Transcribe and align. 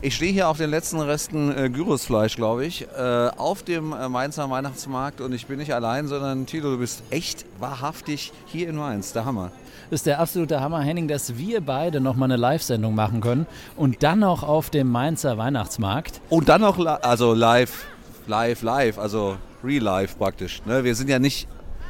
Ich 0.00 0.14
stehe 0.14 0.32
hier 0.32 0.48
auf 0.48 0.58
den 0.58 0.70
letzten 0.70 1.00
Resten 1.00 1.50
äh, 1.50 1.68
Gyrosfleisch, 1.70 2.36
glaube 2.36 2.64
ich, 2.64 2.86
äh, 2.96 3.30
auf 3.36 3.64
dem 3.64 3.92
äh, 3.92 4.08
Mainzer 4.08 4.48
Weihnachtsmarkt 4.48 5.20
und 5.20 5.32
ich 5.32 5.46
bin 5.46 5.58
nicht 5.58 5.74
allein, 5.74 6.06
sondern 6.06 6.46
Tilo, 6.46 6.70
du 6.70 6.78
bist 6.78 7.02
echt 7.10 7.44
wahrhaftig 7.58 8.32
hier 8.46 8.68
in 8.68 8.76
Mainz. 8.76 9.12
Der 9.12 9.24
Hammer. 9.24 9.50
Das 9.90 10.00
ist 10.00 10.06
der 10.06 10.20
absolute 10.20 10.60
Hammer, 10.60 10.82
Henning, 10.82 11.08
dass 11.08 11.36
wir 11.36 11.60
beide 11.62 12.00
noch 12.00 12.14
mal 12.14 12.26
eine 12.26 12.36
Live-Sendung 12.36 12.94
machen 12.94 13.20
können 13.20 13.48
und 13.74 14.04
dann 14.04 14.20
noch 14.20 14.44
auf 14.44 14.70
dem 14.70 14.88
Mainzer 14.88 15.36
Weihnachtsmarkt. 15.36 16.20
Und 16.28 16.48
dann 16.48 16.60
noch, 16.60 16.78
also 16.78 17.34
live, 17.34 17.84
live, 18.28 18.62
live, 18.62 18.98
also 19.00 19.36
real 19.64 19.82
life 19.82 20.16
praktisch. 20.16 20.62
Ne? 20.64 20.84
Wir 20.84 20.94
sind 20.94 21.10
ja 21.10 21.18
nicht, 21.18 21.48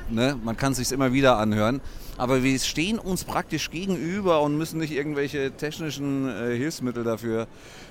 ne? 0.08 0.34
man 0.42 0.56
kann 0.56 0.72
es 0.72 0.78
sich 0.78 0.92
immer 0.92 1.12
wieder 1.12 1.36
anhören. 1.36 1.82
Aber 2.18 2.42
wir 2.42 2.58
stehen 2.58 2.98
uns 2.98 3.24
praktisch 3.24 3.70
gegenüber 3.70 4.42
und 4.42 4.58
müssen 4.58 4.80
nicht 4.80 4.92
irgendwelche 4.92 5.52
technischen 5.52 6.28
äh, 6.28 6.56
Hilfsmittel 6.56 7.04
dafür 7.04 7.46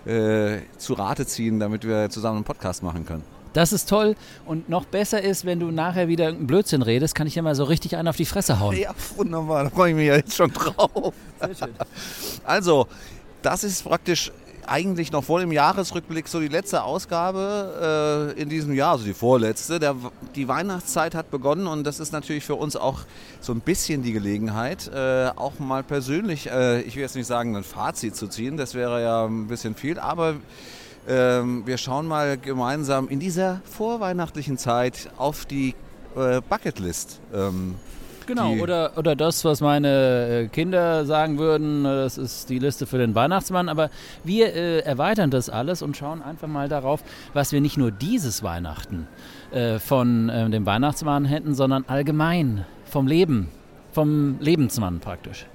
äh, 0.06 0.60
zu 0.78 0.94
Rate 0.94 1.26
ziehen, 1.26 1.60
damit 1.60 1.88
wir 1.88 2.10
zusammen 2.10 2.38
einen 2.38 2.46
Podcast 2.46 2.84
machen 2.84 3.06
können. 3.06 3.24
Das 3.54 3.74
ist 3.74 3.90
toll. 3.90 4.16
Und 4.46 4.70
noch 4.70 4.86
besser 4.86 5.22
ist, 5.22 5.46
wenn 5.46 5.60
du 5.60 5.72
nachher 5.72 6.08
wieder 6.08 6.26
irgendeinen 6.26 6.48
Blödsinn 6.48 6.82
redest, 6.82 7.16
kann 7.16 7.26
ich 7.26 7.34
dir 7.34 7.42
mal 7.42 7.56
so 7.56 7.64
richtig 7.64 7.96
einen 7.96 8.08
auf 8.08 8.18
die 8.18 8.26
Fresse 8.26 8.60
hauen. 8.60 8.78
Ja, 8.78 8.94
wunderbar. 9.16 9.64
Da 9.64 9.70
freue 9.70 9.92
ich 9.92 9.96
mich 9.96 10.08
ja 10.08 10.18
jetzt 10.18 10.36
schon 10.36 10.52
drauf. 10.52 11.14
Sehr 11.40 11.56
schön. 11.56 11.74
Also, 12.44 12.88
das 13.42 13.64
ist 13.64 13.84
praktisch 13.84 14.32
eigentlich 14.68 15.12
noch 15.12 15.24
vor 15.24 15.40
dem 15.40 15.52
Jahresrückblick 15.52 16.28
so 16.28 16.40
die 16.40 16.48
letzte 16.48 16.84
Ausgabe 16.84 18.34
äh, 18.36 18.42
in 18.42 18.50
diesem 18.50 18.74
Jahr, 18.74 18.94
also 18.94 19.06
die 19.06 19.14
vorletzte. 19.14 19.80
Der, 19.80 19.96
die 20.36 20.48
Weihnachtszeit 20.48 21.16
hat 21.16 21.32
begonnen 21.32 21.68
und 21.68 21.86
das 21.86 22.00
ist 22.00 22.12
natürlich 22.12 22.44
für 22.44 22.56
uns 22.56 22.76
auch 22.76 23.00
so 23.42 23.54
ein 23.54 23.62
bisschen 23.62 24.04
die 24.04 24.14
Gelegenheit, 24.14 24.90
äh, 24.94 25.30
auch 25.36 25.60
mal 25.60 25.84
persönlich, 25.84 26.50
äh, 26.50 26.82
ich 26.82 26.96
will 26.96 27.02
jetzt 27.02 27.16
nicht 27.16 27.28
sagen, 27.28 27.56
ein 27.56 27.64
Fazit 27.64 28.16
zu 28.16 28.28
ziehen, 28.28 28.58
das 28.58 28.74
wäre 28.74 29.02
ja 29.02 29.26
ein 29.26 29.48
bisschen 29.48 29.76
viel, 29.76 30.00
aber 30.00 30.36
ähm, 31.08 31.66
wir 31.66 31.78
schauen 31.78 32.08
mal 32.08 32.38
gemeinsam 32.38 33.08
in 33.08 33.20
dieser 33.20 33.62
vorweihnachtlichen 33.64 34.58
Zeit 34.58 35.10
auf 35.18 35.46
die 35.46 35.74
äh, 36.16 36.42
Bucketlist. 36.42 37.20
Ähm, 37.34 37.76
Genau, 38.28 38.56
oder, 38.56 38.92
oder 38.98 39.16
das, 39.16 39.46
was 39.46 39.62
meine 39.62 40.44
äh, 40.44 40.48
Kinder 40.50 41.06
sagen 41.06 41.38
würden, 41.38 41.86
äh, 41.86 42.04
das 42.04 42.18
ist 42.18 42.50
die 42.50 42.60
Liste 42.60 42.86
für 42.86 42.98
den 42.98 43.16
Weihnachtsmann. 43.16 43.70
Aber 43.70 43.90
wir 44.26 44.54
äh, 44.54 44.80
erweitern 44.80 45.32
das 45.32 45.50
alles 45.50 45.82
und 45.82 45.96
schauen 45.96 46.22
einfach 46.22 46.50
mal 46.50 46.68
darauf, 46.68 47.04
was 47.34 47.54
wir 47.54 47.62
nicht 47.62 47.78
nur 47.78 47.90
dieses 47.90 48.44
Weihnachten 48.44 49.08
äh, 49.52 49.80
von 49.80 50.28
äh, 50.28 50.50
dem 50.50 50.66
Weihnachtsmann 50.66 51.24
hätten, 51.24 51.56
sondern 51.56 51.86
allgemein 51.88 52.66
vom 52.84 53.08
Leben, 53.08 53.48
vom 53.94 54.38
Lebensmann 54.42 55.00
praktisch. 55.00 55.46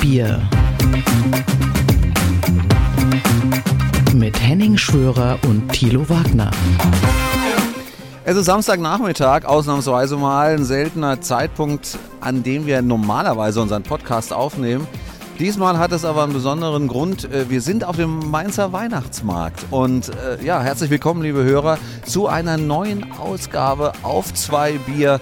Bier. 0.00 0.40
Mit 4.14 4.40
Henning 4.40 4.76
Schwörer 4.76 5.38
und 5.48 5.72
Thilo 5.72 6.08
Wagner. 6.08 6.50
Es 8.24 8.36
ist 8.36 8.46
Samstagnachmittag, 8.46 9.44
ausnahmsweise 9.44 10.16
mal 10.16 10.54
ein 10.54 10.64
seltener 10.64 11.20
Zeitpunkt, 11.20 11.98
an 12.20 12.44
dem 12.44 12.66
wir 12.66 12.80
normalerweise 12.82 13.60
unseren 13.60 13.82
Podcast 13.82 14.32
aufnehmen. 14.32 14.86
Diesmal 15.40 15.78
hat 15.78 15.92
es 15.92 16.04
aber 16.04 16.24
einen 16.24 16.32
besonderen 16.32 16.86
Grund. 16.88 17.24
Äh, 17.32 17.50
wir 17.50 17.60
sind 17.60 17.84
auf 17.84 17.96
dem 17.96 18.30
Mainzer 18.30 18.72
Weihnachtsmarkt. 18.72 19.66
Und 19.70 20.10
äh, 20.10 20.44
ja, 20.44 20.60
herzlich 20.60 20.90
willkommen, 20.90 21.22
liebe 21.22 21.42
Hörer, 21.42 21.78
zu 22.04 22.28
einer 22.28 22.56
neuen 22.56 23.12
Ausgabe 23.12 23.92
auf 24.02 24.32
zwei 24.34 24.72
Bier. 24.78 25.20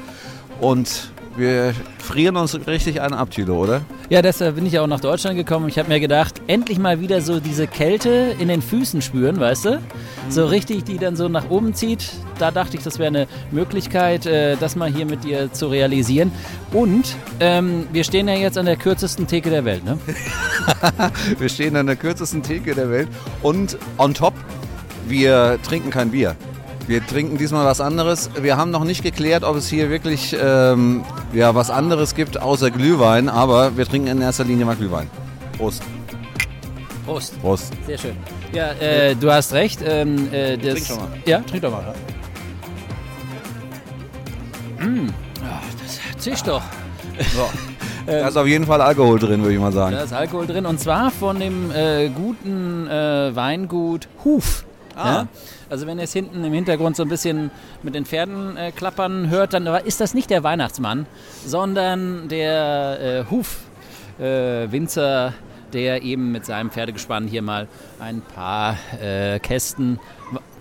Und 0.61 1.13
wir 1.37 1.75
frieren 1.99 2.37
uns 2.37 2.55
richtig 2.67 3.01
einen 3.01 3.15
ab, 3.15 3.31
Tilo, 3.31 3.63
oder? 3.63 3.83
Ja, 4.09 4.23
deshalb 4.23 4.55
bin 4.55 4.65
ich 4.67 4.79
auch 4.79 4.87
nach 4.87 5.01
Deutschland 5.01 5.37
gekommen. 5.37 5.69
Ich 5.69 5.81
habe 5.81 5.89
mir 5.89 5.99
gedacht, 5.99 6.41
endlich 6.47 6.79
mal 6.79 7.01
wieder 7.01 7.21
so 7.21 7.41
diese 7.41 7.67
Kälte 7.67 8.37
in 8.39 8.47
den 8.47 8.63
Füßen 8.63 9.03
spüren, 9.03 9.41
weißt 9.41 9.65
du? 9.65 9.83
So 10.29 10.43
mhm. 10.43 10.49
richtig, 10.49 10.85
die 10.85 10.99
dann 10.99 11.17
so 11.17 11.29
nach 11.29 11.51
oben 11.51 11.75
zieht. 11.75 12.13
Da 12.39 12.53
dachte 12.53 12.77
ich, 12.77 12.85
das 12.85 13.01
wäre 13.01 13.09
eine 13.09 13.27
Möglichkeit, 13.51 14.25
äh, 14.27 14.57
das 14.59 14.77
mal 14.77 14.89
hier 14.89 15.07
mit 15.07 15.25
dir 15.25 15.53
zu 15.53 15.67
realisieren. 15.67 16.31
Und 16.73 17.17
ähm, 17.41 17.89
wir 17.91 18.05
stehen 18.05 18.29
ja 18.29 18.35
jetzt 18.35 18.57
an 18.59 18.67
der 18.67 18.77
kürzesten 18.77 19.27
Theke 19.27 19.51
der 19.51 19.65
Welt, 19.65 19.85
ne? 19.85 19.99
wir 21.39 21.49
stehen 21.49 21.75
an 21.75 21.87
der 21.87 21.97
kürzesten 21.97 22.45
Theke 22.45 22.77
der 22.77 22.89
Welt. 22.91 23.09
Und 23.43 23.77
on 23.99 24.15
top, 24.15 24.35
wir 25.09 25.59
trinken 25.65 25.91
kein 25.91 26.13
Bier. 26.13 26.37
Wir 26.87 27.05
trinken 27.05 27.37
diesmal 27.37 27.67
was 27.67 27.81
anderes. 27.81 28.31
Wir 28.41 28.57
haben 28.57 28.71
noch 28.71 28.85
nicht 28.85 29.03
geklärt, 29.03 29.43
ob 29.43 29.57
es 29.57 29.69
hier 29.69 29.91
wirklich 29.91 30.37
ähm, 30.41 31.05
ja, 31.33 31.55
was 31.55 31.69
anderes 31.71 32.15
gibt 32.15 32.41
außer 32.41 32.71
Glühwein, 32.71 33.29
aber 33.29 33.77
wir 33.77 33.87
trinken 33.87 34.07
in 34.09 34.23
erster 34.23 34.45
Linie 34.45 34.67
mal 34.67 34.77
Glühwein. 34.77 35.11
Prost. 35.57 35.83
Prost. 37.05 37.41
Prost. 37.41 37.73
Sehr 37.87 37.99
schön. 37.99 38.17
Ja, 38.53 38.71
äh, 38.73 39.17
du 39.17 39.33
hast 39.33 39.53
recht. 39.53 39.81
Ähm, 39.85 40.33
äh, 40.33 40.57
das, 40.57 40.75
trink 40.75 40.87
schon 40.87 40.97
mal. 40.99 41.09
Ja, 41.25 41.41
trink 41.41 41.63
doch 41.63 41.73
mal. 41.73 41.95
Ja. 44.79 44.87
Mm. 44.87 45.13
das 45.83 46.23
zischt 46.23 46.47
doch. 46.47 46.63
So. 47.35 47.49
Da 48.07 48.29
ist 48.29 48.37
auf 48.37 48.47
jeden 48.47 48.67
Fall 48.67 48.81
Alkohol 48.81 49.19
drin, 49.19 49.43
würde 49.43 49.55
ich 49.55 49.61
mal 49.61 49.73
sagen. 49.73 49.97
Da 49.97 50.03
ist 50.03 50.13
Alkohol 50.13 50.47
drin 50.47 50.65
und 50.65 50.79
zwar 50.79 51.11
von 51.11 51.41
dem 51.41 51.73
äh, 51.73 52.09
guten 52.09 52.87
äh, 52.87 53.35
Weingut 53.35 54.07
Huf. 54.25 54.65
Ah. 54.97 55.09
Ja? 55.09 55.29
Also 55.69 55.87
wenn 55.87 55.99
ihr 55.99 56.05
es 56.05 56.13
hinten 56.13 56.43
im 56.43 56.53
Hintergrund 56.53 56.97
so 56.97 57.03
ein 57.03 57.09
bisschen 57.09 57.51
mit 57.83 57.95
den 57.95 58.07
Pferden 58.07 58.57
äh, 58.57 58.73
klappern 58.73 59.31
hört, 59.31 59.53
dann 59.53 59.67
ist 59.67 60.01
das 60.01 60.15
nicht 60.15 60.31
der 60.31 60.43
Weihnachtsmann, 60.43 61.07
sondern 61.45 62.29
der 62.29 62.99
äh, 63.01 63.25
Hufwinzer, 63.31 65.35
der 65.73 66.03
eben 66.03 66.33
mit 66.33 66.47
seinem 66.47 66.71
Pferdegespann 66.71 67.27
hier 67.27 67.43
mal 67.43 67.69
ein 67.99 68.23
paar 68.23 68.77
äh, 69.01 69.39
Kästen 69.41 69.99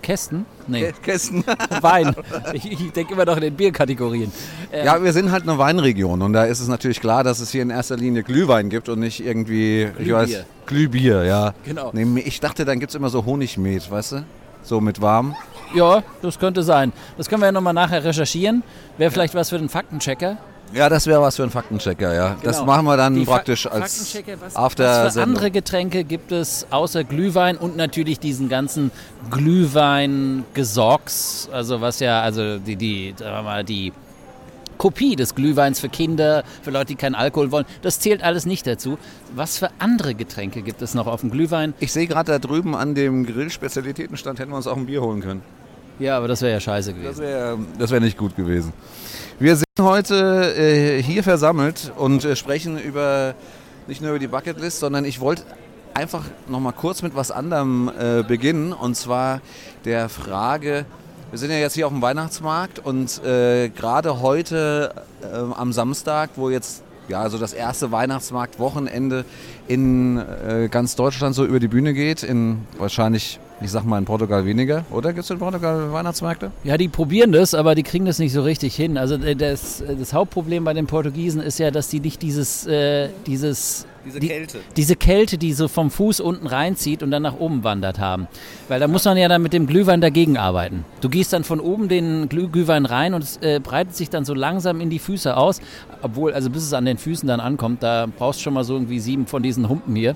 Kästen? 0.06 0.46
Nee. 0.68 0.92
Kästen. 1.02 1.44
Wein. 1.80 2.14
Ich, 2.52 2.70
ich 2.70 2.92
denke 2.92 3.14
immer 3.14 3.24
noch 3.24 3.36
in 3.36 3.42
den 3.42 3.54
Bierkategorien. 3.54 4.30
Ähm 4.72 4.86
ja, 4.86 5.02
wir 5.02 5.12
sind 5.12 5.32
halt 5.32 5.42
eine 5.42 5.58
Weinregion 5.58 6.22
und 6.22 6.32
da 6.32 6.44
ist 6.44 6.60
es 6.60 6.68
natürlich 6.68 7.00
klar, 7.00 7.24
dass 7.24 7.40
es 7.40 7.50
hier 7.50 7.62
in 7.62 7.70
erster 7.70 7.96
Linie 7.96 8.22
Glühwein 8.22 8.68
gibt 8.68 8.88
und 8.88 9.00
nicht 9.00 9.24
irgendwie, 9.24 9.86
Glühbier. 9.96 10.04
ich 10.06 10.12
weiß, 10.12 10.44
Glühbier, 10.66 11.24
ja. 11.24 11.54
Genau. 11.64 11.90
Nee, 11.92 12.20
ich 12.20 12.38
dachte, 12.38 12.64
dann 12.64 12.78
gibt 12.78 12.90
es 12.90 12.94
immer 12.94 13.08
so 13.08 13.24
Honigmet, 13.24 13.90
weißt 13.90 14.12
du? 14.12 14.24
So 14.62 14.80
mit 14.80 15.00
warm. 15.00 15.34
Ja, 15.74 16.04
das 16.22 16.38
könnte 16.38 16.62
sein. 16.62 16.92
Das 17.16 17.28
können 17.28 17.42
wir 17.42 17.46
ja 17.46 17.52
nochmal 17.52 17.74
nachher 17.74 18.04
recherchieren. 18.04 18.62
Wäre 18.98 19.10
vielleicht 19.10 19.34
was 19.34 19.50
für 19.50 19.58
den 19.58 19.68
Faktenchecker. 19.68 20.38
Ja, 20.72 20.88
das 20.88 21.06
wäre 21.06 21.20
was 21.20 21.36
für 21.36 21.42
einen 21.42 21.52
Faktenchecker, 21.52 22.14
ja. 22.14 22.28
Genau. 22.30 22.40
Das 22.42 22.64
machen 22.64 22.86
wir 22.86 22.96
dann 22.96 23.14
Die 23.14 23.24
praktisch 23.24 23.64
Fa 23.64 23.68
als 23.70 24.16
was, 24.40 24.56
After 24.56 25.04
Was 25.04 25.14
für 25.14 25.22
andere 25.22 25.50
Getränke 25.50 26.04
gibt 26.04 26.32
es 26.32 26.66
außer 26.70 27.04
Glühwein 27.04 27.56
und 27.56 27.76
natürlich 27.76 28.18
diesen 28.18 28.48
ganzen 28.48 28.90
Glühwein-Gesocks, 29.30 31.48
also 31.52 31.80
was 31.80 32.00
ja, 32.00 32.20
also 32.20 32.58
die, 32.58 32.74
die, 32.76 33.14
sagen 33.16 33.36
wir 33.36 33.42
mal, 33.42 33.64
die 33.64 33.92
Kopie 34.78 35.16
des 35.16 35.34
Glühweins 35.34 35.80
für 35.80 35.88
Kinder, 35.88 36.44
für 36.62 36.70
Leute, 36.70 36.86
die 36.86 36.96
keinen 36.96 37.14
Alkohol 37.14 37.50
wollen. 37.50 37.64
Das 37.82 38.00
zählt 38.00 38.22
alles 38.22 38.46
nicht 38.46 38.66
dazu. 38.66 38.98
Was 39.34 39.58
für 39.58 39.70
andere 39.78 40.14
Getränke 40.14 40.62
gibt 40.62 40.82
es 40.82 40.94
noch 40.94 41.06
auf 41.06 41.22
dem 41.22 41.30
Glühwein? 41.30 41.74
Ich 41.80 41.92
sehe 41.92 42.06
gerade 42.06 42.32
da 42.32 42.38
drüben 42.38 42.74
an 42.74 42.94
dem 42.94 43.24
Grillspezialitätenstand 43.24 44.38
hätten 44.38 44.50
wir 44.50 44.56
uns 44.56 44.66
auch 44.66 44.76
ein 44.76 44.86
Bier 44.86 45.02
holen 45.02 45.22
können. 45.22 45.42
Ja, 45.98 46.18
aber 46.18 46.28
das 46.28 46.42
wäre 46.42 46.52
ja 46.52 46.60
scheiße 46.60 46.92
gewesen. 46.92 47.08
Das 47.78 47.90
wäre 47.90 47.90
wär 47.90 48.00
nicht 48.00 48.18
gut 48.18 48.36
gewesen. 48.36 48.72
Wir 49.38 49.56
sind 49.56 49.66
heute 49.80 50.54
äh, 50.56 51.02
hier 51.02 51.22
versammelt 51.22 51.92
und 51.96 52.24
äh, 52.24 52.36
sprechen 52.36 52.78
über 52.78 53.34
nicht 53.86 54.00
nur 54.00 54.10
über 54.10 54.18
die 54.18 54.26
Bucketlist, 54.26 54.80
sondern 54.80 55.04
ich 55.04 55.20
wollte 55.20 55.42
einfach 55.94 56.24
noch 56.48 56.60
mal 56.60 56.72
kurz 56.72 57.02
mit 57.02 57.14
was 57.14 57.30
anderem 57.30 57.90
äh, 57.98 58.22
beginnen 58.22 58.72
und 58.72 58.96
zwar 58.96 59.40
der 59.84 60.08
Frage, 60.08 60.84
wir 61.30 61.38
sind 61.38 61.50
ja 61.50 61.56
jetzt 61.56 61.74
hier 61.74 61.86
auf 61.86 61.92
dem 61.92 62.02
Weihnachtsmarkt 62.02 62.78
und 62.78 63.22
äh, 63.24 63.68
gerade 63.70 64.20
heute 64.20 64.92
äh, 65.22 65.36
am 65.54 65.72
Samstag, 65.72 66.30
wo 66.36 66.50
jetzt 66.50 66.82
ja, 67.08 67.20
also 67.20 67.38
das 67.38 67.52
erste 67.52 67.92
Weihnachtsmarktwochenende 67.92 69.24
in 69.68 70.18
äh, 70.18 70.68
ganz 70.70 70.96
Deutschland 70.96 71.34
so 71.34 71.44
über 71.44 71.60
die 71.60 71.68
Bühne 71.68 71.94
geht, 71.94 72.22
in 72.22 72.58
wahrscheinlich 72.78 73.38
Ich 73.62 73.70
sag 73.70 73.84
mal 73.84 73.96
in 73.98 74.04
Portugal 74.04 74.44
weniger, 74.44 74.84
oder? 74.90 75.14
Gibt 75.14 75.24
es 75.24 75.30
in 75.30 75.38
Portugal 75.38 75.90
Weihnachtsmärkte? 75.90 76.50
Ja, 76.62 76.76
die 76.76 76.88
probieren 76.88 77.32
das, 77.32 77.54
aber 77.54 77.74
die 77.74 77.82
kriegen 77.82 78.04
das 78.04 78.18
nicht 78.18 78.34
so 78.34 78.42
richtig 78.42 78.76
hin. 78.76 78.98
Also 78.98 79.14
äh, 79.14 79.34
das, 79.34 79.82
das 79.98 80.12
Hauptproblem 80.12 80.64
bei 80.64 80.74
den 80.74 80.86
Portugiesen 80.86 81.40
ist 81.40 81.58
ja, 81.58 81.70
dass 81.70 81.88
die 81.88 82.00
nicht 82.00 82.20
dieses, 82.20 82.66
äh, 82.66 83.08
dieses 83.26 83.86
Diese 84.06 84.20
die, 84.20 84.28
Kälte. 84.28 84.60
Diese 84.76 84.94
Kälte, 84.94 85.36
die 85.36 85.52
so 85.52 85.66
vom 85.66 85.90
Fuß 85.90 86.20
unten 86.20 86.46
reinzieht 86.46 87.02
und 87.02 87.10
dann 87.10 87.22
nach 87.22 87.38
oben 87.38 87.64
wandert 87.64 87.98
haben. 87.98 88.28
Weil 88.68 88.78
da 88.78 88.86
muss 88.86 89.04
man 89.04 89.16
ja 89.16 89.28
dann 89.28 89.42
mit 89.42 89.52
dem 89.52 89.66
Glühwein 89.66 90.00
dagegen 90.00 90.38
arbeiten. 90.38 90.84
Du 91.00 91.08
gehst 91.08 91.32
dann 91.32 91.42
von 91.42 91.58
oben 91.58 91.88
den 91.88 92.28
Glüh 92.28 92.46
Glühwein 92.46 92.86
rein 92.86 93.14
und 93.14 93.24
es 93.24 93.38
äh, 93.38 93.58
breitet 93.60 93.96
sich 93.96 94.08
dann 94.08 94.24
so 94.24 94.32
langsam 94.32 94.80
in 94.80 94.90
die 94.90 95.00
Füße 95.00 95.36
aus. 95.36 95.60
Obwohl, 96.02 96.32
also 96.32 96.50
bis 96.50 96.62
es 96.62 96.72
an 96.72 96.84
den 96.84 96.98
Füßen 96.98 97.26
dann 97.26 97.40
ankommt, 97.40 97.82
da 97.82 98.06
brauchst 98.06 98.38
du 98.38 98.44
schon 98.44 98.54
mal 98.54 98.62
so 98.62 98.74
irgendwie 98.74 99.00
sieben 99.00 99.26
von 99.26 99.42
diesen 99.42 99.68
Humpen 99.68 99.96
hier. 99.96 100.14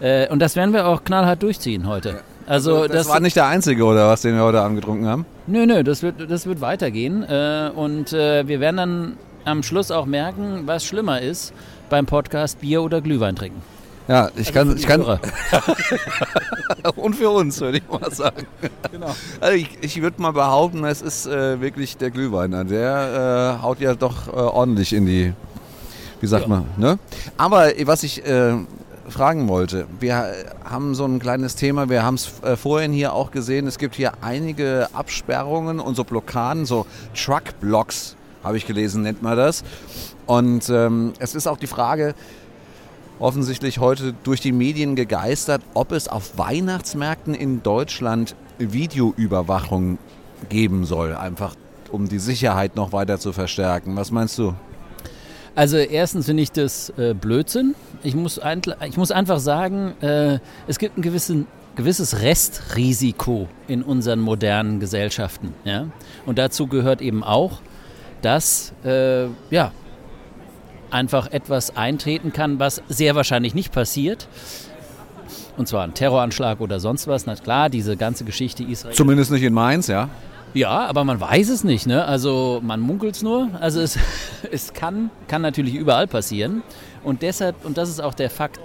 Äh, 0.00 0.28
und 0.28 0.40
das 0.40 0.56
werden 0.56 0.72
wir 0.72 0.86
auch 0.86 1.04
knallhart 1.04 1.42
durchziehen 1.42 1.86
heute. 1.86 2.20
Also 2.46 2.88
das, 2.88 3.06
war 3.08 3.20
nicht 3.20 3.36
der 3.36 3.46
einzige, 3.46 3.84
oder 3.84 4.08
was, 4.08 4.22
den 4.22 4.34
wir 4.34 4.42
heute 4.42 4.62
Abend 4.62 4.80
getrunken 4.80 5.06
haben? 5.06 5.26
Nö, 5.46 5.66
nö, 5.66 5.84
das 5.84 6.02
wird, 6.02 6.30
das 6.30 6.46
wird 6.46 6.62
weitergehen. 6.62 7.22
Äh, 7.24 7.70
und 7.74 8.14
äh, 8.14 8.48
wir 8.48 8.60
werden 8.60 8.76
dann 8.78 9.16
am 9.44 9.62
Schluss 9.62 9.90
auch 9.90 10.06
merken, 10.06 10.62
was 10.64 10.86
schlimmer 10.86 11.20
ist 11.20 11.52
beim 11.88 12.06
Podcast 12.06 12.60
Bier 12.60 12.82
oder 12.82 13.00
Glühwein 13.00 13.36
trinken. 13.36 13.62
Ja, 14.08 14.30
ich 14.36 14.48
Also 14.56 14.70
kann, 14.70 14.76
ich 14.76 14.86
kann 14.86 15.02
und 16.96 17.14
für 17.14 17.28
uns, 17.30 17.60
würde 17.60 17.78
ich 17.78 17.88
mal 17.88 18.10
sagen. 18.14 18.46
Genau. 18.90 19.14
Also 19.40 19.54
ich 19.56 19.68
ich 19.82 20.00
würde 20.00 20.20
mal 20.22 20.32
behaupten, 20.32 20.82
es 20.84 21.02
ist 21.02 21.26
äh, 21.26 21.60
wirklich 21.60 21.96
der 21.98 22.10
Glühwein. 22.10 22.54
an. 22.54 22.68
Der 22.68 23.58
äh, 23.60 23.62
haut 23.62 23.80
ja 23.80 23.94
doch 23.94 24.28
äh, 24.28 24.30
ordentlich 24.30 24.92
in 24.94 25.04
die, 25.04 25.34
wie 26.20 26.26
sagt 26.26 26.44
Ja. 26.44 26.48
man, 26.48 26.64
ne? 26.78 26.98
Aber 27.36 27.76
äh, 27.78 27.86
was 27.86 28.02
ich 28.02 28.24
äh, 28.26 28.54
fragen 29.10 29.46
wollte, 29.48 29.86
wir 30.00 30.14
äh, 30.14 30.44
haben 30.68 30.94
so 30.94 31.04
ein 31.04 31.18
kleines 31.18 31.54
Thema, 31.56 31.90
wir 31.90 32.02
haben 32.02 32.14
es 32.14 32.30
vorhin 32.56 32.92
hier 32.92 33.12
auch 33.12 33.30
gesehen, 33.30 33.66
es 33.66 33.76
gibt 33.78 33.94
hier 33.94 34.12
einige 34.22 34.88
Absperrungen 34.94 35.80
und 35.80 35.96
so 35.96 36.04
Blockaden, 36.04 36.64
so 36.64 36.86
Truck-Blocks, 37.14 38.16
habe 38.42 38.56
ich 38.56 38.66
gelesen, 38.66 39.02
nennt 39.02 39.22
man 39.22 39.36
das. 39.36 39.64
Und 40.28 40.68
ähm, 40.68 41.14
es 41.20 41.34
ist 41.34 41.46
auch 41.46 41.56
die 41.56 41.66
Frage, 41.66 42.14
offensichtlich 43.18 43.78
heute 43.78 44.14
durch 44.24 44.42
die 44.42 44.52
Medien 44.52 44.94
gegeistert, 44.94 45.62
ob 45.72 45.90
es 45.90 46.06
auf 46.06 46.36
Weihnachtsmärkten 46.36 47.34
in 47.34 47.62
Deutschland 47.62 48.36
Videoüberwachung 48.58 49.96
geben 50.50 50.84
soll, 50.84 51.16
einfach 51.16 51.54
um 51.90 52.10
die 52.10 52.18
Sicherheit 52.18 52.76
noch 52.76 52.92
weiter 52.92 53.18
zu 53.18 53.32
verstärken. 53.32 53.96
Was 53.96 54.10
meinst 54.10 54.38
du? 54.38 54.52
Also 55.54 55.78
erstens 55.78 56.26
finde 56.26 56.42
ich 56.42 56.52
das 56.52 56.90
äh, 56.98 57.14
Blödsinn. 57.14 57.74
Ich 58.02 58.14
muss, 58.14 58.38
ein, 58.38 58.60
ich 58.86 58.98
muss 58.98 59.10
einfach 59.10 59.38
sagen, 59.38 59.94
äh, 60.02 60.40
es 60.66 60.78
gibt 60.78 60.98
ein 60.98 61.02
gewissen, 61.02 61.46
gewisses 61.74 62.20
Restrisiko 62.20 63.48
in 63.66 63.82
unseren 63.82 64.20
modernen 64.20 64.78
Gesellschaften. 64.78 65.54
Ja? 65.64 65.86
Und 66.26 66.36
dazu 66.36 66.66
gehört 66.66 67.00
eben 67.00 67.24
auch, 67.24 67.60
dass 68.20 68.74
äh, 68.84 69.28
ja, 69.50 69.72
einfach 70.90 71.30
etwas 71.30 71.76
eintreten 71.76 72.32
kann, 72.32 72.58
was 72.58 72.82
sehr 72.88 73.14
wahrscheinlich 73.14 73.54
nicht 73.54 73.72
passiert. 73.72 74.28
Und 75.56 75.66
zwar 75.66 75.82
ein 75.82 75.94
Terroranschlag 75.94 76.60
oder 76.60 76.80
sonst 76.80 77.08
was. 77.08 77.26
Na 77.26 77.34
klar, 77.34 77.68
diese 77.68 77.96
ganze 77.96 78.24
Geschichte 78.24 78.62
Israel. 78.62 78.94
Zumindest 78.94 79.30
nicht 79.30 79.42
in 79.42 79.52
Mainz, 79.52 79.88
ja. 79.88 80.08
Ja, 80.54 80.86
aber 80.86 81.04
man 81.04 81.20
weiß 81.20 81.50
es 81.50 81.64
nicht, 81.64 81.86
ne? 81.86 82.04
Also 82.04 82.60
man 82.62 82.80
munkelt 82.80 83.16
es 83.16 83.22
nur. 83.22 83.50
Also 83.60 83.80
es, 83.80 83.98
es 84.52 84.72
kann, 84.72 85.10
kann 85.26 85.42
natürlich 85.42 85.74
überall 85.74 86.06
passieren. 86.06 86.62
Und 87.04 87.22
deshalb, 87.22 87.64
und 87.64 87.76
das 87.76 87.88
ist 87.88 88.00
auch 88.00 88.14
der 88.14 88.30
Fakt, 88.30 88.60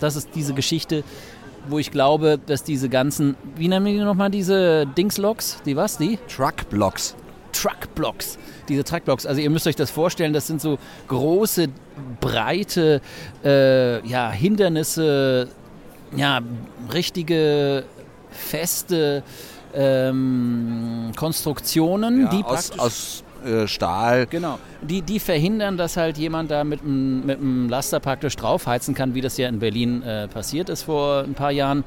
das 0.00 0.16
ist 0.16 0.30
diese 0.34 0.54
Geschichte, 0.54 1.04
wo 1.68 1.78
ich 1.78 1.90
glaube, 1.90 2.38
dass 2.44 2.62
diese 2.62 2.88
ganzen, 2.88 3.36
wie 3.56 3.68
nennen 3.68 3.84
wir 3.84 3.92
die 3.92 3.98
nochmal, 3.98 4.30
diese 4.30 4.86
Dingsloks? 4.86 5.60
Die 5.66 5.76
was? 5.76 5.98
Die? 5.98 6.18
Truckblocks. 6.28 7.14
Truckblocks. 7.60 8.38
Diese 8.68 8.84
Truckblocks. 8.84 9.26
Also 9.26 9.40
ihr 9.40 9.50
müsst 9.50 9.66
euch 9.66 9.76
das 9.76 9.90
vorstellen, 9.90 10.32
das 10.32 10.46
sind 10.46 10.60
so 10.60 10.78
große, 11.08 11.68
breite 12.20 13.00
äh, 13.44 14.06
ja, 14.06 14.30
Hindernisse, 14.30 15.48
ja, 16.16 16.40
richtige, 16.92 17.84
feste 18.30 19.22
ähm, 19.74 21.12
Konstruktionen, 21.16 22.22
Ja, 22.22 22.30
die 22.30 22.44
aus, 22.44 22.78
aus 22.78 23.24
äh, 23.44 23.66
Stahl. 23.66 24.26
Genau. 24.26 24.58
Die, 24.82 25.02
die 25.02 25.20
verhindern, 25.20 25.76
dass 25.76 25.96
halt 25.96 26.18
jemand 26.18 26.50
da 26.50 26.64
mit 26.64 26.82
einem 26.82 27.26
mit 27.26 27.38
einem 27.38 27.68
Laster 27.68 28.00
praktisch 28.00 28.36
draufheizen 28.36 28.94
kann, 28.94 29.14
wie 29.14 29.20
das 29.20 29.36
ja 29.36 29.48
in 29.48 29.58
Berlin 29.58 30.02
äh, 30.02 30.28
passiert 30.28 30.68
ist 30.68 30.82
vor 30.82 31.22
ein 31.22 31.34
paar 31.34 31.52
Jahren. 31.52 31.84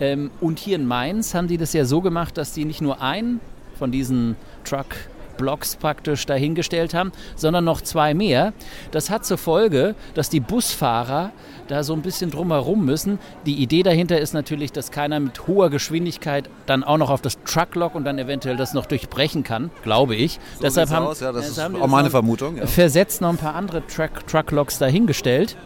Ähm, 0.00 0.30
und 0.40 0.58
hier 0.58 0.76
in 0.76 0.86
Mainz 0.86 1.34
haben 1.34 1.48
die 1.48 1.58
das 1.58 1.72
ja 1.72 1.84
so 1.84 2.00
gemacht, 2.00 2.36
dass 2.36 2.52
die 2.52 2.64
nicht 2.64 2.80
nur 2.80 3.02
einen 3.02 3.40
von 3.78 3.90
diesen 3.90 4.36
Truck-Blocks 4.64 5.76
praktisch 5.76 6.26
dahingestellt 6.26 6.94
haben, 6.94 7.12
sondern 7.36 7.64
noch 7.64 7.80
zwei 7.80 8.14
mehr. 8.14 8.52
Das 8.90 9.10
hat 9.10 9.24
zur 9.24 9.38
Folge, 9.38 9.94
dass 10.14 10.28
die 10.28 10.40
Busfahrer 10.40 11.32
da 11.68 11.84
so 11.84 11.92
ein 11.92 12.02
bisschen 12.02 12.30
drumherum 12.30 12.84
müssen. 12.84 13.18
Die 13.46 13.54
Idee 13.54 13.82
dahinter 13.82 14.20
ist 14.20 14.34
natürlich, 14.34 14.72
dass 14.72 14.90
keiner 14.90 15.20
mit 15.20 15.46
hoher 15.46 15.70
Geschwindigkeit 15.70 16.50
dann 16.66 16.82
auch 16.84 16.98
noch 16.98 17.10
auf 17.10 17.22
das 17.22 17.38
Trucklock 17.44 17.94
und 17.94 18.04
dann 18.04 18.18
eventuell 18.18 18.56
das 18.56 18.74
noch 18.74 18.86
durchbrechen 18.86 19.44
kann, 19.44 19.70
glaube 19.82 20.16
ich. 20.16 20.40
Deshalb 20.62 20.88
sieht's 20.88 20.96
haben, 20.96 21.06
aus, 21.06 21.20
ja, 21.20 21.32
das 21.32 21.46
deshalb 21.46 21.72
ist 21.72 21.76
haben 21.76 21.82
auch 21.82 21.88
meine 21.88 22.10
Vermutung. 22.10 22.56
Ja. 22.56 22.66
versetzt 22.66 23.20
noch 23.20 23.30
ein 23.30 23.36
paar 23.36 23.54
andere 23.54 23.86
Truck, 23.86 24.26
Trucklocks 24.26 24.78
dahingestellt. 24.78 25.56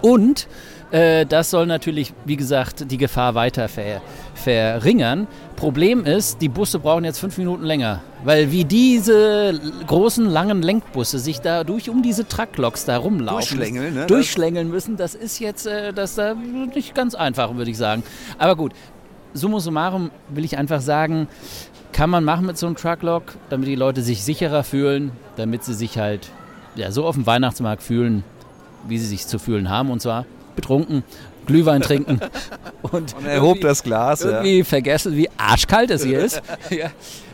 Und 0.00 0.48
äh, 0.90 1.26
das 1.26 1.50
soll 1.50 1.66
natürlich, 1.66 2.14
wie 2.24 2.36
gesagt, 2.36 2.90
die 2.90 2.96
Gefahr 2.96 3.34
weiter 3.34 3.68
ver, 3.68 4.00
verringern. 4.34 5.26
Problem 5.56 6.04
ist, 6.04 6.40
die 6.40 6.48
Busse 6.48 6.78
brauchen 6.78 7.04
jetzt 7.04 7.18
fünf 7.18 7.38
Minuten 7.38 7.64
länger. 7.64 8.02
Weil 8.24 8.52
wie 8.52 8.64
diese 8.64 9.58
großen, 9.86 10.26
langen 10.26 10.62
Lenkbusse 10.62 11.18
sich 11.18 11.40
da 11.40 11.64
durch 11.64 11.90
um 11.90 12.02
diese 12.02 12.28
Trucklocks 12.28 12.84
da 12.84 12.98
rumlaufen. 12.98 13.58
Durchschlängeln, 13.58 13.94
ne? 13.94 14.06
Durchschlängeln 14.06 14.70
müssen, 14.70 14.96
das 14.96 15.14
ist 15.14 15.40
jetzt 15.40 15.66
äh, 15.66 15.92
das 15.92 16.14
da 16.14 16.34
nicht 16.34 16.94
ganz 16.94 17.14
einfach, 17.14 17.54
würde 17.56 17.70
ich 17.70 17.78
sagen. 17.78 18.02
Aber 18.38 18.54
gut, 18.54 18.72
summa 19.34 19.60
summarum 19.60 20.10
will 20.28 20.44
ich 20.44 20.56
einfach 20.56 20.80
sagen, 20.80 21.28
kann 21.92 22.10
man 22.10 22.24
machen 22.24 22.46
mit 22.46 22.58
so 22.58 22.66
einem 22.66 22.76
Trucklock, 22.76 23.34
damit 23.48 23.68
die 23.68 23.74
Leute 23.74 24.02
sich 24.02 24.22
sicherer 24.22 24.64
fühlen, 24.64 25.12
damit 25.36 25.64
sie 25.64 25.74
sich 25.74 25.98
halt 25.98 26.30
ja, 26.74 26.92
so 26.92 27.06
auf 27.06 27.14
dem 27.14 27.26
Weihnachtsmarkt 27.26 27.82
fühlen, 27.82 28.22
wie 28.86 28.98
sie 28.98 29.06
sich 29.06 29.26
zu 29.26 29.38
fühlen 29.38 29.70
haben. 29.70 29.90
Und 29.90 30.00
zwar 30.00 30.26
betrunken, 30.56 31.04
Glühwein 31.46 31.80
trinken 31.82 32.20
und, 32.82 33.14
Und 33.14 33.24
er 33.26 33.40
hob 33.40 33.56
irgendwie- 33.56 33.60
das 33.68 33.82
Glas. 33.82 34.22
Ja. 34.22 34.30
irgendwie 34.30 34.64
vergessen, 34.64 35.16
wie 35.16 35.28
arschkalt 35.36 35.90
es 35.90 36.02
hier 36.04 36.18
ist. 36.18 36.42
ja. 36.70 36.90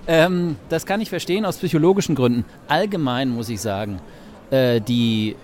ähm, 0.06 0.56
das 0.68 0.84
kann 0.84 1.00
ich 1.00 1.08
verstehen 1.08 1.44
aus 1.46 1.56
psychologischen 1.56 2.14
Gründen. 2.14 2.44
Allgemein 2.68 3.30
muss 3.30 3.48
ich 3.48 3.60
sagen, 3.60 4.00
äh, 4.50 4.80
die, 4.80 5.36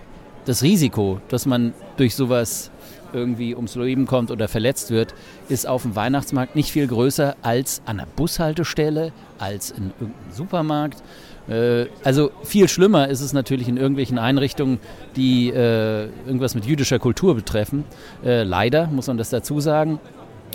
das 0.45 0.61
Risiko, 0.61 1.19
dass 1.29 1.45
man 1.45 1.73
durch 1.97 2.15
sowas 2.15 2.69
irgendwie 3.11 3.55
ums 3.55 3.73
Leben 3.73 4.05
kommt 4.05 4.29
oder 4.29 4.47
verletzt 4.47 4.91
wird, 4.91 5.15
ist 5.47 5.65
auf 5.67 5.81
dem 5.81 5.95
Weihnachtsmarkt 5.95 6.55
nicht 6.55 6.71
viel 6.71 6.85
größer 6.85 7.35
als 7.41 7.81
an 7.87 7.97
der 7.97 8.05
Bushaltestelle, 8.15 9.11
als 9.39 9.71
in 9.71 9.91
irgendeinem 9.99 10.31
Supermarkt. 10.31 11.01
Äh, 11.49 11.87
Also 12.03 12.31
viel 12.43 12.67
schlimmer 12.67 13.07
ist 13.07 13.21
es 13.21 13.33
natürlich 13.33 13.67
in 13.67 13.77
irgendwelchen 13.77 14.17
Einrichtungen, 14.17 14.79
die 15.15 15.49
äh, 15.49 16.05
irgendwas 16.25 16.55
mit 16.55 16.65
jüdischer 16.65 16.99
Kultur 16.99 17.35
betreffen. 17.35 17.83
Äh, 18.23 18.43
leider 18.43 18.87
muss 18.87 19.07
man 19.07 19.17
das 19.17 19.29
dazu 19.29 19.59
sagen. 19.59 19.99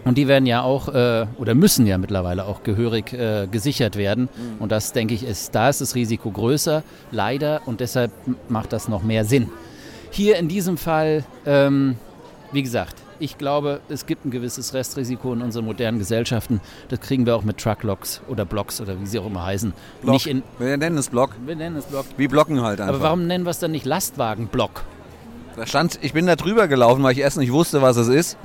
Und 0.04 0.18
die 0.18 0.28
werden 0.28 0.44
ja 0.44 0.62
auch 0.62 0.88
äh, 0.88 1.26
oder 1.38 1.54
müssen 1.54 1.86
ja 1.86 1.96
mittlerweile 1.96 2.44
auch 2.44 2.62
gehörig 2.62 3.12
äh, 3.14 3.46
gesichert 3.50 3.96
werden. 3.96 4.28
Und 4.58 4.70
das 4.70 4.92
denke 4.92 5.14
ich 5.14 5.26
ist, 5.26 5.54
da 5.54 5.70
ist 5.70 5.80
das 5.80 5.94
Risiko 5.94 6.30
größer, 6.30 6.82
leider, 7.10 7.62
und 7.64 7.80
deshalb 7.80 8.10
macht 8.48 8.72
das 8.74 8.88
noch 8.88 9.02
mehr 9.02 9.24
Sinn. 9.24 9.48
Hier 10.10 10.36
in 10.36 10.48
diesem 10.48 10.76
Fall, 10.76 11.24
ähm, 11.46 11.96
wie 12.52 12.62
gesagt, 12.62 12.96
ich 13.24 13.38
glaube, 13.38 13.80
es 13.88 14.04
gibt 14.04 14.26
ein 14.26 14.30
gewisses 14.30 14.74
Restrisiko 14.74 15.32
in 15.32 15.40
unseren 15.40 15.64
modernen 15.64 15.98
Gesellschaften. 15.98 16.60
Das 16.88 17.00
kriegen 17.00 17.24
wir 17.24 17.34
auch 17.34 17.42
mit 17.42 17.56
Trucklocks 17.56 18.20
oder 18.28 18.44
Blocks 18.44 18.82
oder 18.82 19.00
wie 19.00 19.06
sie 19.06 19.18
auch 19.18 19.26
immer 19.26 19.44
heißen. 19.44 19.72
Block. 20.02 20.12
Nicht 20.12 20.26
in, 20.26 20.42
Wir 20.58 20.76
nennen 20.76 20.98
es 20.98 21.08
Block. 21.08 21.30
wir 21.46 21.56
nennen 21.56 21.76
es 21.76 21.86
Block. 21.86 22.04
Wie 22.18 22.28
Blocken 22.28 22.60
halt 22.60 22.80
einfach. 22.80 22.94
Aber 22.96 23.02
warum 23.02 23.26
nennen 23.26 23.44
wir 23.44 23.50
es 23.50 23.58
dann 23.58 23.70
nicht 23.70 23.86
Lastwagenblock? 23.86 24.84
Da 25.56 25.66
stand, 25.66 25.98
ich 26.02 26.12
bin 26.12 26.26
da 26.26 26.36
drüber 26.36 26.68
gelaufen, 26.68 27.02
weil 27.02 27.12
ich 27.12 27.18
erst 27.18 27.38
nicht 27.38 27.52
wusste, 27.52 27.80
was 27.80 27.96
es 27.96 28.08
ist. 28.08 28.36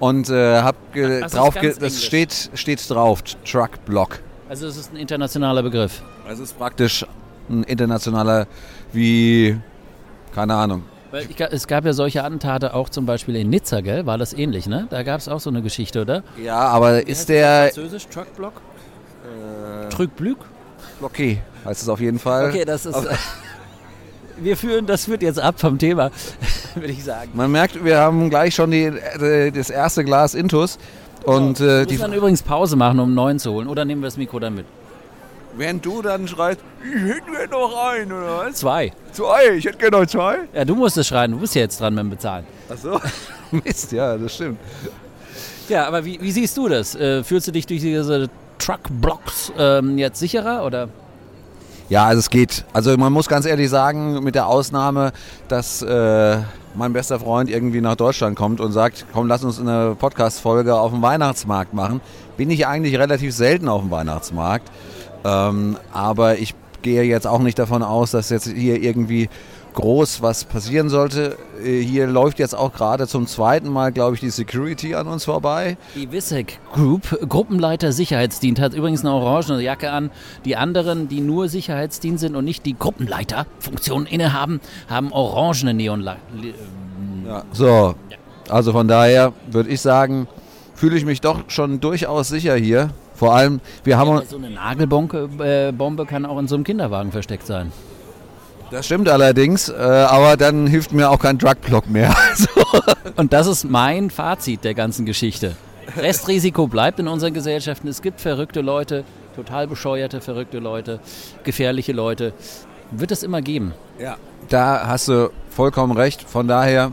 Und 0.00 0.28
äh, 0.30 0.62
hab 0.62 0.92
ge 0.92 1.18
Ach, 1.18 1.20
das 1.22 1.32
ist 1.32 1.38
drauf, 1.38 1.54
das 1.54 1.76
Englisch. 1.76 2.04
steht, 2.04 2.50
steht 2.54 2.90
drauf, 2.90 3.22
Truck 3.44 3.84
Block. 3.84 4.18
Also 4.48 4.66
es 4.66 4.76
ist 4.76 4.92
ein 4.92 4.96
internationaler 4.96 5.62
Begriff. 5.62 6.02
Also 6.26 6.42
es 6.42 6.50
ist 6.50 6.58
praktisch 6.58 7.06
ein 7.48 7.62
internationaler, 7.62 8.48
wie, 8.92 9.56
keine 10.34 10.54
Ahnung. 10.54 10.82
Weil 11.12 11.26
ich, 11.30 11.38
es 11.38 11.68
gab 11.68 11.84
ja 11.84 11.92
solche 11.92 12.24
Attentate 12.24 12.74
auch 12.74 12.88
zum 12.88 13.06
Beispiel 13.06 13.36
in 13.36 13.50
Nizza, 13.50 13.80
gell? 13.80 14.06
War 14.06 14.18
das 14.18 14.32
ähnlich, 14.32 14.66
ne? 14.66 14.88
Da 14.90 15.04
gab 15.04 15.20
es 15.20 15.28
auch 15.28 15.40
so 15.40 15.50
eine 15.50 15.62
Geschichte, 15.62 16.00
oder? 16.00 16.24
Ja, 16.42 16.58
aber 16.58 17.06
ist 17.06 17.28
der 17.28 17.70
Französisch 17.72 18.08
Truckblock? 18.08 18.54
Truckblück? 19.90 20.38
okay? 21.00 21.38
Heißt 21.64 21.82
es 21.82 21.88
auf 21.88 22.00
jeden 22.00 22.18
Fall. 22.18 22.48
Okay, 22.48 22.64
das 22.64 22.86
ist. 22.86 22.96
wir 24.38 24.56
führen, 24.56 24.86
das 24.86 25.04
führt 25.04 25.22
jetzt 25.22 25.38
ab 25.38 25.60
vom 25.60 25.78
Thema, 25.78 26.10
würde 26.74 26.92
ich 26.92 27.04
sagen. 27.04 27.30
Man 27.34 27.52
merkt, 27.52 27.84
wir 27.84 27.98
haben 27.98 28.30
gleich 28.30 28.54
schon 28.54 28.70
die, 28.70 28.84
äh, 28.84 29.50
das 29.50 29.70
erste 29.70 30.04
Glas 30.04 30.34
Intus. 30.34 30.78
Und 31.24 31.60
äh, 31.60 31.80
Wir 31.80 31.86
die, 31.86 31.92
müssen 31.94 32.02
dann 32.02 32.12
übrigens 32.14 32.42
Pause 32.42 32.74
machen, 32.74 32.98
um 32.98 33.14
neuen 33.14 33.38
zu 33.38 33.52
holen. 33.52 33.68
Oder 33.68 33.84
nehmen 33.84 34.02
wir 34.02 34.06
das 34.06 34.16
Mikro 34.16 34.40
dann 34.40 34.54
mit? 34.54 34.66
Während 35.56 35.84
du 35.84 36.02
dann 36.02 36.26
schreist, 36.28 36.60
ich 36.82 37.02
hätte 37.02 37.30
gerne 37.30 37.48
noch 37.48 37.90
einen, 37.90 38.12
oder 38.12 38.38
was? 38.38 38.56
Zwei. 38.56 38.92
Zwei, 39.12 39.56
ich 39.56 39.64
hätte 39.64 39.78
gerne 39.78 39.98
noch 39.98 40.06
zwei. 40.06 40.38
Ja, 40.54 40.64
du 40.64 40.74
musst 40.74 40.96
es 40.96 41.06
schreien. 41.06 41.32
Du 41.32 41.38
bist 41.38 41.54
ja 41.54 41.62
jetzt 41.62 41.80
dran 41.80 41.94
beim 41.94 42.10
Bezahlen. 42.10 42.44
Achso. 42.68 43.00
Mist, 43.50 43.92
ja, 43.92 44.16
das 44.16 44.34
stimmt. 44.34 44.58
Ja, 45.68 45.86
aber 45.86 46.04
wie, 46.04 46.20
wie 46.20 46.32
siehst 46.32 46.56
du 46.56 46.68
das? 46.68 46.94
Äh, 46.94 47.22
fühlst 47.22 47.46
du 47.48 47.52
dich 47.52 47.66
durch 47.66 47.80
diese 47.80 48.28
Truck-Blocks 48.58 49.52
ähm, 49.58 49.98
jetzt 49.98 50.18
sicherer? 50.18 50.64
Oder? 50.64 50.88
Ja, 51.88 52.06
also 52.06 52.20
es 52.20 52.30
geht. 52.30 52.64
Also 52.72 52.96
man 52.96 53.12
muss 53.12 53.28
ganz 53.28 53.44
ehrlich 53.44 53.68
sagen, 53.68 54.22
mit 54.22 54.34
der 54.34 54.46
Ausnahme, 54.46 55.12
dass 55.48 55.82
äh, 55.82 56.38
mein 56.74 56.92
bester 56.92 57.20
Freund 57.20 57.50
irgendwie 57.50 57.80
nach 57.80 57.96
Deutschland 57.96 58.36
kommt 58.36 58.60
und 58.60 58.72
sagt, 58.72 59.04
komm, 59.12 59.28
lass 59.28 59.44
uns 59.44 59.60
eine 59.60 59.94
Podcast-Folge 59.98 60.74
auf 60.74 60.90
dem 60.92 61.02
Weihnachtsmarkt 61.02 61.74
machen, 61.74 62.00
bin 62.36 62.50
ich 62.50 62.66
eigentlich 62.66 62.98
relativ 62.98 63.34
selten 63.34 63.68
auf 63.68 63.82
dem 63.82 63.90
Weihnachtsmarkt. 63.90 64.70
Ähm, 65.24 65.76
aber 65.92 66.38
ich 66.38 66.54
gehe 66.82 67.02
jetzt 67.04 67.26
auch 67.26 67.40
nicht 67.40 67.58
davon 67.58 67.82
aus, 67.82 68.10
dass 68.10 68.30
jetzt 68.30 68.48
hier 68.48 68.82
irgendwie 68.82 69.28
groß 69.74 70.22
was 70.22 70.44
passieren 70.44 70.88
sollte. 70.88 71.36
Äh, 71.64 71.80
Hier 71.80 72.06
läuft 72.06 72.38
jetzt 72.38 72.54
auch 72.54 72.72
gerade 72.72 73.06
zum 73.06 73.26
zweiten 73.26 73.68
Mal, 73.68 73.92
glaube 73.92 74.14
ich, 74.14 74.20
die 74.20 74.30
Security 74.30 74.94
an 74.94 75.06
uns 75.06 75.24
vorbei. 75.24 75.76
Die 75.94 76.10
Wissek 76.12 76.58
Group, 76.72 77.18
Gruppenleiter 77.28 77.92
Sicherheitsdienst, 77.92 78.60
hat 78.60 78.74
übrigens 78.74 79.00
eine 79.04 79.14
orange 79.14 79.60
Jacke 79.60 79.90
an. 79.90 80.10
Die 80.44 80.56
anderen, 80.56 81.08
die 81.08 81.20
nur 81.20 81.48
Sicherheitsdienst 81.48 82.20
sind 82.20 82.36
und 82.36 82.44
nicht 82.44 82.66
die 82.66 82.78
Gruppenleiterfunktion 82.78 84.06
innehaben, 84.06 84.60
haben 84.88 85.12
orangene 85.12 85.74
Neonla 85.74 86.16
Ja. 87.26 87.44
So, 87.52 87.94
also 88.48 88.72
von 88.72 88.88
daher 88.88 89.32
würde 89.50 89.70
ich 89.70 89.80
sagen, 89.80 90.28
fühle 90.74 90.96
ich 90.96 91.04
mich 91.04 91.20
doch 91.20 91.44
schon 91.48 91.80
durchaus 91.80 92.28
sicher 92.28 92.56
hier. 92.56 92.90
Vor 93.22 93.36
allem, 93.36 93.60
wir 93.84 93.98
haben. 93.98 94.20
So 94.26 94.36
eine 94.36 94.50
Nagelbombe 94.50 95.28
äh, 95.38 95.70
Bombe 95.70 96.06
kann 96.06 96.26
auch 96.26 96.40
in 96.40 96.48
so 96.48 96.56
einem 96.56 96.64
Kinderwagen 96.64 97.12
versteckt 97.12 97.46
sein. 97.46 97.70
Das 98.72 98.86
stimmt 98.86 99.08
allerdings, 99.08 99.68
äh, 99.68 99.74
aber 99.74 100.36
dann 100.36 100.66
hilft 100.66 100.90
mir 100.92 101.08
auch 101.08 101.20
kein 101.20 101.38
Drugblock 101.38 101.88
mehr. 101.88 102.12
Also, 102.30 102.48
Und 103.14 103.32
das 103.32 103.46
ist 103.46 103.62
mein 103.62 104.10
Fazit 104.10 104.64
der 104.64 104.74
ganzen 104.74 105.06
Geschichte. 105.06 105.54
Restrisiko 105.96 106.66
bleibt 106.66 106.98
in 106.98 107.06
unseren 107.06 107.32
Gesellschaften. 107.32 107.86
Es 107.86 108.02
gibt 108.02 108.20
verrückte 108.20 108.60
Leute, 108.60 109.04
total 109.36 109.68
bescheuerte, 109.68 110.20
verrückte 110.20 110.58
Leute, 110.58 110.98
gefährliche 111.44 111.92
Leute. 111.92 112.32
Wird 112.90 113.12
es 113.12 113.22
immer 113.22 113.40
geben. 113.40 113.72
da 114.48 114.88
hast 114.88 115.06
du 115.06 115.30
vollkommen 115.48 115.96
recht. 115.96 116.22
Von 116.22 116.48
daher 116.48 116.90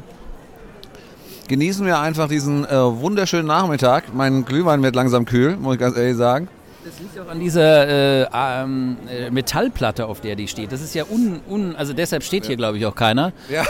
genießen 1.50 1.86
wir 1.86 2.00
einfach 2.00 2.30
diesen 2.30 2.64
äh, 2.64 2.72
wunderschönen 2.72 3.48
Nachmittag. 3.48 4.14
Mein 4.14 4.46
Glühwein 4.46 4.82
wird 4.84 4.96
langsam 4.96 5.26
kühl, 5.26 5.58
muss 5.58 5.74
ich 5.74 5.80
ganz 5.80 5.98
ehrlich 5.98 6.16
sagen. 6.16 6.48
Das 6.86 6.98
liegt 7.00 7.20
auch 7.20 7.30
an 7.30 7.40
dieser 7.40 7.88
äh, 8.24 8.28
ähm, 8.34 8.98
äh, 9.10 9.30
Metallplatte, 9.30 10.06
auf 10.06 10.22
der 10.22 10.36
die 10.38 10.48
steht. 10.48 10.72
Das 10.72 10.82
ist 10.82 10.96
ja 10.96 11.04
un, 11.10 11.42
un 11.50 11.76
also 11.76 11.92
deshalb 11.94 12.24
steht 12.24 12.46
hier, 12.46 12.56
glaube 12.56 12.78
ich, 12.78 12.86
auch 12.86 12.96
keiner. 12.96 13.34
Ja. 13.50 13.64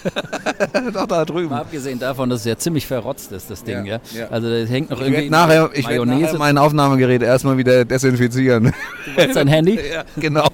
Doch 0.92 1.06
da 1.06 1.24
drüben. 1.24 1.50
Mal 1.50 1.60
abgesehen 1.60 1.98
davon, 2.00 2.28
dass 2.30 2.40
es 2.40 2.46
ja 2.46 2.56
ziemlich 2.58 2.86
verrotzt 2.86 3.30
ist, 3.32 3.50
das 3.50 3.62
Ding. 3.62 3.84
Ja, 3.84 4.00
Ja. 4.12 4.28
Also 4.30 4.50
das 4.50 4.68
hängt 4.68 4.90
noch 4.90 4.98
Ich 4.98 5.06
irgendwie 5.06 5.30
werde 5.30 5.30
nachher, 5.30 5.70
ich 5.74 5.86
werd 5.86 5.98
Mayonnaise. 6.04 6.22
nachher 6.24 6.38
mein 6.38 6.58
Aufnahmegerät 6.58 7.22
erstmal 7.22 7.56
wieder 7.56 7.84
desinfizieren. 7.84 8.72
Jetzt 9.16 9.34
sein 9.34 9.48
Handy. 9.48 9.78
ja, 9.94 10.04
genau. 10.16 10.48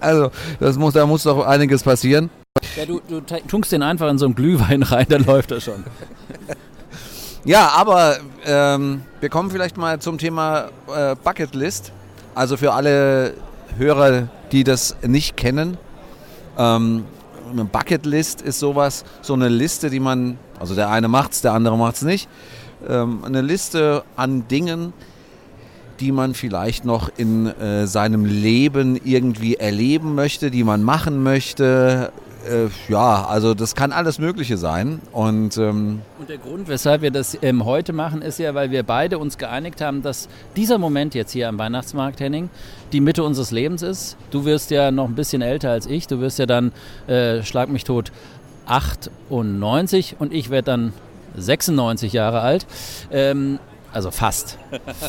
Also, 0.00 0.30
das 0.58 0.78
muss, 0.78 0.94
da 0.94 1.04
muss 1.06 1.24
doch 1.24 1.46
einiges 1.46 1.82
passieren. 1.82 2.30
Ja, 2.76 2.86
du, 2.86 3.00
du 3.06 3.20
tunkst 3.20 3.70
den 3.72 3.82
einfach 3.82 4.08
in 4.08 4.18
so 4.18 4.26
einen 4.26 4.34
Glühwein 4.34 4.82
rein, 4.82 5.06
dann 5.08 5.24
läuft 5.24 5.50
das 5.50 5.64
schon. 5.64 5.84
Ja, 7.44 7.68
aber 7.76 8.18
ähm, 8.44 9.02
wir 9.20 9.28
kommen 9.28 9.50
vielleicht 9.50 9.76
mal 9.76 9.98
zum 10.00 10.18
Thema 10.18 10.68
äh, 10.94 11.14
Bucketlist. 11.14 11.92
Also 12.34 12.56
für 12.56 12.72
alle 12.72 13.34
Hörer, 13.76 14.28
die 14.52 14.64
das 14.64 14.96
nicht 15.06 15.36
kennen. 15.36 15.78
Ähm, 16.58 17.04
eine 17.50 17.64
Bucketlist 17.64 18.42
ist 18.42 18.58
sowas, 18.58 19.04
so 19.22 19.34
eine 19.34 19.48
Liste, 19.48 19.90
die 19.90 20.00
man, 20.00 20.38
also 20.58 20.74
der 20.74 20.90
eine 20.90 21.08
macht's, 21.08 21.40
der 21.40 21.52
andere 21.52 21.78
macht's 21.78 22.02
nicht. 22.02 22.28
Ähm, 22.88 23.24
eine 23.24 23.40
Liste 23.40 24.04
an 24.16 24.48
Dingen, 24.48 24.92
die 25.98 26.12
man 26.12 26.34
vielleicht 26.34 26.84
noch 26.84 27.10
in 27.16 27.46
äh, 27.46 27.86
seinem 27.86 28.24
Leben 28.24 29.00
irgendwie 29.04 29.56
erleben 29.56 30.14
möchte, 30.14 30.50
die 30.50 30.64
man 30.64 30.82
machen 30.82 31.22
möchte. 31.22 32.12
Äh, 32.48 32.68
ja, 32.90 33.26
also 33.26 33.54
das 33.54 33.74
kann 33.74 33.92
alles 33.92 34.18
Mögliche 34.18 34.56
sein. 34.56 35.00
Und 35.12 35.56
ähm, 35.56 36.02
Und 36.18 36.28
der 36.28 36.38
Grund, 36.38 36.68
weshalb 36.68 37.02
wir 37.02 37.10
das 37.10 37.36
ähm, 37.42 37.64
heute 37.64 37.92
machen, 37.92 38.22
ist 38.22 38.38
ja, 38.38 38.54
weil 38.54 38.70
wir 38.70 38.82
beide 38.82 39.18
uns 39.18 39.38
geeinigt 39.38 39.80
haben, 39.80 40.02
dass 40.02 40.28
dieser 40.56 40.78
Moment 40.78 41.14
jetzt 41.14 41.32
hier 41.32 41.48
am 41.48 41.58
Weihnachtsmarkt, 41.58 42.20
Henning, 42.20 42.48
die 42.92 43.00
Mitte 43.00 43.22
unseres 43.24 43.50
Lebens 43.50 43.82
ist. 43.82 44.16
Du 44.30 44.44
wirst 44.44 44.70
ja 44.70 44.90
noch 44.90 45.08
ein 45.08 45.14
bisschen 45.14 45.42
älter 45.42 45.70
als 45.70 45.86
ich. 45.86 46.06
Du 46.06 46.20
wirst 46.20 46.38
ja 46.38 46.46
dann, 46.46 46.72
äh, 47.06 47.42
schlag 47.42 47.68
mich 47.68 47.84
tot, 47.84 48.12
98 48.66 50.16
und 50.18 50.32
ich 50.32 50.50
werde 50.50 50.66
dann 50.66 50.92
96 51.36 52.12
Jahre 52.12 52.40
alt. 52.40 52.66
Ähm, 53.10 53.58
also 53.92 54.10
fast. 54.10 54.58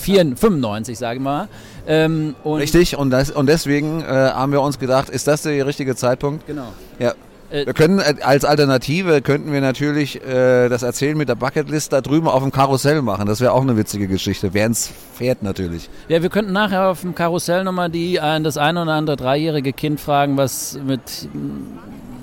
94, 0.01 0.39
95, 0.39 0.97
sage 0.97 1.17
ich 1.17 1.23
mal. 1.23 1.47
Ähm, 1.87 2.35
und 2.43 2.59
Richtig, 2.59 2.97
und, 2.97 3.09
das, 3.11 3.31
und 3.31 3.47
deswegen 3.47 4.01
äh, 4.01 4.05
haben 4.05 4.51
wir 4.51 4.61
uns 4.61 4.79
gedacht, 4.79 5.09
ist 5.09 5.27
das 5.27 5.43
der 5.43 5.65
richtige 5.65 5.95
Zeitpunkt? 5.95 6.47
Genau. 6.47 6.73
Ja. 6.99 7.13
Äh, 7.51 7.65
Wir 7.65 7.73
können 7.73 7.99
äh, 7.99 8.15
als 8.21 8.45
Alternative 8.45 9.21
könnten 9.21 9.51
wir 9.51 9.61
natürlich 9.61 10.23
äh, 10.25 10.69
das 10.69 10.83
Erzählen 10.83 11.17
mit 11.17 11.29
der 11.29 11.35
Bucketlist 11.35 11.91
da 11.93 12.01
drüben 12.01 12.27
auf 12.27 12.41
dem 12.41 12.51
Karussell 12.51 13.01
machen. 13.01 13.27
Das 13.27 13.41
wäre 13.41 13.51
auch 13.51 13.61
eine 13.61 13.77
witzige 13.77 14.07
Geschichte, 14.07 14.53
während 14.53 14.77
es 14.77 14.91
fährt 15.15 15.43
natürlich. 15.43 15.89
Ja, 16.07 16.21
wir 16.21 16.29
könnten 16.29 16.53
nachher 16.53 16.87
auf 16.87 17.01
dem 17.01 17.13
Karussell 17.13 17.63
nochmal 17.63 17.89
die, 17.89 18.19
ein, 18.19 18.43
das 18.43 18.57
ein 18.57 18.77
oder 18.77 18.93
andere 18.93 19.17
dreijährige 19.17 19.73
Kind 19.73 19.99
fragen, 19.99 20.37
was 20.37 20.79
mit 20.85 21.01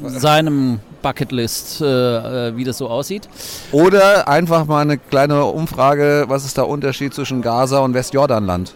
seinem 0.07 0.81
Bucketlist, 1.03 1.81
äh, 1.81 2.49
äh, 2.49 2.57
wie 2.57 2.65
das 2.65 2.79
so 2.79 2.89
aussieht. 2.89 3.29
Oder 3.73 4.29
einfach 4.29 4.67
mal 4.67 4.83
eine 4.83 4.99
kleine 4.99 5.45
Umfrage, 5.45 6.25
was 6.29 6.45
ist 6.45 6.57
der 6.57 6.69
Unterschied 6.69 7.15
zwischen 7.15 7.43
Gaza 7.43 7.79
und 7.81 7.95
Westjordanland? 7.95 8.75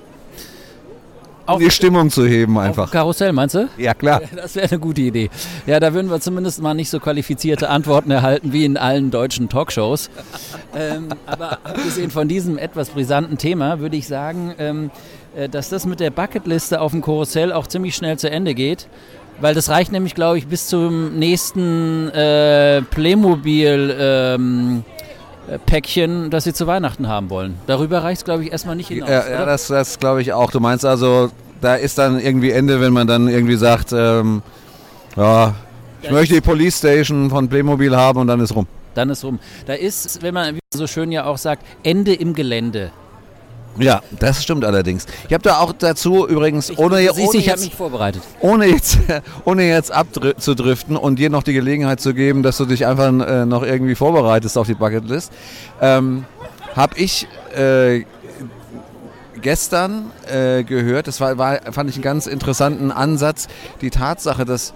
Um 1.44 1.54
Auf, 1.54 1.58
die 1.60 1.70
Stimmung 1.72 2.08
zu 2.08 2.24
heben 2.24 2.56
auf 2.56 2.64
einfach. 2.64 2.90
Karussell, 2.92 3.32
meinst 3.32 3.56
du? 3.56 3.68
Ja, 3.76 3.94
klar. 3.94 4.22
Das 4.36 4.54
wäre 4.54 4.68
eine 4.70 4.78
gute 4.78 5.00
Idee. 5.00 5.28
Ja, 5.66 5.80
da 5.80 5.92
würden 5.92 6.08
wir 6.08 6.20
zumindest 6.20 6.62
mal 6.62 6.74
nicht 6.74 6.88
so 6.88 7.00
qualifizierte 7.00 7.68
Antworten 7.68 8.12
erhalten 8.12 8.52
wie 8.52 8.64
in 8.64 8.76
allen 8.76 9.10
deutschen 9.10 9.48
Talkshows. 9.48 10.08
ähm, 10.76 11.08
aber 11.26 11.58
abgesehen 11.64 12.10
von 12.12 12.28
diesem 12.28 12.58
etwas 12.58 12.90
brisanten 12.90 13.38
Thema 13.38 13.80
würde 13.80 13.96
ich 13.96 14.06
sagen, 14.06 14.54
ähm, 14.58 14.90
äh, 15.34 15.48
dass 15.48 15.68
das 15.68 15.84
mit 15.84 15.98
der 15.98 16.10
Bucketliste 16.10 16.80
auf 16.80 16.92
dem 16.92 17.02
Karussell 17.02 17.52
auch 17.52 17.66
ziemlich 17.66 17.96
schnell 17.96 18.18
zu 18.18 18.30
Ende 18.30 18.54
geht. 18.54 18.86
Weil 19.42 19.54
das 19.56 19.68
reicht 19.70 19.90
nämlich, 19.90 20.14
glaube 20.14 20.38
ich, 20.38 20.46
bis 20.46 20.68
zum 20.68 21.18
nächsten 21.18 22.08
äh, 22.11 22.80
Playmobil 22.80 23.96
ähm, 23.99 24.84
äh, 25.49 25.58
Päckchen, 25.58 26.30
das 26.30 26.44
sie 26.44 26.54
zu 26.54 26.68
Weihnachten 26.68 27.08
haben 27.08 27.28
wollen. 27.28 27.56
Darüber 27.66 28.04
reicht 28.04 28.20
es, 28.20 28.25
glaube 28.25 28.44
ich, 28.44 28.52
erstmal 28.52 28.76
nicht 28.76 28.87
hinaus. 28.87 29.11
Ja, 29.11 29.28
ja 29.28 29.44
das, 29.44 29.66
das 29.66 29.99
glaube 29.99 30.22
ich 30.22 30.32
auch. 30.32 30.52
Du 30.52 30.61
meinst 30.61 30.84
also, 30.84 31.32
da 31.61 31.75
ist 31.75 31.99
dann 31.99 32.20
irgendwie 32.20 32.52
Ende, 32.52 32.80
wenn 32.80 32.92
man 32.92 33.08
dann 33.08 33.26
irgendwie 33.26 33.56
sagt, 33.56 33.92
ähm, 33.92 34.42
ja, 35.16 35.56
ich 36.00 36.06
Ja, 36.06 36.12
möchte 36.12 36.34
die 36.34 36.40
Police 36.40 36.78
Station 36.78 37.28
von 37.28 37.49
Playmobil 37.49 37.96
haben 37.96 38.20
und 38.20 38.28
dann 38.28 38.38
ist 38.38 38.54
rum. 38.54 38.68
Dann 38.94 39.11
ist 39.11 39.25
rum. 39.25 39.40
Da 39.66 39.72
ist, 39.72 40.22
wenn 40.22 40.34
man 40.34 40.61
so 40.72 40.87
schön 40.87 41.11
ja 41.11 41.25
auch 41.25 41.38
sagt, 41.38 41.66
Ende 41.82 42.14
im 42.14 42.34
Gelände. 42.34 42.92
Ja, 43.78 44.02
das 44.18 44.42
stimmt 44.42 44.64
allerdings. 44.64 45.06
Ich 45.26 45.32
habe 45.32 45.42
da 45.42 45.58
auch 45.58 45.72
dazu 45.72 46.26
übrigens, 46.26 46.76
ohne, 46.76 47.06
du 47.06 47.14
siehst, 47.14 47.28
ohne, 47.28 47.38
ich 47.38 47.46
jetzt, 47.46 47.64
mich 47.64 47.74
vorbereitet. 47.74 48.22
ohne 48.40 48.66
jetzt, 48.66 48.98
ohne 49.44 49.66
jetzt 49.66 49.90
abzudriften 49.90 50.96
und 50.96 51.18
dir 51.18 51.30
noch 51.30 51.42
die 51.42 51.54
Gelegenheit 51.54 52.00
zu 52.00 52.14
geben, 52.14 52.42
dass 52.42 52.58
du 52.58 52.66
dich 52.66 52.86
einfach 52.86 53.08
äh, 53.08 53.46
noch 53.46 53.62
irgendwie 53.62 53.94
vorbereitest 53.94 54.58
auf 54.58 54.66
die 54.66 54.74
Bucketlist, 54.74 55.32
ähm, 55.80 56.24
habe 56.74 56.98
ich 56.98 57.26
äh, 57.56 58.04
gestern 59.40 60.10
äh, 60.30 60.64
gehört, 60.64 61.06
das 61.06 61.20
war, 61.20 61.38
war, 61.38 61.60
fand 61.72 61.90
ich 61.90 61.96
einen 61.96 62.04
ganz 62.04 62.26
interessanten 62.26 62.90
Ansatz, 62.90 63.48
die 63.80 63.90
Tatsache, 63.90 64.44
dass 64.44 64.72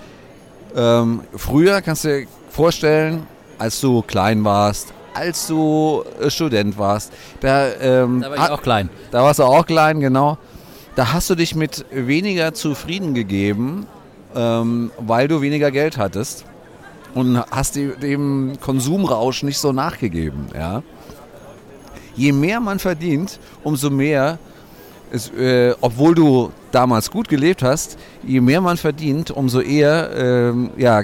ähm, 0.74 1.20
früher, 1.34 1.80
kannst 1.82 2.04
du 2.04 2.08
dir 2.08 2.26
vorstellen, 2.50 3.26
als 3.58 3.80
du 3.80 4.02
klein 4.02 4.44
warst, 4.44 4.92
als 5.16 5.46
du 5.46 6.04
äh, 6.20 6.30
Student 6.30 6.78
warst, 6.78 7.12
da, 7.40 7.68
ähm, 7.80 8.20
Da 8.20 8.28
war 8.30 8.36
ich 8.36 8.42
hat- 8.42 8.50
auch 8.52 8.62
klein. 8.62 8.88
da 9.10 9.22
warst 9.22 9.38
du 9.40 9.44
auch 9.44 9.66
klein, 9.66 10.00
genau. 10.00 10.38
Da 10.94 11.12
hast 11.12 11.28
du 11.30 11.34
dich 11.34 11.54
mit 11.54 11.84
weniger 11.90 12.54
zufrieden 12.54 13.12
gegeben, 13.14 13.86
ähm, 14.34 14.90
weil 14.98 15.28
du 15.28 15.40
weniger 15.42 15.70
Geld 15.70 15.98
hattest 15.98 16.44
und 17.14 17.38
hast 17.50 17.76
dem 17.76 18.58
Konsumrausch 18.60 19.42
nicht 19.42 19.58
so 19.58 19.72
nachgegeben. 19.72 20.46
Ja? 20.54 20.82
Je 22.14 22.32
mehr 22.32 22.60
man 22.60 22.78
verdient, 22.78 23.38
umso 23.62 23.90
mehr, 23.90 24.38
ist, 25.10 25.32
äh, 25.34 25.74
obwohl 25.82 26.14
du 26.14 26.50
damals 26.72 27.10
gut 27.10 27.28
gelebt 27.28 27.62
hast, 27.62 27.98
je 28.22 28.40
mehr 28.40 28.60
man 28.60 28.76
verdient, 28.76 29.30
umso 29.30 29.60
eher 29.60 30.10
ähm, 30.16 30.70
ja, 30.76 31.02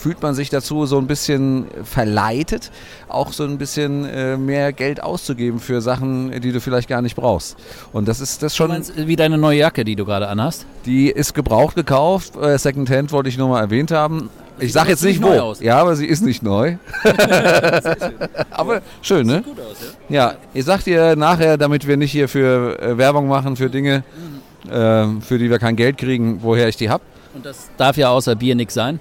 fühlt 0.00 0.22
man 0.22 0.34
sich 0.34 0.48
dazu 0.48 0.86
so 0.86 0.98
ein 0.98 1.06
bisschen 1.06 1.66
verleitet, 1.84 2.70
auch 3.08 3.32
so 3.32 3.44
ein 3.44 3.58
bisschen 3.58 4.06
äh, 4.06 4.36
mehr 4.36 4.72
Geld 4.72 5.02
auszugeben 5.02 5.60
für 5.60 5.82
Sachen, 5.82 6.40
die 6.40 6.52
du 6.52 6.60
vielleicht 6.60 6.88
gar 6.88 7.02
nicht 7.02 7.16
brauchst. 7.16 7.56
Und 7.92 8.08
das 8.08 8.20
ist 8.20 8.42
das 8.42 8.56
schon. 8.56 8.68
Du 8.68 8.74
meinst, 8.74 8.96
wie 8.96 9.16
deine 9.16 9.36
neue 9.36 9.58
Jacke, 9.58 9.84
die 9.84 9.96
du 9.96 10.06
gerade 10.06 10.28
anhast? 10.28 10.64
Die 10.86 11.10
ist 11.10 11.34
gebraucht 11.34 11.76
gekauft. 11.76 12.34
Äh, 12.36 12.58
Secondhand 12.58 13.12
wollte 13.12 13.28
ich 13.28 13.36
nur 13.36 13.48
mal 13.48 13.60
erwähnt 13.60 13.90
haben. 13.90 14.30
Ich 14.58 14.72
sage 14.72 14.90
jetzt 14.90 15.04
nicht 15.04 15.22
wo. 15.22 15.28
Aus. 15.28 15.60
Ja, 15.60 15.78
aber 15.78 15.96
sie 15.96 16.06
ist 16.06 16.22
nicht 16.22 16.42
neu. 16.42 16.76
aber 18.50 18.82
schön, 19.02 19.26
ne? 19.26 19.36
Sieht 19.36 19.44
gut 19.44 19.60
aus, 19.60 19.76
ja? 20.08 20.16
Ja, 20.16 20.34
ich 20.54 20.64
sag 20.64 20.82
dir 20.84 21.14
nachher, 21.16 21.58
damit 21.58 21.86
wir 21.86 21.96
nicht 21.96 22.12
hier 22.12 22.28
für 22.28 22.80
äh, 22.80 22.96
Werbung 22.96 23.28
machen 23.28 23.56
für 23.56 23.68
Dinge, 23.68 24.02
äh, 24.66 25.06
für 25.20 25.38
die 25.38 25.50
wir 25.50 25.58
kein 25.58 25.76
Geld 25.76 25.98
kriegen, 25.98 26.40
woher 26.42 26.68
ich 26.68 26.76
die 26.76 26.88
hab. 26.88 27.02
Und 27.34 27.44
das 27.46 27.68
darf 27.76 27.96
ja 27.96 28.10
außer 28.10 28.34
Bier 28.34 28.54
nichts 28.54 28.74
sein 28.74 28.98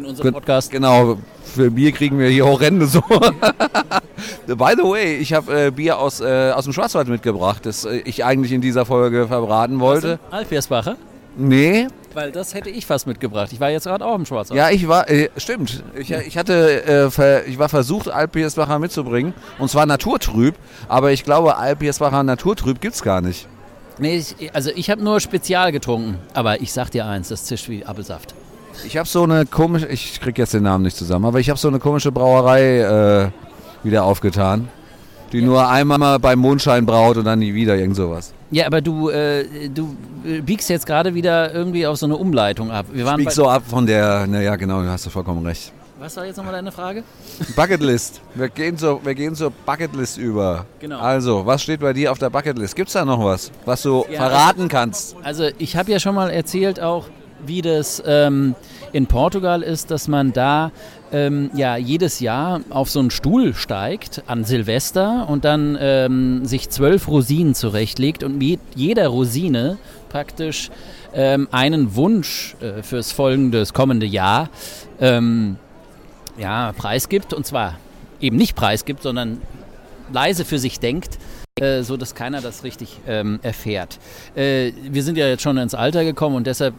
in 0.00 0.06
unserem 0.06 0.32
Podcast. 0.32 0.70
Genau, 0.70 1.18
für 1.44 1.70
Bier 1.70 1.92
kriegen 1.92 2.18
wir 2.18 2.28
hier 2.28 2.46
horrende 2.46 2.86
so. 2.86 3.00
By 4.46 4.74
the 4.76 4.82
way, 4.82 5.16
ich 5.16 5.32
habe 5.32 5.66
äh, 5.66 5.70
Bier 5.70 5.98
aus, 5.98 6.20
äh, 6.20 6.52
aus 6.52 6.64
dem 6.64 6.72
Schwarzwald 6.72 7.08
mitgebracht, 7.08 7.64
das 7.66 7.84
äh, 7.84 7.98
ich 8.04 8.24
eigentlich 8.24 8.52
in 8.52 8.60
dieser 8.60 8.84
Folge 8.84 9.26
verbraten 9.28 9.80
wollte. 9.80 10.18
Alpersbacher? 10.30 10.96
Nee. 11.36 11.86
Weil 12.12 12.32
das 12.32 12.54
hätte 12.54 12.70
ich 12.70 12.86
fast 12.86 13.06
mitgebracht. 13.06 13.52
Ich 13.52 13.60
war 13.60 13.70
jetzt 13.70 13.84
gerade 13.84 14.04
auch 14.04 14.16
im 14.16 14.26
Schwarzwald. 14.26 14.58
Ja, 14.58 14.70
ich 14.70 14.88
war, 14.88 15.08
äh, 15.08 15.28
stimmt. 15.36 15.84
Ich, 15.96 16.10
ich 16.10 16.36
hatte, 16.36 16.84
äh, 16.84 17.10
ver, 17.10 17.46
ich 17.46 17.58
war 17.58 17.68
versucht, 17.68 18.08
Alpersbacher 18.08 18.80
mitzubringen. 18.80 19.32
Und 19.58 19.70
zwar 19.70 19.86
naturtrüb. 19.86 20.56
Aber 20.88 21.12
ich 21.12 21.24
glaube, 21.24 21.56
Alpersbacher 21.56 22.24
naturtrüb 22.24 22.80
gibt 22.80 22.96
es 22.96 23.02
gar 23.02 23.20
nicht. 23.20 23.46
Nee, 23.98 24.16
ich, 24.16 24.54
also 24.54 24.70
ich 24.74 24.90
habe 24.90 25.02
nur 25.02 25.20
Spezial 25.20 25.70
getrunken. 25.70 26.18
Aber 26.34 26.60
ich 26.60 26.72
sag 26.72 26.90
dir 26.90 27.06
eins, 27.06 27.28
das 27.28 27.44
zischt 27.44 27.68
wie 27.68 27.86
Apfelsaft. 27.86 28.34
Ich 28.84 28.96
habe 28.96 29.08
so 29.08 29.22
eine 29.22 29.46
komische, 29.46 29.86
ich 29.86 30.20
krieg 30.20 30.38
jetzt 30.38 30.54
den 30.54 30.62
Namen 30.62 30.84
nicht 30.84 30.96
zusammen, 30.96 31.24
aber 31.26 31.40
ich 31.40 31.48
habe 31.50 31.58
so 31.58 31.68
eine 31.68 31.78
komische 31.78 32.12
Brauerei 32.12 32.80
äh, 32.80 33.30
wieder 33.84 34.04
aufgetan, 34.04 34.68
die 35.32 35.38
ja. 35.38 35.46
nur 35.46 35.68
einmal 35.68 36.18
beim 36.18 36.38
Mondschein 36.38 36.86
braut 36.86 37.16
und 37.16 37.24
dann 37.24 37.38
nie 37.38 37.54
wieder, 37.54 37.76
irgend 37.76 37.96
sowas. 37.96 38.32
Ja, 38.50 38.66
aber 38.66 38.80
du, 38.80 39.10
äh, 39.10 39.68
du 39.68 39.96
biegst 40.44 40.68
jetzt 40.70 40.86
gerade 40.86 41.14
wieder 41.14 41.52
irgendwie 41.54 41.86
auf 41.86 41.98
so 41.98 42.06
eine 42.06 42.16
Umleitung 42.16 42.70
ab. 42.70 42.86
Wir 42.92 43.04
waren 43.04 43.20
ich 43.20 43.26
bieg 43.26 43.34
so 43.34 43.48
ab 43.48 43.62
von 43.66 43.86
der, 43.86 44.26
naja 44.26 44.56
genau, 44.56 44.82
hast 44.82 45.06
du 45.06 45.10
vollkommen 45.10 45.46
recht. 45.46 45.72
Was 46.00 46.16
war 46.16 46.24
jetzt 46.24 46.38
nochmal 46.38 46.54
deine 46.54 46.72
Frage? 46.72 47.04
Bucketlist. 47.54 48.22
Wir 48.34 48.48
gehen, 48.48 48.78
zur, 48.78 49.04
wir 49.04 49.14
gehen 49.14 49.34
zur 49.34 49.50
Bucketlist 49.50 50.16
über. 50.16 50.64
Genau. 50.78 50.98
Also, 50.98 51.44
was 51.44 51.62
steht 51.62 51.80
bei 51.80 51.92
dir 51.92 52.10
auf 52.10 52.18
der 52.18 52.30
Bucketlist? 52.30 52.74
Gibt 52.74 52.88
es 52.88 52.94
da 52.94 53.04
noch 53.04 53.22
was, 53.22 53.52
was 53.66 53.82
du 53.82 54.06
ja, 54.10 54.16
verraten 54.16 54.68
kannst? 54.68 55.14
Also, 55.22 55.50
ich 55.58 55.76
habe 55.76 55.92
ja 55.92 56.00
schon 56.00 56.14
mal 56.14 56.30
erzählt 56.30 56.80
auch, 56.80 57.04
wie 57.46 57.62
das 57.62 58.02
ähm, 58.06 58.54
in 58.92 59.06
Portugal 59.06 59.62
ist, 59.62 59.90
dass 59.90 60.08
man 60.08 60.32
da 60.32 60.72
ähm, 61.12 61.50
ja 61.54 61.76
jedes 61.76 62.20
Jahr 62.20 62.60
auf 62.70 62.90
so 62.90 63.00
einen 63.00 63.10
Stuhl 63.10 63.54
steigt 63.54 64.22
an 64.26 64.44
Silvester 64.44 65.28
und 65.28 65.44
dann 65.44 65.76
ähm, 65.80 66.44
sich 66.44 66.70
zwölf 66.70 67.08
Rosinen 67.08 67.54
zurechtlegt 67.54 68.22
und 68.22 68.38
mit 68.38 68.60
jeder 68.74 69.08
Rosine 69.08 69.78
praktisch 70.08 70.70
ähm, 71.14 71.48
einen 71.50 71.94
Wunsch 71.94 72.56
äh, 72.60 72.82
fürs 72.82 73.12
folgende, 73.12 73.58
das 73.58 73.72
kommende 73.72 74.06
Jahr 74.06 74.48
ähm, 75.00 75.56
ja, 76.38 76.72
preisgibt 76.72 77.32
und 77.32 77.46
zwar 77.46 77.78
eben 78.20 78.36
nicht 78.36 78.54
preisgibt, 78.54 79.02
sondern 79.02 79.40
leise 80.12 80.44
für 80.44 80.58
sich 80.58 80.80
denkt, 80.80 81.18
äh, 81.60 81.82
so 81.82 81.96
dass 81.96 82.14
keiner 82.14 82.40
das 82.40 82.64
richtig 82.64 82.98
ähm, 83.06 83.40
erfährt. 83.42 83.98
Äh, 84.34 84.72
wir 84.90 85.02
sind 85.02 85.16
ja 85.18 85.26
jetzt 85.26 85.42
schon 85.42 85.58
ins 85.58 85.74
Alter 85.74 86.04
gekommen 86.04 86.36
und 86.36 86.46
deshalb 86.46 86.74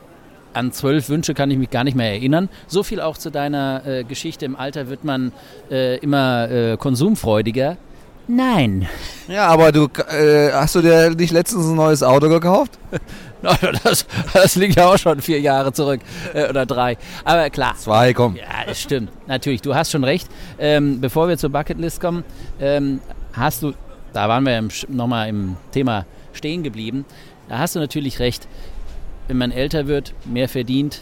an 0.53 0.71
zwölf 0.71 1.09
Wünsche 1.09 1.33
kann 1.33 1.51
ich 1.51 1.57
mich 1.57 1.69
gar 1.69 1.83
nicht 1.83 1.95
mehr 1.95 2.11
erinnern. 2.11 2.49
So 2.67 2.83
viel 2.83 3.01
auch 3.01 3.17
zu 3.17 3.29
deiner 3.29 3.85
äh, 3.85 4.03
Geschichte. 4.03 4.45
Im 4.45 4.55
Alter 4.55 4.89
wird 4.89 5.03
man 5.03 5.31
äh, 5.69 5.97
immer 5.97 6.49
äh, 6.49 6.77
konsumfreudiger. 6.77 7.77
Nein. 8.27 8.87
Ja, 9.27 9.47
aber 9.47 9.71
du 9.71 9.87
äh, 10.09 10.51
hast 10.53 10.75
du 10.75 10.81
dir 10.81 11.09
nicht 11.09 11.31
letztens 11.31 11.65
ein 11.65 11.75
neues 11.75 12.03
Auto 12.03 12.29
gekauft? 12.29 12.77
das, 13.83 14.05
das, 14.33 14.55
liegt 14.55 14.75
ja 14.75 14.87
auch 14.87 14.97
schon 14.97 15.21
vier 15.21 15.39
Jahre 15.41 15.73
zurück 15.73 16.01
äh, 16.33 16.47
oder 16.47 16.65
drei. 16.65 16.97
Aber 17.25 17.49
klar. 17.49 17.75
Zwei, 17.75 18.13
komm. 18.13 18.35
Ja, 18.35 18.65
das 18.65 18.79
stimmt. 18.79 19.11
Natürlich, 19.27 19.61
du 19.61 19.75
hast 19.75 19.91
schon 19.91 20.03
recht. 20.03 20.29
Ähm, 20.59 21.01
bevor 21.01 21.27
wir 21.27 21.37
zur 21.37 21.49
Bucketlist 21.49 21.99
kommen, 21.99 22.23
ähm, 22.59 23.01
hast 23.33 23.63
du, 23.63 23.73
da 24.13 24.29
waren 24.29 24.45
wir 24.45 24.67
nochmal 24.87 25.29
im 25.29 25.57
Thema 25.71 26.05
stehen 26.33 26.63
geblieben, 26.63 27.05
da 27.49 27.57
hast 27.57 27.75
du 27.75 27.79
natürlich 27.79 28.19
recht 28.19 28.47
wenn 29.31 29.37
man 29.37 29.51
älter 29.51 29.87
wird, 29.87 30.13
mehr 30.25 30.49
verdient, 30.49 30.99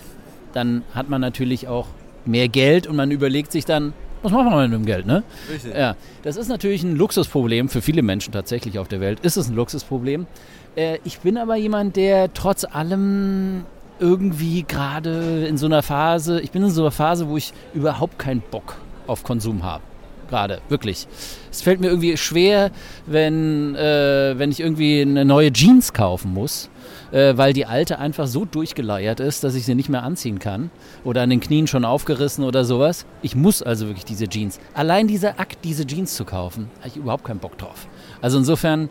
dann 0.54 0.84
hat 0.94 1.10
man 1.10 1.20
natürlich 1.20 1.68
auch 1.68 1.88
mehr 2.26 2.48
Geld 2.48 2.86
und 2.86 2.96
man 2.96 3.10
überlegt 3.10 3.52
sich 3.52 3.66
dann, 3.66 3.92
was 4.22 4.32
machen 4.32 4.52
wir 4.52 4.68
mit 4.68 4.72
dem 4.72 4.86
Geld, 4.86 5.08
ne? 5.08 5.24
Richtig. 5.52 5.74
Ja, 5.74 5.96
das 6.22 6.38
ist 6.38 6.48
natürlich 6.48 6.84
ein 6.84 6.96
Luxusproblem 6.96 7.70
für 7.70 7.82
viele 7.82 8.04
Menschen 8.04 8.32
tatsächlich 8.32 8.78
auf 8.78 8.88
der 8.88 9.00
Welt. 9.00 9.22
Ist 9.22 9.36
es 9.36 9.50
ein 9.50 9.56
Luxusproblem? 9.56 10.28
Äh, 10.76 11.00
ich 11.06 11.22
bin 11.22 11.40
aber 11.40 11.56
jemand, 11.56 11.96
der 11.96 12.32
trotz 12.32 12.66
allem 12.66 13.66
irgendwie 13.98 14.62
gerade 14.62 15.48
in 15.48 15.58
so 15.58 15.66
einer 15.66 15.82
Phase, 15.82 16.40
ich 16.40 16.52
bin 16.52 16.62
in 16.62 16.70
so 16.70 16.84
einer 16.84 16.92
Phase, 16.92 17.30
wo 17.30 17.36
ich 17.36 17.52
überhaupt 17.74 18.20
keinen 18.20 18.42
Bock 18.42 18.76
auf 19.08 19.24
Konsum 19.24 19.64
habe. 19.64 19.82
Gerade, 20.30 20.62
wirklich. 20.70 21.08
Es 21.50 21.64
fällt 21.64 21.82
mir 21.82 21.88
irgendwie 21.88 22.16
schwer, 22.16 22.70
wenn, 23.08 23.74
äh, 23.74 24.36
wenn 24.38 24.52
ich 24.52 24.60
irgendwie 24.60 25.02
eine 25.02 25.26
neue 25.26 25.52
Jeans 25.52 25.94
kaufen 25.94 26.32
muss 26.32 26.70
äh, 27.12 27.38
weil 27.38 27.54
die 27.54 27.66
alte 27.66 28.00
einfach 28.00 28.28
so 28.28 28.46
durchgeleiert 28.46 29.20
ist, 29.20 29.44
dass 29.44 29.56
ich 29.56 29.66
sie 29.66 29.76
nicht 29.76 29.90
mehr 29.90 30.04
anziehen 30.04 30.40
kann. 30.40 30.72
Oder 31.04 31.24
an 31.24 31.30
den 31.30 31.40
Knien 31.40 31.68
schon 31.68 31.86
aufgerissen 31.86 32.44
oder 32.44 32.66
sowas. 32.66 33.06
Ich 33.22 33.36
muss 33.36 33.62
also 33.62 33.88
wirklich 33.88 34.06
diese 34.06 34.28
Jeans. 34.28 34.60
Allein 34.74 35.08
dieser 35.08 35.40
Akt, 35.40 35.60
diese 35.64 35.86
Jeans 35.86 36.16
zu 36.16 36.26
kaufen, 36.26 36.70
habe 36.80 36.90
ich 36.90 36.98
überhaupt 36.98 37.24
keinen 37.24 37.40
Bock 37.40 37.58
drauf. 37.58 37.88
Also 38.22 38.38
insofern 38.38 38.90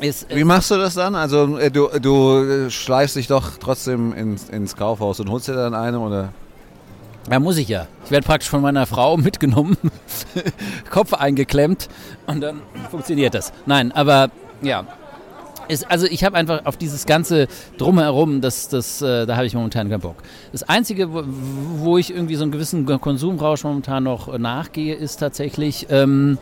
ist, 0.00 0.30
äh, 0.30 0.36
Wie 0.36 0.44
machst 0.44 0.70
du 0.70 0.76
das 0.76 0.94
dann? 0.94 1.14
Also 1.14 1.58
äh, 1.58 1.70
du, 1.70 1.88
du 2.00 2.70
schleifst 2.70 3.16
dich 3.16 3.26
doch 3.26 3.58
trotzdem 3.58 4.12
ins, 4.12 4.48
ins 4.48 4.76
Kaufhaus 4.76 5.20
und 5.20 5.30
holst 5.30 5.48
dir 5.48 5.54
dann 5.54 5.74
eine 5.74 5.98
oder? 5.98 6.32
Ja, 7.30 7.38
muss 7.38 7.58
ich 7.58 7.68
ja. 7.68 7.86
Ich 8.04 8.10
werde 8.10 8.26
praktisch 8.26 8.48
von 8.48 8.62
meiner 8.62 8.86
Frau 8.86 9.16
mitgenommen, 9.18 9.76
Kopf 10.90 11.12
eingeklemmt 11.12 11.88
und 12.26 12.40
dann 12.40 12.62
funktioniert 12.90 13.34
das. 13.34 13.52
Nein, 13.66 13.92
aber 13.92 14.30
ja, 14.62 14.86
ist, 15.70 15.90
also 15.90 16.06
ich 16.06 16.24
habe 16.24 16.36
einfach 16.36 16.66
auf 16.66 16.76
dieses 16.76 17.06
ganze 17.06 17.48
Drumherum, 17.78 18.40
das, 18.40 18.68
das, 18.68 19.02
äh, 19.02 19.26
da 19.26 19.36
habe 19.36 19.46
ich 19.46 19.54
momentan 19.54 19.88
keinen 19.88 20.00
Bock. 20.00 20.16
Das 20.52 20.62
Einzige, 20.62 21.12
wo, 21.12 21.22
wo, 21.26 21.98
ich 21.98 22.14
irgendwie 22.14 22.36
so 22.36 22.42
einen 22.42 22.52
gewissen 22.52 22.86
Konsumrausch 22.86 23.64
momentan 23.64 24.04
noch 24.04 24.36
nachgehe, 24.38 24.94
ist 24.94 25.16
tatsächlich 25.16 25.86
ähm, 25.90 26.38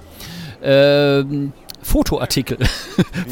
äh, 0.61 1.23
Fotoartikel. 1.83 2.59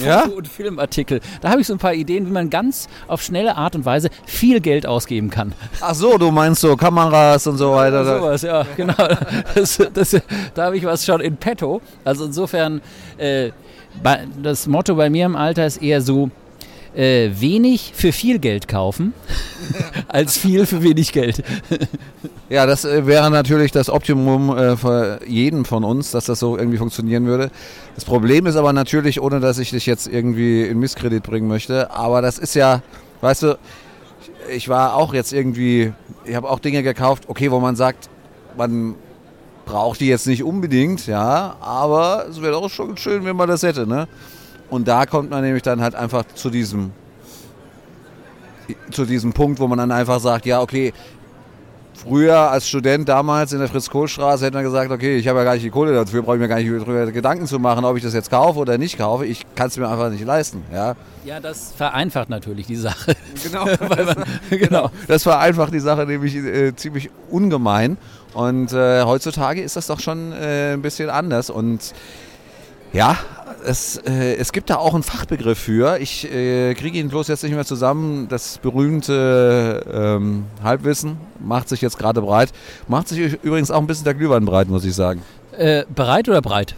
Ja? 0.04 0.22
Foto- 0.22 0.36
und 0.36 0.48
Filmartikel. 0.48 1.20
Da 1.40 1.50
habe 1.50 1.60
ich 1.60 1.66
so 1.66 1.72
ein 1.72 1.78
paar 1.78 1.94
Ideen, 1.94 2.26
wie 2.26 2.30
man 2.30 2.50
ganz 2.50 2.88
auf 3.08 3.22
schnelle 3.22 3.56
Art 3.56 3.74
und 3.74 3.84
Weise 3.84 4.10
viel 4.24 4.60
Geld 4.60 4.86
ausgeben 4.86 5.30
kann. 5.30 5.52
Ach 5.80 5.94
so, 5.94 6.18
du 6.18 6.30
meinst 6.30 6.60
so 6.60 6.76
Kameras 6.76 7.46
und 7.46 7.56
so 7.56 7.72
weiter. 7.72 8.04
Ja, 8.04 8.18
sowas, 8.18 8.42
ja, 8.42 8.66
genau. 8.76 8.94
Das, 9.54 9.82
das, 9.92 10.16
da 10.54 10.66
habe 10.66 10.76
ich 10.76 10.84
was 10.84 11.04
schon 11.04 11.20
in 11.20 11.36
petto. 11.36 11.80
Also 12.04 12.26
insofern, 12.26 12.80
äh, 13.16 13.50
das 14.42 14.66
Motto 14.66 14.94
bei 14.94 15.10
mir 15.10 15.26
im 15.26 15.36
Alter 15.36 15.66
ist 15.66 15.82
eher 15.82 16.00
so, 16.00 16.30
äh, 16.96 17.30
wenig 17.38 17.92
für 17.94 18.10
viel 18.10 18.38
Geld 18.38 18.68
kaufen, 18.68 19.12
als 20.08 20.38
viel 20.38 20.64
für 20.66 20.82
wenig 20.82 21.12
Geld. 21.12 21.44
ja, 22.48 22.64
das 22.66 22.84
äh, 22.84 23.06
wäre 23.06 23.30
natürlich 23.30 23.70
das 23.70 23.90
Optimum 23.90 24.56
äh, 24.56 24.76
für 24.76 25.20
jeden 25.26 25.64
von 25.66 25.84
uns, 25.84 26.10
dass 26.10 26.24
das 26.24 26.38
so 26.38 26.56
irgendwie 26.56 26.78
funktionieren 26.78 27.26
würde. 27.26 27.50
Das 27.94 28.04
Problem 28.04 28.46
ist 28.46 28.56
aber 28.56 28.72
natürlich, 28.72 29.20
ohne 29.20 29.40
dass 29.40 29.58
ich 29.58 29.70
dich 29.70 29.84
jetzt 29.86 30.06
irgendwie 30.06 30.62
in 30.62 30.78
Misskredit 30.78 31.22
bringen 31.22 31.48
möchte, 31.48 31.90
aber 31.90 32.22
das 32.22 32.38
ist 32.38 32.54
ja, 32.54 32.82
weißt 33.20 33.42
du, 33.42 33.58
ich 34.54 34.68
war 34.68 34.94
auch 34.94 35.12
jetzt 35.12 35.32
irgendwie, 35.32 35.92
ich 36.24 36.34
habe 36.34 36.48
auch 36.48 36.60
Dinge 36.60 36.82
gekauft, 36.82 37.24
okay, 37.28 37.50
wo 37.50 37.60
man 37.60 37.76
sagt, 37.76 38.08
man 38.56 38.94
braucht 39.66 40.00
die 40.00 40.06
jetzt 40.06 40.26
nicht 40.26 40.42
unbedingt, 40.42 41.06
ja, 41.06 41.56
aber 41.60 42.26
es 42.30 42.40
wäre 42.40 42.52
doch 42.52 42.70
schon 42.70 42.96
schön, 42.96 43.24
wenn 43.26 43.36
man 43.36 43.48
das 43.48 43.62
hätte, 43.62 43.86
ne? 43.86 44.08
Und 44.70 44.88
da 44.88 45.04
kommt 45.04 45.30
man 45.30 45.44
nämlich 45.44 45.62
dann 45.62 45.82
halt 45.82 45.94
einfach 45.94 46.24
zu 46.34 46.48
diesem, 46.48 46.92
zu 48.90 49.04
diesem 49.04 49.32
Punkt, 49.32 49.60
wo 49.60 49.66
man 49.66 49.78
dann 49.78 49.92
einfach 49.92 50.20
sagt, 50.20 50.46
ja, 50.46 50.62
okay, 50.62 50.92
Früher 51.96 52.36
als 52.38 52.68
Student 52.68 53.08
damals 53.08 53.52
in 53.52 53.58
der 53.58 53.68
Fritz-Kohl-Straße 53.68 54.44
hätte 54.44 54.56
man 54.56 54.64
gesagt, 54.64 54.90
okay, 54.90 55.16
ich 55.16 55.26
habe 55.26 55.38
ja 55.38 55.44
gar 55.44 55.54
nicht 55.54 55.64
die 55.64 55.70
Kohle 55.70 55.94
dafür, 55.94 56.22
brauche 56.22 56.36
ich 56.36 56.40
mir 56.40 56.46
gar 56.46 56.58
nicht 56.58 56.70
darüber 56.70 57.10
Gedanken 57.10 57.46
zu 57.46 57.58
machen, 57.58 57.84
ob 57.84 57.96
ich 57.96 58.02
das 58.02 58.12
jetzt 58.12 58.30
kaufe 58.30 58.58
oder 58.58 58.76
nicht 58.76 58.98
kaufe. 58.98 59.24
Ich 59.24 59.46
kann 59.54 59.68
es 59.68 59.76
mir 59.76 59.88
einfach 59.88 60.10
nicht 60.10 60.24
leisten. 60.24 60.62
Ja, 60.72 60.94
ja 61.24 61.40
das 61.40 61.72
vereinfacht 61.76 62.28
natürlich 62.28 62.66
die 62.66 62.76
Sache. 62.76 63.16
Genau, 63.42 63.64
man, 63.88 64.24
genau. 64.50 64.90
das 65.08 65.22
vereinfacht 65.22 65.72
die 65.72 65.80
Sache 65.80 66.04
nämlich 66.06 66.36
äh, 66.36 66.76
ziemlich 66.76 67.10
ungemein. 67.30 67.96
Und 68.36 68.70
äh, 68.74 69.02
heutzutage 69.02 69.62
ist 69.62 69.76
das 69.76 69.86
doch 69.86 69.98
schon 69.98 70.32
äh, 70.32 70.74
ein 70.74 70.82
bisschen 70.82 71.08
anders. 71.08 71.48
Und 71.48 71.94
Ja, 72.92 73.16
es, 73.64 73.96
äh, 74.06 74.36
es 74.36 74.52
gibt 74.52 74.68
da 74.68 74.76
auch 74.76 74.92
einen 74.92 75.02
Fachbegriff 75.02 75.58
für. 75.58 75.98
Ich 76.00 76.30
äh, 76.30 76.74
kriege 76.74 76.98
ihn 76.98 77.08
bloß 77.08 77.28
jetzt 77.28 77.42
nicht 77.44 77.54
mehr 77.54 77.64
zusammen. 77.64 78.28
Das 78.28 78.58
berühmte 78.58 79.82
ähm, 79.90 80.44
Halbwissen 80.62 81.16
macht 81.40 81.70
sich 81.70 81.80
jetzt 81.80 81.98
gerade 81.98 82.20
breit. 82.20 82.52
Macht 82.88 83.08
sich 83.08 83.42
übrigens 83.42 83.70
auch 83.70 83.80
ein 83.80 83.86
bisschen 83.86 84.04
der 84.04 84.14
Glühwein 84.14 84.44
breit, 84.44 84.68
muss 84.68 84.84
ich 84.84 84.94
sagen. 84.94 85.22
Äh, 85.56 85.84
bereit 85.94 86.28
oder 86.28 86.42
breit? 86.42 86.74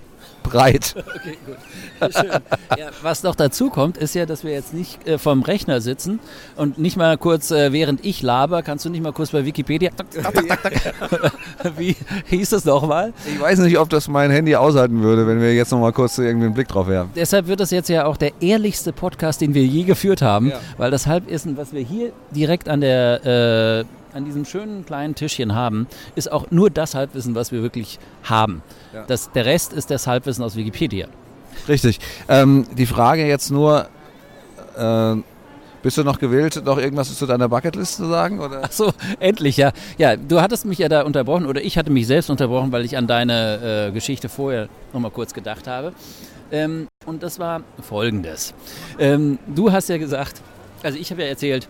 Breit. 0.49 0.95
Okay, 1.19 1.37
gut. 1.47 2.15
Schön. 2.15 2.31
Ja, 2.79 2.91
was 3.03 3.25
noch 3.25 3.35
dazu 3.35 3.71
kommt, 3.71 3.97
ist 3.97 4.15
ja, 4.15 4.25
dass 4.25 4.45
wir 4.45 4.53
jetzt 4.53 4.73
nicht 4.73 5.05
äh, 5.09 5.19
vorm 5.19 5.43
Rechner 5.43 5.81
sitzen 5.81 6.21
und 6.55 6.79
nicht 6.79 6.97
mal 6.97 7.19
kurz, 7.19 7.51
äh, 7.51 7.73
während 7.73 8.05
ich 8.05 8.23
laber, 8.23 8.63
kannst 8.63 8.85
du 8.85 8.91
nicht 8.91 9.03
mal 9.03 9.13
kurz 9.13 9.31
bei 9.33 9.45
Wikipedia. 9.45 9.91
Wie 11.77 11.97
hieß 12.27 12.51
das 12.51 12.65
nochmal? 12.65 13.13
Ich 13.27 13.41
weiß 13.41 13.59
nicht, 13.61 13.79
ob 13.79 13.89
das 13.91 14.07
mein 14.09 14.31
Handy 14.31 14.55
aushalten 14.55 15.03
würde, 15.03 15.27
wenn 15.27 15.41
wir 15.41 15.55
jetzt 15.55 15.73
noch 15.73 15.81
mal 15.81 15.93
kurz 15.93 16.19
irgendwie 16.19 16.47
einen 16.47 16.55
Blick 16.55 16.69
drauf 16.69 16.87
werfen. 16.87 17.11
Deshalb 17.17 17.47
wird 17.49 17.61
das 17.61 17.71
jetzt 17.71 17.89
ja 17.89 18.05
auch 18.07 18.17
der 18.17 18.33
ehrlichste 18.41 18.93
Podcast, 18.93 19.41
den 19.41 19.55
wir 19.55 19.65
je 19.65 19.83
geführt 19.85 20.23
haben, 20.23 20.51
Ja. 20.51 20.61
weil 20.77 20.91
das 20.91 21.07
Halbwissen, 21.07 21.57
was 21.57 21.73
wir 21.73 21.81
hier 21.83 22.13
direkt 22.31 22.69
an 22.69 22.81
der 22.81 23.85
äh, 23.85 23.98
an 24.13 24.25
diesem 24.25 24.45
schönen 24.45 24.85
kleinen 24.85 25.15
Tischchen 25.15 25.55
haben, 25.55 25.87
ist 26.15 26.31
auch 26.31 26.51
nur 26.51 26.71
das 26.71 26.95
Halbwissen, 26.95 27.35
was 27.35 27.53
wir 27.53 27.63
wirklich 27.63 27.99
haben. 28.25 28.63
Ja. 28.93 29.05
Das, 29.07 29.31
der 29.33 29.45
Rest 29.45 29.73
ist 29.73 29.91
das 29.91 30.07
Halbwissen 30.07 30.45
aus 30.45 30.57
Wikipedia. 30.57 31.09
Richtig. 31.69 31.99
Ähm, 32.29 32.67
die 32.77 32.87
Frage 32.87 33.27
jetzt 33.27 33.51
nur, 33.51 33.89
äh, 34.77 35.17
bist 35.83 35.97
du 35.97 36.05
noch 36.05 36.19
gewillt, 36.19 36.65
noch 36.65 36.79
irgendwas 36.79 37.17
zu 37.17 37.27
deiner 37.27 37.49
Bucketlist 37.49 37.97
zu 37.97 38.07
sagen? 38.07 38.41
Oder? 38.41 38.63
Ach 38.65 38.73
so, 38.73 38.93
endlich, 39.21 39.57
ja. 39.57 39.73
Ja, 39.97 40.17
du 40.17 40.41
hattest 40.41 40.65
mich 40.65 40.79
ja 40.79 40.89
da 40.89 41.03
unterbrochen 41.03 41.47
oder 41.47 41.63
ich 41.63 41.79
hatte 41.79 41.91
mich 41.91 42.07
selbst 42.07 42.31
unterbrochen, 42.31 42.73
weil 42.73 42.85
ich 42.85 42.97
an 42.97 43.07
deine 43.07 43.89
äh, 43.89 43.93
Geschichte 43.93 44.29
vorher 44.29 44.69
nochmal 44.93 45.11
kurz 45.11 45.35
gedacht 45.35 45.67
habe. 45.67 45.93
Ähm, 46.51 46.89
und 47.07 47.23
das 47.23 47.39
war 47.39 47.63
folgendes. 47.81 48.55
Ähm, 48.99 49.39
du 49.47 49.71
hast 49.71 49.89
ja 49.89 49.99
gesagt, 49.99 50.41
also 50.83 50.99
ich 50.99 51.11
habe 51.11 51.23
ja 51.23 51.29
erzählt, 51.29 51.69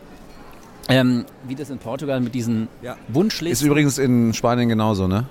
ähm, 0.89 1.25
wie 1.47 1.55
das 1.55 1.71
in 1.71 1.79
Portugal 1.79 2.21
mit 2.21 2.35
diesen 2.35 2.69
Ja. 2.83 2.93
Ist 2.93 2.99
Wunschlisten, 3.09 3.67
übrigens 3.69 3.99
in 3.99 4.33
Spanien 4.35 4.69
genauso, 4.69 5.07
ne? 5.07 5.25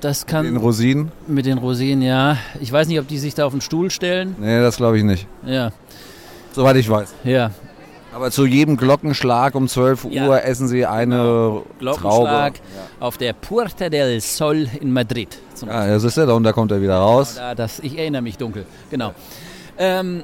das 0.00 0.22
In 0.22 0.28
kann 0.28 0.56
Rosinen? 0.56 1.10
mit 1.26 1.44
den 1.46 1.58
Rosinen, 1.58 2.02
ja. 2.02 2.36
Ich 2.60 2.70
weiß 2.72 2.86
nicht, 2.86 3.00
ob 3.00 3.08
die 3.08 3.18
sich 3.18 3.34
da 3.34 3.46
auf 3.46 3.52
den 3.52 3.60
Stuhl 3.60 3.90
stellen. 3.90 4.36
Nee, 4.38 4.60
das 4.60 4.76
glaube 4.76 4.96
ich 4.98 5.02
nicht. 5.04 5.26
Ja, 5.44 5.72
Soweit 6.52 6.76
ich 6.76 6.88
weiß. 6.88 7.14
ja. 7.24 7.50
Aber 8.14 8.30
zu 8.30 8.46
jedem 8.46 8.76
Glockenschlag 8.78 9.54
um 9.54 9.68
12 9.68 10.06
Ja. 10.10 10.26
Uhr 10.26 10.42
essen 10.42 10.66
sie 10.66 10.86
eine 10.86 11.62
Glockenschlag 11.78 12.54
Traube. 12.54 12.60
auf 13.00 13.18
der 13.18 13.32
Puerta 13.34 13.90
del 13.90 14.20
Sol 14.20 14.66
in 14.80 14.92
Madrid. 14.92 15.38
Zum 15.54 15.68
Ja, 15.68 15.86
das 15.86 16.04
ist 16.04 16.16
ja 16.16 16.24
da 16.26 16.32
und 16.32 16.42
da 16.42 16.52
kommt 16.52 16.72
er 16.72 16.80
wieder 16.80 16.96
raus. 16.96 17.34
Da, 17.36 17.54
das, 17.54 17.80
ich 17.80 17.98
erinnere 17.98 18.22
mich 18.22 18.38
dunkel, 18.38 18.64
genau. 18.90 19.12
Ähm, 19.76 20.22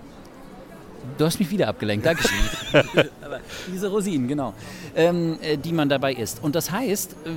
du 1.18 1.24
hast 1.24 1.38
mich 1.38 1.50
wieder 1.50 1.68
abgelenkt, 1.68 2.06
Dankeschön. 2.06 2.38
Aber 3.22 3.40
diese 3.72 3.88
Rosinen, 3.88 4.28
genau, 4.28 4.54
ähm, 4.96 5.38
äh, 5.42 5.56
die 5.56 5.72
man 5.72 5.88
dabei 5.88 6.14
isst. 6.14 6.42
Und 6.42 6.54
das 6.54 6.70
heißt, 6.70 7.12
äh, 7.26 7.30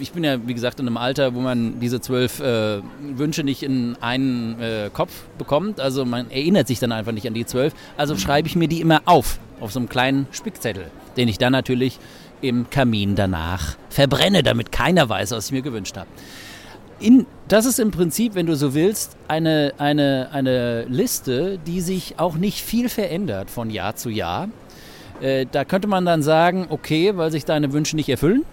ich 0.00 0.12
bin 0.12 0.24
ja, 0.24 0.46
wie 0.46 0.54
gesagt, 0.54 0.80
in 0.80 0.86
einem 0.86 0.96
Alter, 0.96 1.34
wo 1.34 1.40
man 1.40 1.80
diese 1.80 2.00
zwölf 2.00 2.40
äh, 2.40 2.80
Wünsche 3.00 3.44
nicht 3.44 3.62
in 3.62 3.96
einen 4.00 4.60
äh, 4.60 4.90
Kopf 4.92 5.12
bekommt. 5.38 5.80
Also 5.80 6.04
man 6.04 6.30
erinnert 6.30 6.66
sich 6.66 6.78
dann 6.78 6.92
einfach 6.92 7.12
nicht 7.12 7.26
an 7.26 7.34
die 7.34 7.46
zwölf. 7.46 7.72
Also 7.96 8.16
schreibe 8.16 8.48
ich 8.48 8.56
mir 8.56 8.68
die 8.68 8.80
immer 8.80 9.02
auf, 9.04 9.38
auf 9.60 9.72
so 9.72 9.78
einem 9.78 9.88
kleinen 9.88 10.26
Spickzettel, 10.32 10.90
den 11.16 11.28
ich 11.28 11.38
dann 11.38 11.52
natürlich 11.52 11.98
im 12.42 12.68
Kamin 12.70 13.14
danach 13.14 13.76
verbrenne, 13.88 14.42
damit 14.42 14.72
keiner 14.72 15.08
weiß, 15.08 15.30
was 15.30 15.46
ich 15.46 15.52
mir 15.52 15.62
gewünscht 15.62 15.96
habe. 15.96 16.08
In, 16.98 17.26
das 17.48 17.66
ist 17.66 17.78
im 17.78 17.90
Prinzip, 17.90 18.34
wenn 18.34 18.46
du 18.46 18.56
so 18.56 18.72
willst, 18.74 19.16
eine, 19.28 19.74
eine, 19.78 20.28
eine 20.32 20.84
Liste, 20.84 21.58
die 21.66 21.80
sich 21.80 22.18
auch 22.18 22.36
nicht 22.36 22.62
viel 22.62 22.88
verändert 22.88 23.50
von 23.50 23.70
Jahr 23.70 23.96
zu 23.96 24.08
Jahr. 24.08 24.48
Äh, 25.20 25.46
da 25.50 25.64
könnte 25.64 25.88
man 25.88 26.06
dann 26.06 26.22
sagen, 26.22 26.66
okay, 26.70 27.16
weil 27.16 27.30
sich 27.30 27.44
deine 27.44 27.72
Wünsche 27.72 27.96
nicht 27.96 28.08
erfüllen. 28.08 28.44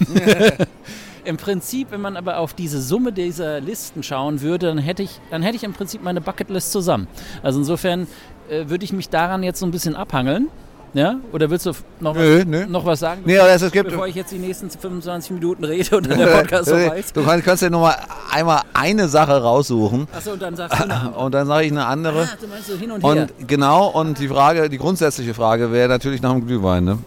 Im 1.24 1.36
Prinzip, 1.36 1.90
wenn 1.90 2.00
man 2.00 2.16
aber 2.16 2.38
auf 2.38 2.52
diese 2.52 2.82
Summe 2.82 3.12
dieser 3.12 3.60
Listen 3.60 4.02
schauen 4.02 4.42
würde, 4.42 4.66
dann 4.66 4.78
hätte 4.78 5.02
ich, 5.02 5.20
dann 5.30 5.42
hätte 5.42 5.56
ich 5.56 5.64
im 5.64 5.72
Prinzip 5.72 6.02
meine 6.02 6.20
Bucketlist 6.20 6.70
zusammen. 6.70 7.06
Also 7.42 7.60
insofern 7.60 8.06
äh, 8.50 8.68
würde 8.68 8.84
ich 8.84 8.92
mich 8.92 9.08
daran 9.08 9.42
jetzt 9.42 9.60
so 9.60 9.64
ein 9.64 9.70
bisschen 9.70 9.96
abhangeln. 9.96 10.48
Ja? 10.94 11.16
Oder 11.32 11.50
willst 11.50 11.66
du 11.66 11.72
noch, 11.98 12.14
Nö, 12.14 12.38
was, 12.38 12.44
nö. 12.46 12.66
noch 12.66 12.86
was 12.86 13.00
sagen? 13.00 13.22
Nee, 13.24 13.36
aber 13.38 13.50
es, 13.50 13.62
es 13.62 13.72
gibt. 13.72 13.90
Bevor 13.90 14.06
ich 14.06 14.14
jetzt 14.14 14.30
die 14.30 14.38
nächsten 14.38 14.70
25 14.70 15.32
Minuten 15.32 15.64
rede 15.64 15.96
und 15.96 16.08
dann 16.08 16.18
der 16.18 16.26
Podcast 16.38 16.68
vorbei 16.70 17.00
ist. 17.00 17.16
du 17.16 17.24
kannst, 17.24 17.44
kannst 17.44 17.62
ja 17.64 17.70
nur 17.70 17.80
mal 17.80 17.96
einmal 18.30 18.62
eine 18.72 19.08
Sache 19.08 19.42
raussuchen 19.42 20.06
Achso, 20.16 20.32
und 20.32 20.42
dann 20.42 20.54
sagst 20.54 20.78
du 20.78 20.84
eine 20.84 21.10
und 21.16 21.34
dann 21.34 21.46
sage 21.48 21.66
ich 21.66 21.72
eine 21.72 21.84
andere. 21.86 22.22
Ah, 22.22 22.36
du 22.40 22.46
meinst 22.46 22.68
so 22.68 22.76
hin 22.76 22.92
und 22.92 23.02
her. 23.02 23.28
Und 23.38 23.48
genau, 23.48 23.88
und 23.88 24.18
die 24.20 24.28
Frage, 24.28 24.68
die 24.68 24.78
grundsätzliche 24.78 25.34
Frage 25.34 25.72
wäre 25.72 25.88
natürlich 25.88 26.22
nach 26.22 26.32
dem 26.32 26.46
Glühwein, 26.46 26.84
ne? 26.84 26.98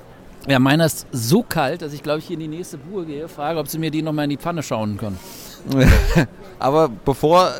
Ja, 0.48 0.60
meiner 0.60 0.86
ist 0.86 1.08
so 1.12 1.44
kalt, 1.44 1.82
dass 1.82 1.94
ich 1.94 2.04
glaube 2.04 2.20
ich 2.20 2.26
hier 2.26 2.36
in 2.36 2.42
die 2.42 2.48
nächste 2.48 2.78
Bude 2.78 3.06
gehe, 3.06 3.28
frage, 3.30 3.58
ob 3.60 3.68
sie 3.70 3.80
mir 3.80 3.92
die 3.92 4.02
nochmal 4.02 4.26
in 4.26 4.32
die 4.32 4.38
Pfanne 4.38 4.64
schauen 4.64 4.98
können. 4.98 5.18
Aber 6.60 6.90
bevor 6.90 7.52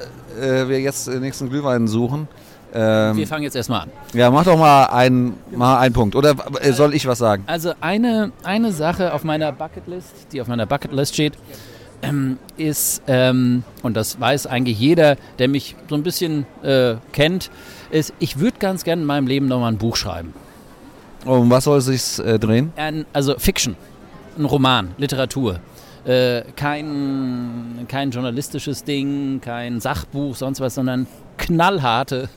äh, 0.42 0.68
wir 0.68 0.80
jetzt 0.82 1.08
den 1.08 1.22
nächsten 1.22 1.50
Glühwein 1.50 1.88
suchen, 1.88 2.28
ähm, 2.74 3.18
Wir 3.18 3.28
fangen 3.28 3.44
jetzt 3.44 3.56
erstmal 3.56 3.82
an. 3.82 3.90
ja, 4.14 4.30
mach 4.32 4.44
doch 4.44 4.58
mal 4.58 4.86
einen, 4.86 5.36
mal 5.56 5.80
einen 5.80 5.94
Punkt. 5.94 6.16
Oder 6.16 6.36
äh, 6.62 6.72
soll 6.74 6.94
ich 6.94 7.08
was 7.08 7.18
sagen? 7.20 7.44
Also 7.48 7.74
eine, 7.82 8.32
eine 8.44 8.72
Sache 8.72 9.14
auf 9.14 9.24
meiner 9.24 9.52
Bucketlist, 9.52 10.14
die 10.32 10.42
auf 10.42 10.48
meiner 10.48 10.66
Bucketlist 10.66 11.14
steht, 11.14 11.34
ähm, 12.02 12.38
ist, 12.58 13.02
ähm, 13.08 13.64
und 13.82 13.96
das 13.98 14.20
weiß 14.20 14.48
eigentlich 14.48 14.80
jeder, 14.80 15.16
der 15.40 15.48
mich 15.48 15.76
so 15.90 15.96
ein 15.96 16.04
bisschen 16.04 16.46
äh, 16.62 16.96
kennt, 17.12 17.50
ist, 17.90 18.14
ich 18.20 18.40
würde 18.40 18.58
ganz 18.60 18.84
gerne 18.84 19.02
in 19.02 19.08
meinem 19.08 19.28
Leben 19.28 19.48
nochmal 19.48 19.72
ein 19.72 19.78
Buch 19.78 19.96
schreiben. 19.96 20.34
Um 21.26 21.50
was 21.50 21.64
soll 21.64 21.80
es 21.80 21.86
sich 21.86 22.26
äh, 22.26 22.38
drehen? 22.38 22.72
Ein, 22.76 23.06
also 23.14 23.36
Fiction, 23.40 23.76
ein 24.38 24.46
Roman, 24.46 24.92
Literatur. 24.98 25.60
Äh, 26.06 26.44
kein, 26.56 27.86
kein 27.90 28.12
journalistisches 28.12 28.84
Ding, 28.84 29.42
kein 29.42 29.82
Sachbuch, 29.82 30.36
sonst 30.36 30.62
was, 30.62 30.76
sondern 30.76 31.06
knallharte, 31.38 32.30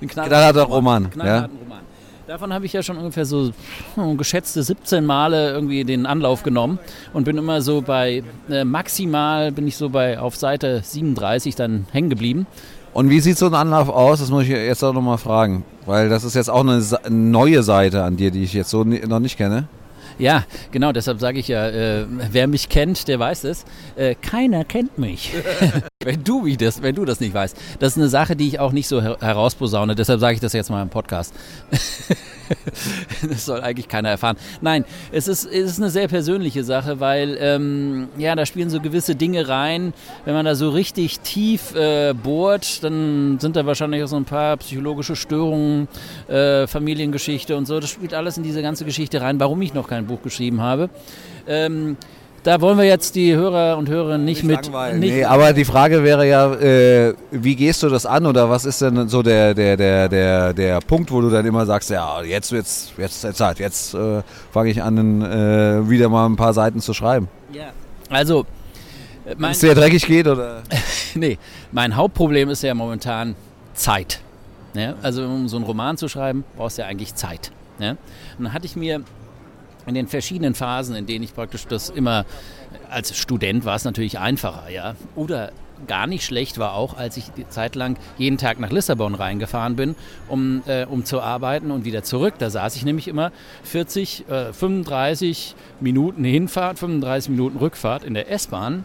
ein 0.00 0.08
Knallharter 0.08 0.62
Roman, 0.62 1.10
knallharten 1.10 1.58
Roman. 1.58 1.80
Davon 2.26 2.54
habe 2.54 2.64
ich 2.64 2.72
ja 2.72 2.82
schon 2.82 2.96
ungefähr 2.96 3.26
so 3.26 3.50
hm, 3.96 4.16
geschätzte 4.16 4.62
17 4.62 5.04
Male 5.04 5.52
irgendwie 5.52 5.84
den 5.84 6.06
Anlauf 6.06 6.42
genommen 6.42 6.78
und 7.12 7.24
bin 7.24 7.36
immer 7.36 7.60
so 7.60 7.82
bei 7.82 8.22
äh, 8.48 8.64
maximal 8.64 9.52
bin 9.52 9.66
ich 9.66 9.76
so 9.76 9.90
bei 9.90 10.18
auf 10.18 10.36
Seite 10.36 10.80
37 10.82 11.54
dann 11.54 11.86
hängen 11.92 12.08
geblieben. 12.08 12.46
Und 12.94 13.10
wie 13.10 13.20
sieht 13.20 13.36
so 13.36 13.46
ein 13.46 13.54
Anlauf 13.54 13.90
aus? 13.90 14.20
Das 14.20 14.30
muss 14.30 14.44
ich 14.44 14.50
jetzt 14.50 14.82
auch 14.82 14.94
nochmal 14.94 15.18
fragen. 15.18 15.64
Weil 15.84 16.08
das 16.08 16.24
ist 16.24 16.34
jetzt 16.34 16.48
auch 16.48 16.60
eine 16.60 16.80
neue 17.10 17.62
Seite 17.62 18.04
an 18.04 18.16
dir, 18.16 18.30
die 18.30 18.44
ich 18.44 18.54
jetzt 18.54 18.70
so 18.70 18.84
noch 18.84 19.20
nicht 19.20 19.36
kenne. 19.36 19.68
Ja, 20.18 20.44
genau, 20.70 20.92
deshalb 20.92 21.20
sage 21.20 21.38
ich 21.38 21.48
ja, 21.48 21.68
äh, 21.68 22.06
wer 22.08 22.46
mich 22.46 22.68
kennt, 22.68 23.08
der 23.08 23.18
weiß 23.18 23.44
es. 23.44 23.64
Äh, 23.96 24.14
keiner 24.14 24.64
kennt 24.64 24.98
mich. 24.98 25.32
wenn, 26.04 26.22
du 26.22 26.44
wie 26.44 26.56
das, 26.56 26.82
wenn 26.82 26.94
du 26.94 27.04
das 27.04 27.20
nicht 27.20 27.34
weißt. 27.34 27.56
Das 27.80 27.92
ist 27.92 27.98
eine 27.98 28.08
Sache, 28.08 28.36
die 28.36 28.48
ich 28.48 28.60
auch 28.60 28.72
nicht 28.72 28.88
so 28.88 29.02
her 29.02 29.16
herausposaune, 29.20 29.94
deshalb 29.94 30.20
sage 30.20 30.34
ich 30.34 30.40
das 30.40 30.52
jetzt 30.52 30.70
mal 30.70 30.82
im 30.82 30.88
Podcast. 30.88 31.34
das 33.28 33.46
soll 33.46 33.60
eigentlich 33.60 33.88
keiner 33.88 34.10
erfahren. 34.10 34.36
Nein, 34.60 34.84
es 35.12 35.28
ist, 35.28 35.44
es 35.44 35.72
ist 35.72 35.78
eine 35.78 35.90
sehr 35.90 36.08
persönliche 36.08 36.64
Sache, 36.64 37.00
weil 37.00 37.36
ähm, 37.40 38.08
ja, 38.18 38.34
da 38.34 38.46
spielen 38.46 38.70
so 38.70 38.80
gewisse 38.80 39.14
Dinge 39.14 39.48
rein. 39.48 39.94
Wenn 40.24 40.34
man 40.34 40.44
da 40.44 40.54
so 40.54 40.70
richtig 40.70 41.20
tief 41.20 41.74
äh, 41.74 42.12
bohrt, 42.14 42.84
dann 42.84 43.38
sind 43.40 43.56
da 43.56 43.66
wahrscheinlich 43.66 44.02
auch 44.02 44.08
so 44.08 44.16
ein 44.16 44.24
paar 44.24 44.56
psychologische 44.58 45.16
Störungen, 45.16 45.88
äh, 46.28 46.66
Familiengeschichte 46.66 47.56
und 47.56 47.66
so. 47.66 47.80
Das 47.80 47.90
spielt 47.90 48.14
alles 48.14 48.36
in 48.36 48.42
diese 48.42 48.62
ganze 48.62 48.84
Geschichte 48.84 49.20
rein, 49.20 49.40
warum 49.40 49.60
ich 49.62 49.74
noch 49.74 49.88
kein 49.88 50.03
Buch 50.06 50.22
geschrieben 50.22 50.60
habe. 50.60 50.90
Ähm, 51.46 51.96
da 52.44 52.60
wollen 52.60 52.76
wir 52.76 52.84
jetzt 52.84 53.14
die 53.14 53.34
Hörer 53.34 53.78
und 53.78 53.88
Hörerinnen 53.88 54.24
nicht, 54.24 54.44
mit. 54.44 54.70
Nicht, 54.70 54.98
Nee, 54.98 55.24
aber 55.24 55.54
die 55.54 55.64
Frage 55.64 56.04
wäre 56.04 56.28
ja, 56.28 56.52
äh, 56.52 57.14
wie 57.30 57.56
gehst 57.56 57.82
du 57.82 57.88
das 57.88 58.04
an 58.04 58.26
oder 58.26 58.50
was 58.50 58.66
ist 58.66 58.82
denn 58.82 59.08
so 59.08 59.22
der, 59.22 59.54
der, 59.54 59.78
der, 59.78 60.08
der, 60.10 60.52
der 60.52 60.80
Punkt, 60.80 61.10
wo 61.10 61.22
du 61.22 61.30
dann 61.30 61.46
immer 61.46 61.64
sagst, 61.64 61.88
ja, 61.88 62.22
jetzt 62.22 62.52
wird's, 62.52 62.92
jetzt 62.98 63.24
ist 63.24 63.36
Zeit, 63.36 63.58
jetzt 63.58 63.94
äh, 63.94 64.22
fange 64.52 64.70
ich 64.70 64.82
an, 64.82 65.22
äh, 65.22 65.88
wieder 65.88 66.10
mal 66.10 66.26
ein 66.26 66.36
paar 66.36 66.52
Seiten 66.52 66.80
zu 66.80 66.92
schreiben. 66.92 67.28
ja. 67.52 67.70
Also, 68.10 68.44
Wenn 69.24 69.38
mein, 69.38 69.52
es 69.52 69.60
dir 69.60 69.74
dreckig 69.74 70.06
geht 70.06 70.26
oder? 70.26 70.62
nee, 71.14 71.38
mein 71.72 71.96
Hauptproblem 71.96 72.50
ist 72.50 72.62
ja 72.62 72.74
momentan 72.74 73.34
Zeit. 73.72 74.20
Ja? 74.74 74.94
Also 75.02 75.24
um 75.24 75.48
so 75.48 75.56
einen 75.56 75.64
Roman 75.64 75.96
zu 75.96 76.08
schreiben, 76.08 76.44
brauchst 76.56 76.76
du 76.78 76.82
ja 76.82 76.88
eigentlich 76.88 77.14
Zeit. 77.14 77.50
Ja? 77.78 77.92
Und 78.38 78.44
dann 78.44 78.52
hatte 78.52 78.66
ich 78.66 78.76
mir 78.76 79.02
in 79.86 79.94
den 79.94 80.06
verschiedenen 80.06 80.54
Phasen, 80.54 80.96
in 80.96 81.06
denen 81.06 81.24
ich 81.24 81.34
praktisch 81.34 81.66
das 81.66 81.90
immer, 81.90 82.24
als 82.90 83.16
Student 83.16 83.64
war 83.64 83.76
es 83.76 83.84
natürlich 83.84 84.18
einfacher, 84.18 84.70
ja. 84.70 84.94
Oder 85.14 85.52
gar 85.86 86.06
nicht 86.06 86.24
schlecht 86.24 86.58
war 86.58 86.74
auch, 86.74 86.96
als 86.96 87.16
ich 87.16 87.30
die 87.30 87.48
Zeit 87.48 87.74
lang 87.74 87.96
jeden 88.16 88.38
Tag 88.38 88.60
nach 88.60 88.70
Lissabon 88.70 89.14
reingefahren 89.14 89.76
bin, 89.76 89.96
um, 90.28 90.62
äh, 90.66 90.84
um 90.84 91.04
zu 91.04 91.20
arbeiten 91.20 91.70
und 91.70 91.84
wieder 91.84 92.02
zurück. 92.02 92.34
Da 92.38 92.50
saß 92.50 92.76
ich 92.76 92.84
nämlich 92.84 93.08
immer 93.08 93.32
40, 93.64 94.28
äh, 94.28 94.52
35 94.52 95.54
Minuten 95.80 96.24
Hinfahrt, 96.24 96.78
35 96.78 97.30
Minuten 97.30 97.58
Rückfahrt 97.58 98.04
in 98.04 98.14
der 98.14 98.30
S-Bahn 98.30 98.84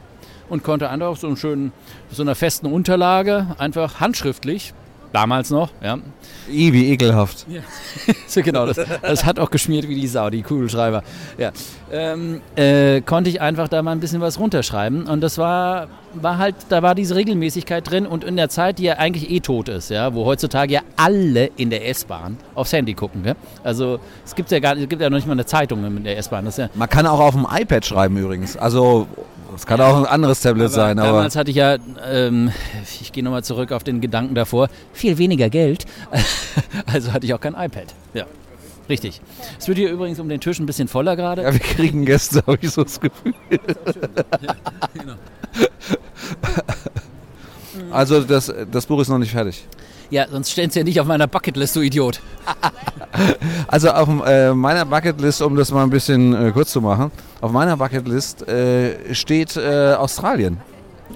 und 0.50 0.64
konnte 0.64 0.90
einfach 0.90 1.16
so, 1.16 1.28
einen 1.28 1.38
schönen, 1.38 1.72
so 2.12 2.24
einer 2.24 2.36
festen 2.36 2.66
Unterlage 2.66 3.56
einfach 3.58 4.00
handschriftlich 4.00 4.74
Damals 5.12 5.50
noch, 5.50 5.72
ja. 5.82 5.98
I, 6.50 6.74
wie 6.74 6.92
ekelhaft. 6.92 7.46
Ja. 7.48 7.62
so 8.28 8.42
genau, 8.42 8.66
das, 8.66 8.80
das, 9.02 9.26
hat 9.26 9.40
auch 9.40 9.50
geschmiert 9.50 9.88
wie 9.88 9.96
die 9.96 10.08
Sau, 10.08 10.30
die 10.30 10.42
Kugelschreiber. 10.42 11.04
Ja. 11.38 11.52
Ähm, 11.92 12.42
äh, 12.56 13.02
konnte 13.02 13.30
ich 13.30 13.42
einfach 13.42 13.68
da 13.68 13.82
mal 13.82 13.92
ein 13.92 14.00
bisschen 14.00 14.22
was 14.22 14.40
runterschreiben. 14.40 15.08
Und 15.08 15.22
das 15.22 15.38
war, 15.38 15.88
war 16.14 16.38
halt, 16.38 16.56
da 16.70 16.84
war 16.84 16.94
diese 16.94 17.16
Regelmäßigkeit 17.16 17.90
drin 17.90 18.06
und 18.06 18.24
in 18.24 18.36
der 18.36 18.50
Zeit, 18.50 18.78
die 18.80 18.84
ja 18.84 18.98
eigentlich 18.98 19.30
eh 19.32 19.40
tot 19.40 19.70
ist, 19.70 19.90
ja, 19.90 20.14
wo 20.14 20.26
heutzutage 20.26 20.74
ja 20.74 20.82
alle 20.96 21.50
in 21.58 21.70
der 21.70 21.88
S-Bahn 21.88 22.38
aufs 22.54 22.74
Handy 22.74 22.94
gucken. 22.94 23.24
Ja? 23.26 23.34
Also 23.64 24.00
es 24.26 24.36
gibt 24.36 24.52
ja 24.52 24.60
gar 24.60 24.78
es 24.78 24.88
gibt 24.88 25.02
ja 25.02 25.10
noch 25.10 25.18
nicht 25.18 25.28
mal 25.28 25.34
eine 25.34 25.46
Zeitung 25.46 25.84
in 25.86 26.04
der 26.04 26.18
S-Bahn. 26.18 26.48
Ja 26.56 26.70
Man 26.76 26.90
kann 26.90 27.08
auch 27.08 27.20
auf 27.20 27.34
dem 27.34 27.48
iPad 27.50 27.86
schreiben 27.86 28.18
übrigens. 28.18 28.58
Also 28.58 29.08
es 29.56 29.66
kann 29.66 29.82
auch 29.82 29.98
ein 29.98 30.06
anderes 30.06 30.42
Tablet 30.42 30.66
aber 30.66 30.74
sein. 30.74 31.00
Aber 31.00 31.08
damals 31.10 31.36
hatte 31.36 31.52
ich 31.52 31.58
ja, 31.58 31.78
ähm, 32.10 32.52
ich 33.02 33.12
gehe 33.12 33.24
nochmal 33.24 33.44
zurück 33.44 33.72
auf 33.72 33.84
den 33.84 34.02
Gedanken 34.02 34.36
davor, 34.36 34.70
viel 34.94 35.18
weniger 35.18 35.50
Geld. 35.50 35.86
also 36.86 37.14
hatte 37.14 37.26
ich 37.26 37.34
auch 37.34 37.42
kein 37.42 37.54
iPad. 37.54 37.94
Ja. 38.14 38.26
Richtig. 38.90 39.22
Es 39.60 39.68
wird 39.68 39.78
hier 39.78 39.92
übrigens 39.92 40.20
um 40.20 40.28
den 40.30 40.42
Tisch 40.42 40.60
ein 40.60 40.66
bisschen 40.66 40.88
voller 40.88 41.16
gerade. 41.16 41.44
Ja, 41.44 41.54
wir 41.54 41.60
kriegen 41.60 42.06
Gäste, 42.06 42.44
habe 42.48 42.58
ich 42.62 42.72
so 42.72 42.84
das 42.84 43.00
Gefühl. 43.00 43.36
Ja, 43.52 44.56
genau. 44.94 45.14
Also 47.92 48.22
das, 48.22 48.52
das 48.72 48.86
Buch 48.88 49.00
ist 49.00 49.10
noch 49.10 49.20
nicht 49.20 49.32
fertig. 49.32 49.66
Ja, 50.10 50.28
sonst 50.28 50.52
stehen 50.52 50.72
sie 50.72 50.80
ja 50.80 50.86
nicht 50.86 51.00
auf 51.00 51.08
meiner 51.08 51.28
Bucketlist, 51.28 51.76
du 51.76 51.82
Idiot. 51.82 52.20
also 53.68 53.92
auf 53.92 54.10
äh, 54.26 54.54
meiner 54.54 54.86
Bucketlist, 54.86 55.42
um 55.42 55.56
das 55.56 55.72
mal 55.72 55.84
ein 55.84 55.92
bisschen 55.92 56.34
äh, 56.34 56.52
kurz 56.52 56.72
zu 56.72 56.82
machen, 56.82 57.12
auf 57.42 57.52
meiner 57.52 57.78
Bucketlist 57.78 58.48
äh, 58.48 59.14
steht 59.14 59.56
äh, 59.56 59.94
Australien. 59.94 60.58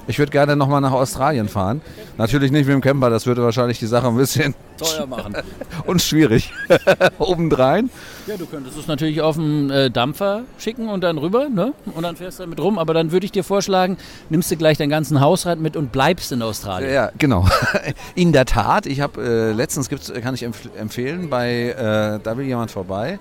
Ich 0.08 0.20
würde 0.20 0.32
gerne 0.32 0.56
nochmal 0.56 0.82
nach 0.82 0.92
Australien 0.92 1.48
fahren. 1.48 1.82
Natürlich 2.18 2.52
nicht 2.52 2.66
mit 2.66 2.74
dem 2.74 2.82
Camper, 2.82 3.10
das 3.10 3.26
würde 3.26 3.44
wahrscheinlich 3.44 3.80
die 3.80 3.88
Sache 3.88 4.08
ein 4.08 4.18
bisschen 4.18 4.54
teuer 4.78 5.06
machen. 5.06 5.36
und 5.86 6.02
schwierig. 6.02 6.52
Obendrein. 7.20 7.90
Ja, 8.28 8.38
du 8.38 8.46
könntest 8.46 8.78
es 8.78 8.88
natürlich 8.88 9.22
auf 9.22 9.36
den 9.36 9.70
äh, 9.70 9.90
Dampfer 9.90 10.44
schicken 10.58 10.90
und 10.90 11.02
dann 11.02 11.18
rüber, 11.18 11.50
ne? 11.50 11.74
Und 11.94 12.04
dann 12.04 12.16
fährst 12.16 12.40
du 12.40 12.44
damit 12.44 12.60
rum. 12.60 12.78
Aber 12.78 12.94
dann 12.94 13.12
würde 13.12 13.26
ich 13.26 13.32
dir 13.32 13.44
vorschlagen, 13.44 13.98
nimmst 14.30 14.52
du 14.52 14.58
gleich 14.58 14.78
deinen 14.78 14.90
ganzen 14.90 15.22
Hausrat 15.22 15.60
mit 15.60 15.78
und 15.78 15.92
bleibst 15.92 16.32
in 16.32 16.42
Australien. 16.42 16.94
Ja, 16.94 17.12
genau. 17.18 17.48
In 18.16 18.32
der 18.34 18.46
Tat, 18.46 18.86
ich 18.86 19.02
habe 19.02 19.22
äh, 19.22 19.52
letztens 19.54 19.90
gibt's, 19.90 20.12
kann 20.22 20.36
ich 20.36 20.44
empf 20.44 20.70
empfehlen, 20.78 21.30
bei 21.30 21.70
äh, 21.70 22.20
da 22.24 22.38
will 22.38 22.46
jemand 22.46 22.72
vorbei. 22.72 23.20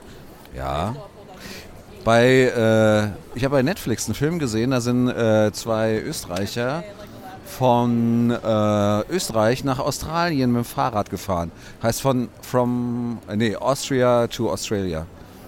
Ja, 0.57 0.95
bei, 2.05 2.25
äh, 2.25 3.37
ich 3.37 3.45
habe 3.45 3.57
bei 3.57 3.63
Netflix 3.63 4.07
einen 4.07 4.15
Film 4.15 4.39
gesehen, 4.39 4.71
da 4.71 4.81
sind 4.81 5.09
äh, 5.09 5.53
zwei 5.53 5.99
Österreicher 5.99 6.85
von 7.47 8.31
äh, 8.31 9.01
Österreich 9.13 9.63
nach 9.65 9.79
Australien 9.79 10.53
mit 10.53 10.65
dem 10.65 10.65
Fahrrad 10.65 11.11
gefahren. 11.11 11.53
Heißt 11.83 12.01
von 12.01 12.29
from 12.41 13.19
nee, 13.35 13.55
Austria 13.57 14.27
to 14.27 14.51
Australia. 14.51 15.07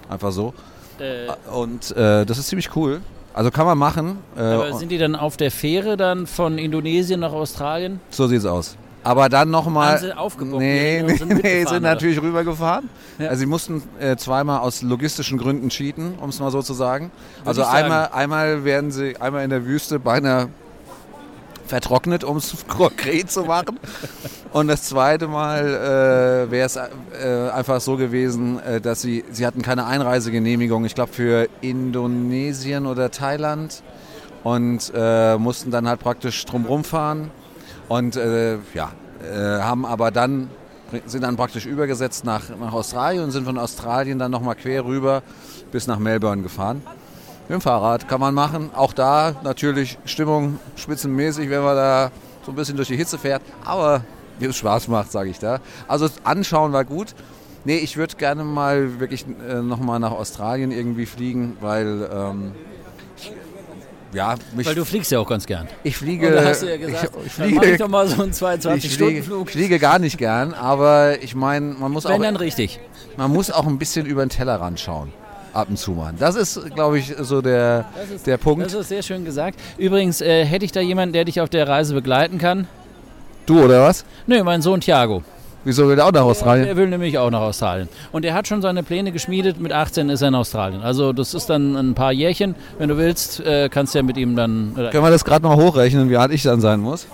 Einfach 0.09 0.31
so. 0.31 0.53
Äh. 0.99 1.27
Und 1.51 1.91
äh, 1.91 2.25
das 2.25 2.37
ist 2.37 2.47
ziemlich 2.47 2.75
cool. 2.75 3.01
Also 3.33 3.51
kann 3.51 3.65
man 3.65 3.77
machen. 3.77 4.19
Äh, 4.37 4.41
Aber 4.41 4.73
sind 4.73 4.89
die 4.89 4.97
dann 4.97 5.15
auf 5.15 5.35
der 5.35 5.51
Fähre 5.51 5.97
dann 5.97 6.25
von 6.25 6.57
Indonesien 6.57 7.19
nach 7.19 7.33
Australien? 7.33 7.99
So 8.09 8.27
sieht 8.27 8.39
es 8.39 8.45
aus. 8.45 8.77
Aber 9.05 9.29
dann 9.29 9.51
nochmal. 9.51 9.93
Haben 9.93 9.99
sie 9.99 10.17
aufgebockt? 10.17 10.57
Nee, 10.57 11.03
nee, 11.05 11.15
sind, 11.15 11.43
nee, 11.43 11.63
sind 11.63 11.83
natürlich 11.83 12.19
rübergefahren. 12.19 12.89
Ja. 13.19 13.27
Also 13.27 13.41
sie 13.41 13.45
mussten 13.45 13.83
äh, 13.99 14.15
zweimal 14.15 14.61
aus 14.61 14.81
logistischen 14.81 15.37
Gründen 15.37 15.69
cheaten, 15.69 16.15
um 16.15 16.29
es 16.29 16.39
mal 16.39 16.49
so 16.49 16.63
zu 16.63 16.73
sagen. 16.73 17.11
Würde 17.37 17.47
also 17.49 17.63
einmal, 17.65 18.09
einmal 18.13 18.65
werden 18.65 18.89
sie 18.89 19.15
einmal 19.17 19.43
in 19.43 19.51
der 19.51 19.63
Wüste 19.67 19.99
beinahe 19.99 20.49
vertrocknet, 21.67 22.23
um 22.23 22.37
es 22.37 22.55
konkret 22.67 23.29
zu 23.31 23.43
machen. 23.43 23.79
Und 24.51 24.69
das 24.69 24.85
zweite 24.85 25.27
Mal 25.27 26.47
äh, 26.47 26.51
wäre 26.51 26.65
es 26.65 26.75
äh, 26.75 27.49
einfach 27.53 27.81
so 27.81 27.97
gewesen, 27.97 28.59
äh, 28.59 28.81
dass 28.81 29.03
sie, 29.03 29.23
sie 29.29 29.45
hatten 29.45 29.61
keine 29.61 29.85
Einreisegenehmigung, 29.85 30.83
ich 30.83 30.95
glaube 30.95 31.13
für 31.13 31.47
Indonesien 31.61 32.87
oder 32.87 33.11
Thailand 33.11 33.83
und 34.43 34.91
äh, 34.95 35.37
mussten 35.37 35.69
dann 35.69 35.87
halt 35.87 35.99
praktisch 35.99 36.43
drumherum 36.45 36.83
fahren 36.83 37.29
und 37.87 38.15
äh, 38.15 38.57
ja, 38.73 38.91
äh, 39.23 39.61
haben 39.61 39.85
aber 39.85 40.11
dann, 40.11 40.49
sind 41.05 41.23
dann 41.23 41.35
praktisch 41.35 41.65
übergesetzt 41.65 42.25
nach, 42.25 42.43
nach 42.59 42.73
Australien 42.73 43.23
und 43.23 43.31
sind 43.31 43.45
von 43.45 43.57
Australien 43.57 44.19
dann 44.19 44.31
nochmal 44.31 44.55
quer 44.55 44.85
rüber 44.85 45.23
bis 45.71 45.87
nach 45.87 45.99
Melbourne 45.99 46.41
gefahren. 46.41 46.81
Mit 47.47 47.59
dem 47.59 47.61
Fahrrad 47.61 48.07
kann 48.07 48.19
man 48.19 48.33
machen. 48.33 48.71
Auch 48.73 48.93
da 48.93 49.35
natürlich 49.43 49.99
Stimmung 50.05 50.59
spitzenmäßig, 50.75 51.49
wenn 51.49 51.61
man 51.61 51.75
da 51.75 52.11
so 52.43 52.51
ein 52.51 52.55
bisschen 52.55 52.75
durch 52.75 52.87
die 52.87 52.97
Hitze 52.97 53.19
fährt. 53.19 53.43
Aber 53.63 54.03
wie 54.39 54.45
es 54.45 54.55
Spaß 54.55 54.87
macht, 54.87 55.11
sage 55.11 55.29
ich 55.29 55.39
da. 55.39 55.59
Also 55.87 56.07
anschauen 56.23 56.73
war 56.73 56.85
gut. 56.85 57.13
Nee, 57.63 57.77
ich 57.77 57.97
würde 57.97 58.15
gerne 58.15 58.43
mal 58.43 58.99
wirklich 58.99 59.25
äh, 59.47 59.61
nochmal 59.61 59.99
nach 59.99 60.11
Australien 60.11 60.71
irgendwie 60.71 61.05
fliegen, 61.05 61.57
weil 61.61 62.09
ähm, 62.11 62.51
ja, 64.13 64.35
Weil 64.53 64.75
du 64.75 64.85
fliegst 64.85 65.11
ja 65.11 65.19
auch 65.19 65.27
ganz 65.27 65.45
gern. 65.45 65.67
Ich 65.83 65.97
fliege. 65.97 66.31
Da 66.31 66.43
hast 66.43 66.61
du 66.61 66.69
ja 66.69 66.77
gesagt, 66.77 67.11
ich, 67.19 67.25
ich 67.25 67.31
fliege, 67.33 67.65
ich 67.65 67.77
doch 67.77 67.87
mal 67.87 68.07
so 68.07 68.21
einen 68.23 68.31
22-Stunden-Flug. 68.31 69.47
Ich 69.47 69.53
fliege 69.53 69.79
gar 69.79 69.99
nicht 69.99 70.17
gern, 70.17 70.53
aber 70.53 71.21
ich 71.21 71.35
meine, 71.35 71.73
man 71.73 71.91
muss 71.91 72.05
Wenn 72.05 72.13
auch. 72.13 72.21
dann 72.21 72.35
richtig. 72.35 72.79
Man 73.17 73.31
muss 73.31 73.51
auch 73.51 73.65
ein 73.67 73.77
bisschen 73.77 74.05
über 74.05 74.25
den 74.25 74.29
Tellerrand 74.29 74.79
schauen. 74.79 75.11
Ab 75.53 75.69
und 75.69 75.77
zu 75.77 75.91
mal. 75.91 76.13
Das 76.19 76.35
ist, 76.35 76.73
glaube 76.75 76.99
ich, 76.99 77.13
so 77.17 77.41
der, 77.41 77.85
ist, 78.13 78.27
der 78.27 78.35
Punkt. 78.37 78.65
Das 78.65 78.73
ist 78.73 78.89
sehr 78.89 79.01
schön 79.01 79.23
gesagt. 79.23 79.57
Übrigens, 79.77 80.19
äh, 80.19 80.43
hätte 80.43 80.65
ich 80.65 80.73
da 80.73 80.81
jemanden, 80.81 81.13
der 81.13 81.23
dich 81.23 81.39
auf 81.39 81.49
der 81.49 81.65
Reise 81.65 81.93
begleiten 81.93 82.39
kann? 82.39 82.67
Du 83.45 83.63
oder 83.63 83.83
was? 83.83 84.03
Nö, 84.27 84.43
mein 84.43 84.61
Sohn 84.61 84.81
Thiago. 84.81 85.23
Wieso 85.65 85.89
will 85.89 85.97
er 85.97 86.05
auch 86.05 86.11
nach 86.11 86.21
Australien? 86.21 86.67
Er 86.67 86.77
will 86.77 86.87
nämlich 86.87 87.17
auch 87.17 87.31
nach 87.31 87.41
Australien. 87.41 87.89
Und 88.11 88.23
er 88.23 88.35
hat 88.35 88.47
schon 88.47 88.61
seine 88.61 88.83
Pläne 88.83 89.11
geschmiedet. 89.11 89.59
Mit 89.59 89.73
18 89.73 90.09
ist 90.09 90.21
er 90.21 90.27
in 90.27 90.35
Australien. 90.35 90.81
Also 90.81 91.11
das 91.11 91.33
ist 91.33 91.49
dann 91.49 91.75
ein 91.75 91.95
paar 91.95 92.11
Jährchen. 92.11 92.55
Wenn 92.77 92.89
du 92.89 92.97
willst, 92.97 93.39
äh, 93.39 93.67
kannst 93.67 93.95
du 93.95 93.99
ja 93.99 94.03
mit 94.03 94.15
ihm 94.15 94.35
dann... 94.35 94.73
Können 94.75 95.03
wir 95.03 95.09
das 95.09 95.25
gerade 95.25 95.45
mal 95.45 95.55
hochrechnen, 95.55 96.09
wie 96.09 96.17
alt 96.17 96.31
ich 96.31 96.43
dann 96.43 96.61
sein 96.61 96.79
muss? 96.79 97.07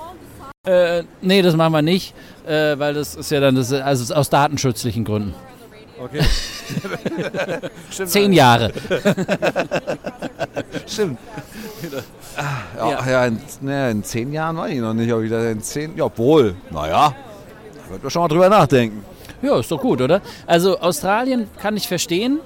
Äh, 0.67 1.03
nee, 1.21 1.41
das 1.41 1.55
machen 1.55 1.71
wir 1.71 1.81
nicht, 1.81 2.13
äh, 2.45 2.77
weil 2.77 2.93
das 2.93 3.15
ist 3.15 3.31
ja 3.31 3.39
dann 3.39 3.55
das, 3.55 3.71
also 3.73 4.13
aus 4.13 4.29
datenschutzlichen 4.29 5.05
Gründen. 5.05 5.33
Okay. 5.99 6.21
Zehn 8.05 8.33
Jahre. 8.33 8.71
Stimmt. 10.87 11.19
Ja, 12.77 12.89
ja. 12.89 13.09
ja 13.09 13.25
in, 13.25 13.39
ne, 13.61 13.91
in, 13.91 14.03
zehn 14.03 14.33
Jahren 14.33 14.57
weiß 14.57 14.71
ich 14.71 14.79
noch 14.79 14.93
nicht, 14.93 15.11
ob 15.13 15.23
ich 15.23 15.29
da 15.29 15.49
in 15.49 15.61
zehn, 15.61 15.95
ja, 15.95 16.09
wohl, 16.15 16.55
naja, 16.69 17.15
wird 17.91 18.03
man 18.03 18.09
schon 18.09 18.21
mal 18.21 18.27
drüber 18.27 18.49
nachdenken. 18.49 19.03
Ja, 19.41 19.59
ist 19.59 19.71
doch 19.71 19.81
gut, 19.81 20.01
oder? 20.01 20.21
Also 20.45 20.79
Australien 20.79 21.47
kann 21.59 21.75
ich 21.75 21.87
verstehen. 21.87 22.39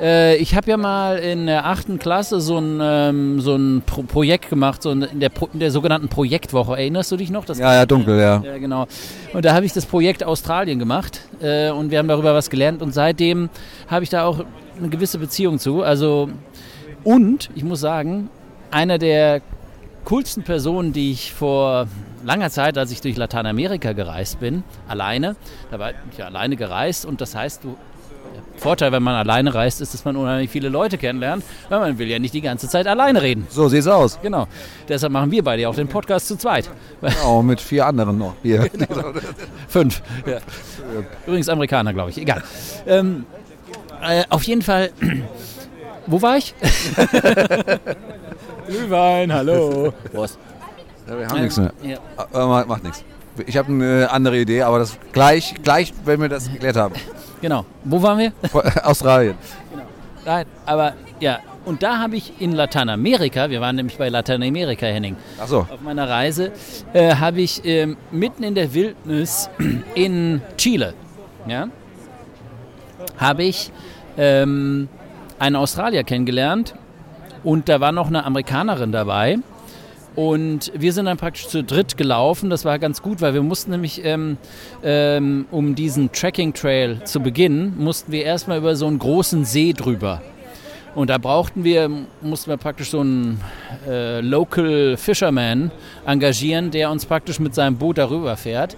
Äh, 0.00 0.36
ich 0.36 0.54
habe 0.56 0.68
ja 0.70 0.76
mal 0.76 1.18
in 1.18 1.46
der 1.46 1.66
achten 1.66 1.98
Klasse 1.98 2.40
so 2.40 2.58
ein, 2.58 2.80
ähm, 2.82 3.40
so 3.40 3.54
ein 3.54 3.82
Pro 3.86 4.02
Projekt 4.02 4.50
gemacht, 4.50 4.82
so 4.82 4.90
in 4.90 5.20
der, 5.20 5.30
in 5.52 5.60
der 5.60 5.70
sogenannten 5.70 6.08
Projektwoche. 6.08 6.72
Erinnerst 6.72 7.12
du 7.12 7.16
dich 7.16 7.30
noch? 7.30 7.44
Das 7.44 7.58
ja, 7.58 7.74
ja, 7.74 7.86
dunkel, 7.86 8.18
ja. 8.18 8.42
Ja, 8.44 8.58
genau. 8.58 8.86
Und 9.32 9.44
da 9.44 9.54
habe 9.54 9.64
ich 9.64 9.72
das 9.72 9.86
Projekt 9.86 10.24
Australien 10.24 10.78
gemacht 10.78 11.20
äh, 11.40 11.70
und 11.70 11.90
wir 11.90 11.98
haben 11.98 12.08
darüber 12.08 12.34
was 12.34 12.50
gelernt 12.50 12.82
und 12.82 12.92
seitdem 12.92 13.48
habe 13.88 14.02
ich 14.02 14.10
da 14.10 14.24
auch 14.24 14.44
eine 14.76 14.88
gewisse 14.88 15.18
Beziehung 15.18 15.58
zu. 15.58 15.82
Also 15.82 16.30
und 17.04 17.50
ich 17.54 17.62
muss 17.62 17.80
sagen, 17.80 18.28
einer 18.70 18.98
der 18.98 19.40
coolsten 20.04 20.42
Personen, 20.42 20.92
die 20.92 21.12
ich 21.12 21.32
vor 21.32 21.86
langer 22.24 22.50
Zeit, 22.50 22.78
als 22.78 22.90
ich 22.90 23.00
durch 23.00 23.16
Lateinamerika 23.16 23.92
gereist 23.92 24.40
bin, 24.40 24.62
alleine, 24.88 25.36
da 25.70 25.78
war 25.78 25.90
ich 25.90 26.18
ja 26.18 26.26
alleine 26.26 26.56
gereist 26.56 27.04
und 27.04 27.20
das 27.20 27.34
heißt, 27.34 27.64
du 27.64 27.76
Vorteil, 28.56 28.92
wenn 28.92 29.02
man 29.02 29.14
alleine 29.14 29.54
reist, 29.54 29.80
ist, 29.80 29.94
dass 29.94 30.04
man 30.04 30.16
unheimlich 30.16 30.50
viele 30.50 30.68
Leute 30.68 30.98
kennenlernt, 30.98 31.42
weil 31.70 31.80
man 31.80 31.98
will 31.98 32.08
ja 32.08 32.18
nicht 32.18 32.34
die 32.34 32.42
ganze 32.42 32.68
Zeit 32.68 32.86
alleine 32.86 33.22
reden. 33.22 33.46
So 33.48 33.68
sieht's 33.68 33.86
aus. 33.86 34.18
Genau. 34.20 34.46
Deshalb 34.86 35.14
machen 35.14 35.30
wir 35.30 35.42
beide 35.42 35.66
auch 35.66 35.74
den 35.74 35.88
Podcast 35.88 36.28
zu 36.28 36.36
zweit. 36.36 36.68
Genau, 37.00 37.42
mit 37.42 37.60
vier 37.60 37.86
anderen 37.86 38.18
noch. 38.18 38.34
Hier. 38.42 38.68
Genau. 38.68 39.12
Fünf. 39.66 40.02
Ja. 40.26 40.38
Übrigens 41.26 41.48
Amerikaner, 41.48 41.94
glaube 41.94 42.10
ich. 42.10 42.18
Egal. 42.18 42.42
Ähm, 42.86 43.24
äh, 44.02 44.24
auf 44.28 44.42
jeden 44.42 44.62
Fall, 44.62 44.90
wo 46.06 46.20
war 46.20 46.36
ich? 46.36 46.54
Glühwein, 48.66 49.32
hallo. 49.32 49.94
Prost. 50.12 50.38
Ja, 51.10 51.18
wir 51.18 51.26
haben 51.26 51.36
ähm, 51.36 51.42
nichts 51.42 51.58
mehr. 51.58 51.72
Ja. 51.82 51.98
Aber 52.32 52.64
macht 52.66 52.84
nichts. 52.84 53.04
Ich 53.46 53.56
habe 53.56 53.72
eine 53.72 54.10
andere 54.10 54.38
Idee, 54.38 54.62
aber 54.62 54.78
das 54.78 54.96
gleich, 55.12 55.54
gleich, 55.62 55.92
wenn 56.04 56.20
wir 56.20 56.28
das 56.28 56.50
geklärt 56.50 56.76
haben. 56.76 56.94
Genau. 57.42 57.64
Wo 57.84 58.02
waren 58.02 58.18
wir? 58.18 58.32
Australien. 58.84 59.34
Genau. 59.70 59.84
Nein, 60.26 60.44
aber 60.66 60.92
ja, 61.20 61.38
und 61.64 61.82
da 61.82 61.98
habe 61.98 62.16
ich 62.16 62.34
in 62.38 62.52
Lateinamerika, 62.52 63.48
wir 63.48 63.62
waren 63.62 63.76
nämlich 63.76 63.96
bei 63.96 64.10
Lateinamerika, 64.10 64.84
Henning, 64.84 65.16
Ach 65.40 65.48
so. 65.48 65.60
auf 65.60 65.80
meiner 65.82 66.06
Reise, 66.06 66.52
äh, 66.92 67.14
habe 67.14 67.40
ich 67.40 67.64
äh, 67.64 67.96
mitten 68.10 68.42
in 68.42 68.54
der 68.54 68.74
Wildnis 68.74 69.48
in 69.94 70.42
Chile, 70.58 70.92
ja, 71.46 71.68
habe 73.16 73.44
ich 73.44 73.72
ähm, 74.18 74.90
einen 75.38 75.56
Australier 75.56 76.04
kennengelernt 76.04 76.74
und 77.42 77.70
da 77.70 77.80
war 77.80 77.92
noch 77.92 78.08
eine 78.08 78.26
Amerikanerin 78.26 78.92
dabei 78.92 79.38
Und 80.16 80.72
wir 80.74 80.92
sind 80.92 81.06
dann 81.06 81.16
praktisch 81.16 81.48
zu 81.48 81.62
dritt 81.62 81.96
gelaufen. 81.96 82.50
Das 82.50 82.64
war 82.64 82.78
ganz 82.78 83.00
gut, 83.00 83.20
weil 83.20 83.34
wir 83.34 83.42
mussten 83.42 83.70
nämlich, 83.70 84.04
ähm, 84.04 84.38
ähm, 84.82 85.46
um 85.50 85.74
diesen 85.74 86.10
Trekking 86.12 86.52
Trail 86.52 87.02
zu 87.04 87.20
beginnen, 87.20 87.74
mussten 87.78 88.10
wir 88.12 88.24
erstmal 88.24 88.58
über 88.58 88.74
so 88.76 88.86
einen 88.86 88.98
großen 88.98 89.44
See 89.44 89.72
drüber. 89.72 90.20
Und 90.94 91.08
da 91.08 91.18
brauchten 91.18 91.62
wir, 91.62 91.88
mussten 92.20 92.50
wir 92.50 92.56
praktisch 92.56 92.90
so 92.90 93.00
einen 93.00 93.40
äh, 93.88 94.20
Local 94.20 94.96
Fisherman 94.96 95.70
engagieren, 96.04 96.72
der 96.72 96.90
uns 96.90 97.06
praktisch 97.06 97.38
mit 97.38 97.54
seinem 97.54 97.76
Boot 97.76 97.98
darüber 97.98 98.36
fährt. 98.36 98.76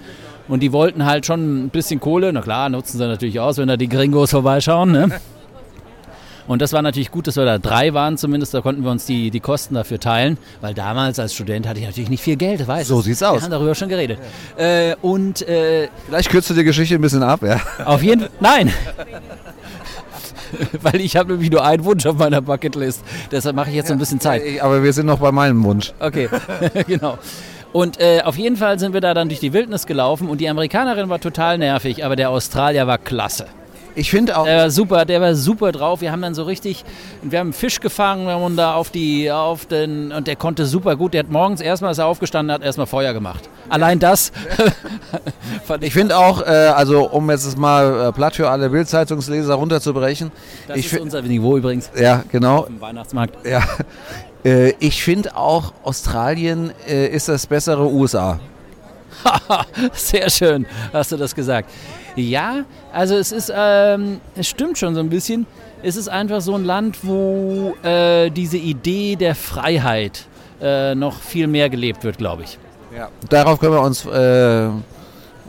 Und 0.48 0.60
die 0.60 0.72
wollten 0.72 1.06
halt 1.06 1.24
schon 1.24 1.64
ein 1.64 1.68
bisschen 1.70 2.00
Kohle. 2.00 2.32
Na 2.32 2.42
klar, 2.42 2.68
nutzen 2.68 2.98
sie 2.98 3.06
natürlich 3.06 3.40
aus, 3.40 3.56
wenn 3.56 3.68
da 3.68 3.78
die 3.78 3.88
Gringos 3.88 4.32
vorbeischauen. 4.32 4.92
Ne? 4.92 5.20
Und 6.46 6.62
das 6.62 6.72
war 6.72 6.82
natürlich 6.82 7.10
gut, 7.10 7.26
dass 7.26 7.36
wir 7.36 7.44
da 7.44 7.58
drei 7.58 7.94
waren 7.94 8.18
zumindest. 8.18 8.54
Da 8.54 8.60
konnten 8.60 8.84
wir 8.84 8.90
uns 8.90 9.06
die, 9.06 9.30
die 9.30 9.40
Kosten 9.40 9.74
dafür 9.74 10.00
teilen. 10.00 10.38
Weil 10.60 10.74
damals 10.74 11.18
als 11.18 11.34
Student 11.34 11.68
hatte 11.68 11.80
ich 11.80 11.86
natürlich 11.86 12.10
nicht 12.10 12.22
viel 12.22 12.36
Geld, 12.36 12.66
weißt 12.66 12.88
So 12.88 13.00
sieht's 13.00 13.22
aus. 13.22 13.36
Wir 13.36 13.42
haben 13.42 13.50
darüber 13.50 13.74
schon 13.74 13.88
geredet. 13.88 14.18
Äh, 14.56 14.94
und 15.02 15.46
äh, 15.48 15.88
Vielleicht 16.06 16.30
kürzt 16.30 16.50
du 16.50 16.54
die 16.54 16.64
Geschichte 16.64 16.94
ein 16.94 17.00
bisschen 17.00 17.22
ab, 17.22 17.42
ja. 17.42 17.60
auf 17.84 18.02
jeden 18.02 18.22
Fall. 18.22 18.30
Nein! 18.40 18.72
Weil 20.82 21.00
ich 21.00 21.16
habe 21.16 21.32
nämlich 21.32 21.50
nur 21.50 21.64
einen 21.64 21.84
Wunsch 21.84 22.04
auf 22.06 22.16
meiner 22.16 22.42
Bucketlist. 22.42 23.02
Deshalb 23.30 23.56
mache 23.56 23.70
ich 23.70 23.76
jetzt 23.76 23.88
so 23.88 23.94
ein 23.94 23.98
bisschen 23.98 24.20
Zeit. 24.20 24.42
Aber 24.60 24.82
wir 24.82 24.92
sind 24.92 25.06
noch 25.06 25.18
bei 25.18 25.32
meinem 25.32 25.64
Wunsch. 25.64 25.92
Okay, 25.98 26.28
genau. 26.86 27.18
Und 27.72 27.98
äh, 28.00 28.20
auf 28.22 28.36
jeden 28.36 28.56
Fall 28.56 28.78
sind 28.78 28.92
wir 28.92 29.00
da 29.00 29.14
dann 29.14 29.28
durch 29.28 29.40
die 29.40 29.54
Wildnis 29.54 29.86
gelaufen 29.86 30.28
und 30.28 30.42
die 30.42 30.48
Amerikanerin 30.48 31.08
war 31.08 31.20
total 31.20 31.56
nervig, 31.56 32.04
aber 32.04 32.16
der 32.16 32.28
Australier 32.28 32.86
war 32.86 32.98
klasse. 32.98 33.46
Ich 33.94 34.10
finde 34.10 34.36
auch, 34.36 34.44
Der 34.44 34.58
war 34.58 34.70
super, 34.70 35.04
der 35.04 35.20
war 35.20 35.34
super 35.34 35.72
drauf. 35.72 36.00
Wir 36.00 36.12
haben 36.12 36.22
dann 36.22 36.34
so 36.34 36.44
richtig, 36.44 36.84
wir 37.22 37.38
haben 37.38 37.48
einen 37.48 37.52
Fisch 37.52 37.80
gefangen, 37.80 38.26
wir 38.26 38.34
haben 38.34 38.56
da 38.56 38.74
auf 38.74 38.90
die, 38.90 39.30
auf 39.30 39.66
den, 39.66 40.12
und 40.12 40.26
der 40.26 40.36
konnte 40.36 40.66
super 40.66 40.96
gut. 40.96 41.14
Der 41.14 41.20
hat 41.20 41.30
morgens 41.30 41.60
erstmal, 41.60 41.90
als 41.90 41.98
er 41.98 42.06
aufgestanden 42.06 42.52
hat, 42.54 42.62
erstmal 42.62 42.86
Feuer 42.86 43.12
gemacht. 43.12 43.48
Allein 43.68 43.98
das 43.98 44.32
fand 45.64 45.82
ich 45.82 45.88
ich, 45.88 45.92
finde 45.94 46.16
auch, 46.16 46.42
äh, 46.42 46.44
also 46.46 47.08
um 47.08 47.30
jetzt 47.30 47.56
mal 47.58 48.08
äh, 48.08 48.12
platt 48.12 48.36
für 48.36 48.48
alle 48.48 48.70
Bildzeitungsleser 48.70 49.54
runterzubrechen. 49.54 50.32
das 50.68 50.76
ich 50.78 50.92
ist 50.92 51.00
unser 51.00 51.22
Niveau 51.22 51.56
übrigens 51.56 51.90
ja, 51.98 52.24
genau. 52.30 52.64
im 52.64 52.80
Weihnachtsmarkt. 52.80 53.46
Ja. 53.46 53.62
Äh, 54.44 54.70
ich 54.80 55.04
finde 55.04 55.36
auch, 55.36 55.72
Australien 55.84 56.72
äh, 56.88 57.06
ist 57.06 57.28
das 57.28 57.46
bessere 57.46 57.88
USA. 57.88 58.40
Sehr 59.92 60.30
schön, 60.30 60.66
hast 60.92 61.12
du 61.12 61.16
das 61.16 61.34
gesagt. 61.34 61.70
Ja, 62.16 62.64
also 62.92 63.16
es 63.16 63.32
ist, 63.32 63.52
ähm, 63.54 64.20
es 64.34 64.48
stimmt 64.48 64.78
schon 64.78 64.94
so 64.94 65.00
ein 65.00 65.08
bisschen. 65.08 65.46
Es 65.82 65.96
ist 65.96 66.08
einfach 66.08 66.40
so 66.40 66.54
ein 66.54 66.64
Land, 66.64 66.98
wo 67.02 67.74
äh, 67.82 68.30
diese 68.30 68.58
Idee 68.58 69.16
der 69.16 69.34
Freiheit 69.34 70.26
äh, 70.60 70.94
noch 70.94 71.20
viel 71.20 71.46
mehr 71.46 71.70
gelebt 71.70 72.04
wird, 72.04 72.18
glaube 72.18 72.44
ich. 72.44 72.58
Darauf 73.30 73.58
können 73.58 73.72
wir 73.72 73.80
uns 73.80 74.04
äh, 74.06 74.68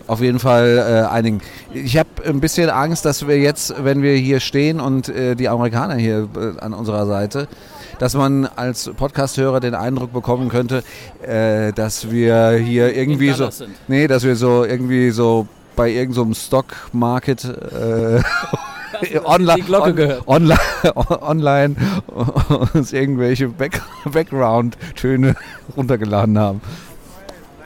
auf 0.08 0.22
jeden 0.22 0.40
Fall 0.40 0.78
äh, 0.78 1.14
einigen. 1.14 1.42
Ich 1.74 1.98
habe 1.98 2.10
ein 2.26 2.40
bisschen 2.40 2.70
Angst, 2.70 3.06
dass 3.06 3.28
wir 3.28 3.38
jetzt, 3.38 3.74
wenn 3.84 4.02
wir 4.02 4.16
hier 4.16 4.40
stehen 4.40 4.80
und 4.80 5.10
äh, 5.10 5.36
die 5.36 5.50
Amerikaner 5.50 5.96
hier 5.96 6.30
äh, 6.36 6.60
an 6.60 6.74
unserer 6.74 7.06
Seite, 7.06 7.48
dass 8.04 8.16
man 8.16 8.46
als 8.58 8.92
Podcast-Hörer 8.98 9.62
den 9.62 9.76
Eindruck 9.76 10.12
bekommen 10.12 10.50
könnte, 10.50 10.84
äh, 11.26 11.72
dass 11.72 12.12
wir 12.12 12.52
hier 12.52 12.94
irgendwie 12.94 13.32
so, 13.32 13.50
sind. 13.50 13.70
nee, 13.88 14.08
dass 14.08 14.26
wir 14.26 14.36
so 14.36 14.66
irgendwie 14.66 15.10
so 15.12 15.48
bei 15.78 15.90
irgendeinem 15.90 16.34
Stock-Market 16.34 17.46
äh, 17.46 18.20
online, 19.24 19.64
on- 19.80 20.18
online, 20.26 20.60
online 21.22 21.76
uns 22.74 22.92
irgendwelche 22.92 23.48
Back 23.48 23.82
Background-Töne 24.04 25.36
runtergeladen 25.78 26.38
haben. 26.38 26.60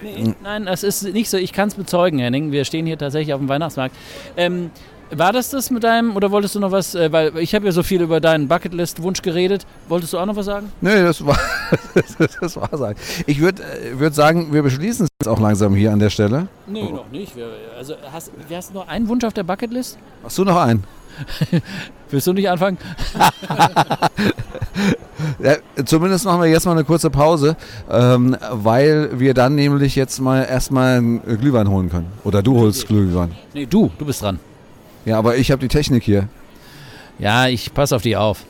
Nee, 0.03 0.35
nein, 0.43 0.67
das 0.67 0.83
ist 0.83 1.01
nicht 1.01 1.31
so. 1.31 1.37
Ich 1.37 1.51
kann 1.51 1.69
es 1.69 1.73
bezeugen, 1.73 2.19
Henning. 2.19 2.51
Wir 2.51 2.63
stehen 2.63 2.85
hier 2.85 2.99
tatsächlich 2.99 3.33
auf 3.33 3.39
dem 3.39 3.49
Weihnachtsmarkt. 3.49 3.95
Ähm, 4.37 4.69
war 5.11 5.33
das 5.33 5.49
das 5.49 5.71
mit 5.71 5.83
deinem, 5.83 6.15
oder 6.15 6.31
wolltest 6.31 6.55
du 6.55 6.59
noch 6.59 6.71
was, 6.71 6.95
äh, 6.95 7.11
weil 7.11 7.37
ich 7.37 7.55
habe 7.55 7.65
ja 7.65 7.71
so 7.71 7.83
viel 7.83 8.01
über 8.01 8.19
deinen 8.19 8.47
Bucketlist-Wunsch 8.47 9.21
geredet. 9.21 9.65
Wolltest 9.87 10.13
du 10.13 10.17
auch 10.17 10.25
noch 10.25 10.35
was 10.35 10.45
sagen? 10.45 10.71
Nee, 10.81 11.01
das 11.03 11.25
war 11.25 11.37
das, 11.93 12.15
das 12.41 12.55
war 12.55 12.69
sein. 12.77 12.95
Ich 13.25 13.39
würde 13.39 13.63
würd 13.93 14.13
sagen, 14.13 14.53
wir 14.53 14.63
beschließen 14.63 15.05
es 15.05 15.09
jetzt 15.21 15.27
auch 15.27 15.39
langsam 15.39 15.75
hier 15.75 15.91
an 15.91 15.99
der 15.99 16.09
Stelle. 16.09 16.47
Nee, 16.65 16.83
noch 16.83 17.09
nicht. 17.09 17.35
Wir, 17.35 17.47
also 17.77 17.95
hast, 18.11 18.31
hast 18.51 18.69
du 18.71 18.73
noch 18.75 18.87
einen 18.87 19.07
Wunsch 19.07 19.23
auf 19.23 19.33
der 19.33 19.43
Bucketlist? 19.43 19.97
Hast 20.23 20.37
du 20.37 20.43
noch 20.43 20.57
einen? 20.57 20.83
Willst 22.09 22.27
du 22.27 22.33
nicht 22.33 22.49
anfangen? 22.49 22.77
Ja, 25.39 25.55
zumindest 25.83 26.25
machen 26.25 26.41
wir 26.41 26.47
jetzt 26.47 26.65
mal 26.65 26.73
eine 26.73 26.83
kurze 26.83 27.09
Pause, 27.09 27.55
ähm, 27.89 28.37
weil 28.51 29.19
wir 29.19 29.33
dann 29.33 29.55
nämlich 29.55 29.95
jetzt 29.95 30.19
mal 30.19 30.43
erstmal 30.43 30.97
einen 30.97 31.39
Glühwein 31.39 31.69
holen 31.69 31.89
können. 31.89 32.11
Oder 32.23 32.43
du 32.43 32.59
holst 32.59 32.87
Glühwein. 32.87 33.31
Nee, 33.53 33.65
du, 33.65 33.89
du 33.97 34.05
bist 34.05 34.21
dran. 34.21 34.39
Ja, 35.07 35.17
aber 35.19 35.37
ich 35.37 35.51
habe 35.51 35.61
die 35.61 35.69
Technik 35.69 36.03
hier. 36.03 36.27
Ja, 37.17 37.47
ich 37.47 37.73
passe 37.73 37.95
auf 37.95 38.01
die 38.01 38.17
auf. 38.17 38.43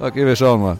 Okay, 0.00 0.24
wir 0.24 0.34
schauen 0.36 0.62
mal. 0.62 0.78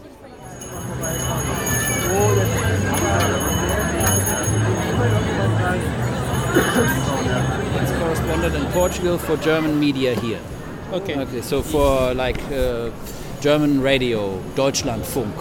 It's 6.54 7.92
correspondent 7.98 8.54
in 8.54 8.64
Portugal 8.72 9.18
for 9.18 9.36
German 9.38 9.80
media 9.80 10.14
here. 10.20 10.40
Okay. 10.92 11.16
Okay, 11.18 11.40
so 11.40 11.62
for 11.62 12.14
like 12.14 12.38
uh, 12.52 12.90
German 13.40 13.80
radio, 13.80 14.38
Deutschlandfunk. 14.54 15.34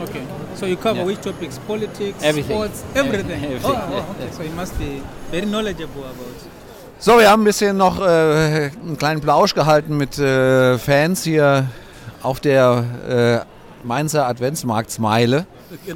Okay. 0.00 0.24
So 0.54 0.66
you 0.66 0.76
cover 0.76 1.00
Yeah. 1.00 1.06
which 1.06 1.20
topics? 1.20 1.58
Politics, 1.58 2.22
Everything. 2.22 2.56
sports, 2.56 2.84
everything. 2.94 3.44
Everything, 3.44 3.60
Oh, 3.64 3.90
oh, 3.92 4.14
okay. 4.16 4.32
So 4.32 4.42
you 4.42 4.52
must 4.52 4.78
be 4.78 5.02
very 5.30 5.46
knowledgeable 5.46 6.04
about. 6.04 6.61
So, 7.04 7.18
wir 7.18 7.28
haben 7.28 7.42
ein 7.42 7.46
bisschen 7.46 7.76
noch 7.76 8.00
äh, 8.00 8.04
einen 8.04 8.96
kleinen 8.96 9.20
Plausch 9.20 9.56
gehalten 9.56 9.96
mit 9.96 10.20
äh, 10.20 10.78
Fans 10.78 11.24
hier 11.24 11.66
auf 12.22 12.38
der 12.38 13.44
äh, 13.82 13.84
Mainzer 13.84 14.28
Adventsmarktsmeile, 14.28 15.46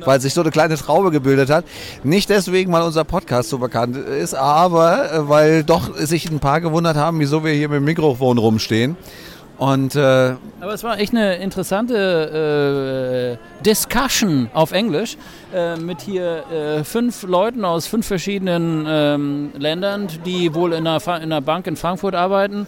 weil 0.05 0.21
sich 0.21 0.35
so 0.35 0.40
eine 0.40 0.51
kleine 0.51 0.75
Traube 0.77 1.12
gebildet 1.12 1.49
hat. 1.49 1.64
Nicht 2.03 2.29
deswegen, 2.29 2.73
weil 2.73 2.83
unser 2.83 3.05
Podcast 3.05 3.51
so 3.51 3.59
bekannt 3.59 3.97
ist, 3.97 4.35
aber 4.35 5.12
äh, 5.12 5.29
weil 5.29 5.62
doch 5.62 5.97
sich 5.97 6.29
ein 6.29 6.40
paar 6.40 6.61
gewundert 6.61 6.97
haben, 6.97 7.21
wieso 7.21 7.45
wir 7.45 7.53
hier 7.53 7.69
mit 7.69 7.77
dem 7.77 7.85
Mikrofon 7.85 8.38
rumstehen. 8.38 8.97
Und 9.59 9.95
äh, 9.95 10.35
Aber 10.61 10.75
es 10.75 10.85
war 10.85 10.99
echt 10.99 11.12
eine 11.12 11.37
interessante 11.37 13.38
äh, 13.38 13.64
Discussion 13.64 14.51
auf 14.53 14.73
Englisch 14.73 15.16
äh, 15.55 15.77
mit 15.77 16.03
hier 16.03 16.45
äh, 16.51 16.85
fünf 16.85 17.23
Leuten 17.23 17.64
aus 17.64 17.87
fünf 17.87 18.07
verschiedenen 18.07 18.85
ähm, 18.87 19.53
Ländern, 19.57 20.09
die 20.27 20.55
wohl 20.55 20.75
in 20.75 20.87
einer, 20.87 21.01
in 21.07 21.33
einer 21.33 21.40
Bank 21.40 21.66
in 21.66 21.77
Frankfurt 21.77 22.14
arbeiten. 22.14 22.66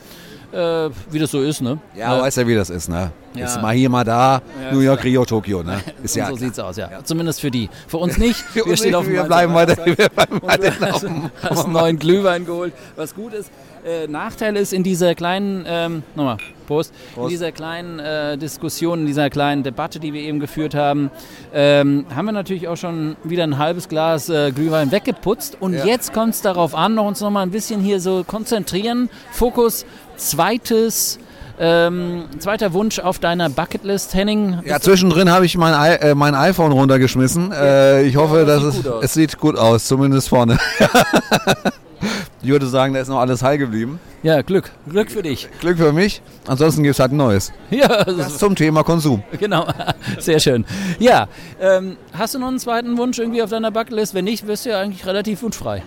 Äh, 0.53 0.89
wie 1.11 1.19
das 1.19 1.31
so 1.31 1.43
ist, 1.43 1.61
ne? 1.61 1.79
ja, 1.95 2.17
Äh, 2.19 2.23
weißt 2.23 2.39
ja, 2.39 2.47
wie 2.47 2.55
das 2.55 2.71
ist, 2.71 2.89
ne? 2.89 3.11
Ja. 3.35 3.45
Ist 3.45 3.61
mal 3.61 3.75
hier, 3.75 3.91
mal 3.91 4.03
da, 4.05 4.41
Ja, 4.65 4.73
New 4.73 4.81
York, 4.81 5.05
Rio, 5.05 5.25
Tokio, 5.25 5.63
ne? 5.63 5.79
Ist 6.03 6.17
ja 6.17 6.29
so 6.29 6.37
sieht's 6.37 6.59
aus, 6.59 6.79
ja. 6.79 6.89
Zumindest 7.05 7.41
für 7.43 7.51
die. 7.51 7.69
Für 7.87 7.99
uns 7.99 8.17
nicht. 8.17 8.37
Für 8.53 8.65
uns 8.65 8.79
stehen 8.79 8.93
nicht, 8.99 9.11
wir 9.11 9.25
bleiben 9.25 9.53
weiter, 9.55 9.77
wir 9.85 10.09
bleiben 10.09 10.41
weiter 10.43 10.73
hast, 10.81 11.05
einen 11.05 11.31
neuen 11.73 11.99
Glühwein 11.99 12.47
geholt, 12.47 12.73
was 12.97 13.15
gut 13.15 13.35
ist. 13.35 13.51
Äh, 13.87 14.07
Nachteil 14.09 14.57
ist 14.57 14.73
in 14.73 14.83
dieser 14.83 15.15
kleinen, 15.15 15.65
ähm, 15.69 16.03
nochmal, 16.17 16.39
Prost, 16.67 16.93
in 17.17 17.29
dieser 17.29 17.53
kleinen 17.53 17.99
äh, 17.99 18.37
Diskussion, 18.37 19.01
in 19.01 19.07
dieser 19.07 19.31
kleinen 19.31 19.63
Debatte, 19.63 20.01
die 20.01 20.13
wir 20.13 20.21
eben 20.21 20.41
geführt 20.41 20.75
haben, 20.75 21.11
ähm, 21.55 22.05
haben 22.15 22.27
wir 22.27 22.33
natürlich 22.33 22.69
auch 22.69 22.77
schon 22.77 23.17
wieder 23.25 23.45
ein 23.45 23.57
halbes 23.57 23.89
Glas 23.89 24.29
äh, 24.29 24.51
Glühwein 24.51 24.91
weggeputzt. 24.93 25.57
Und 25.61 25.75
Ja. 25.75 25.85
jetzt 25.87 26.13
kommt 26.13 26.35
es 26.35 26.43
darauf 26.43 26.75
an, 26.75 26.95
noch 26.95 27.07
uns 27.07 27.21
noch 27.21 27.31
mal 27.31 27.43
ein 27.43 27.51
bisschen 27.51 27.81
hier 27.81 28.01
so 28.01 28.25
konzentrieren. 28.27 29.09
Fokus, 29.33 29.87
zweites, 30.19 31.19
ähm, 31.59 32.25
zweiter 32.39 32.73
Wunsch 32.73 32.99
auf 32.99 33.19
deiner 33.19 33.49
Bucketlist, 33.49 34.15
Henning. 34.15 34.61
Ja, 34.65 34.81
zwischendrin 34.81 35.31
habe 35.31 35.47
ich 35.47 35.57
mein, 35.57 35.75
I 35.75 35.97
äh, 35.97 36.15
mein 36.15 36.35
iPhone 36.35 36.73
runtergeschmissen. 36.73 37.53
Äh, 37.53 38.03
ich 38.03 38.17
hoffe, 38.17 38.45
das 38.45 38.63
dass 38.63 38.77
es, 38.77 38.87
es 39.03 39.15
sieht 39.15 39.39
gut 39.39 39.57
aus, 39.57 39.87
zumindest 39.87 40.29
vorne. 40.29 40.59
ich 42.43 42.49
würde 42.49 42.67
sagen, 42.67 42.95
da 42.95 43.01
ist 43.01 43.09
noch 43.09 43.19
alles 43.19 43.43
heil 43.43 43.59
geblieben. 43.59 43.99
Ja, 44.23 44.43
Glück. 44.43 44.71
Glück 44.89 45.11
für 45.11 45.23
dich. 45.23 45.49
Glück 45.61 45.79
für 45.79 45.93
mich. 45.93 46.23
Ansonsten 46.47 46.83
gibt 46.83 46.95
es 46.95 47.01
halt 47.01 47.13
ein 47.13 47.17
neues. 47.17 47.53
Ja, 47.71 48.05
das 48.05 48.09
ist 48.09 48.19
Das 48.19 48.39
zum 48.39 48.57
Thema 48.57 48.83
Konsum. 48.83 49.23
Genau, 49.39 49.67
sehr 50.19 50.41
schön. 50.41 50.65
Ja, 50.99 51.29
ähm, 51.61 51.97
hast 52.13 52.35
du 52.35 52.39
noch 52.39 52.49
einen 52.49 52.59
zweiten 52.59 52.97
Wunsch 52.99 53.19
irgendwie 53.19 53.43
auf 53.43 53.51
deiner 53.51 53.71
Bucketlist? 53.71 54.15
Wenn 54.15 54.25
nicht, 54.25 54.47
wirst 54.47 54.67
du 54.67 54.71
ja 54.71 54.81
eigentlich 54.81 55.07
relativ 55.07 55.43
wunschfrei. 55.43 55.83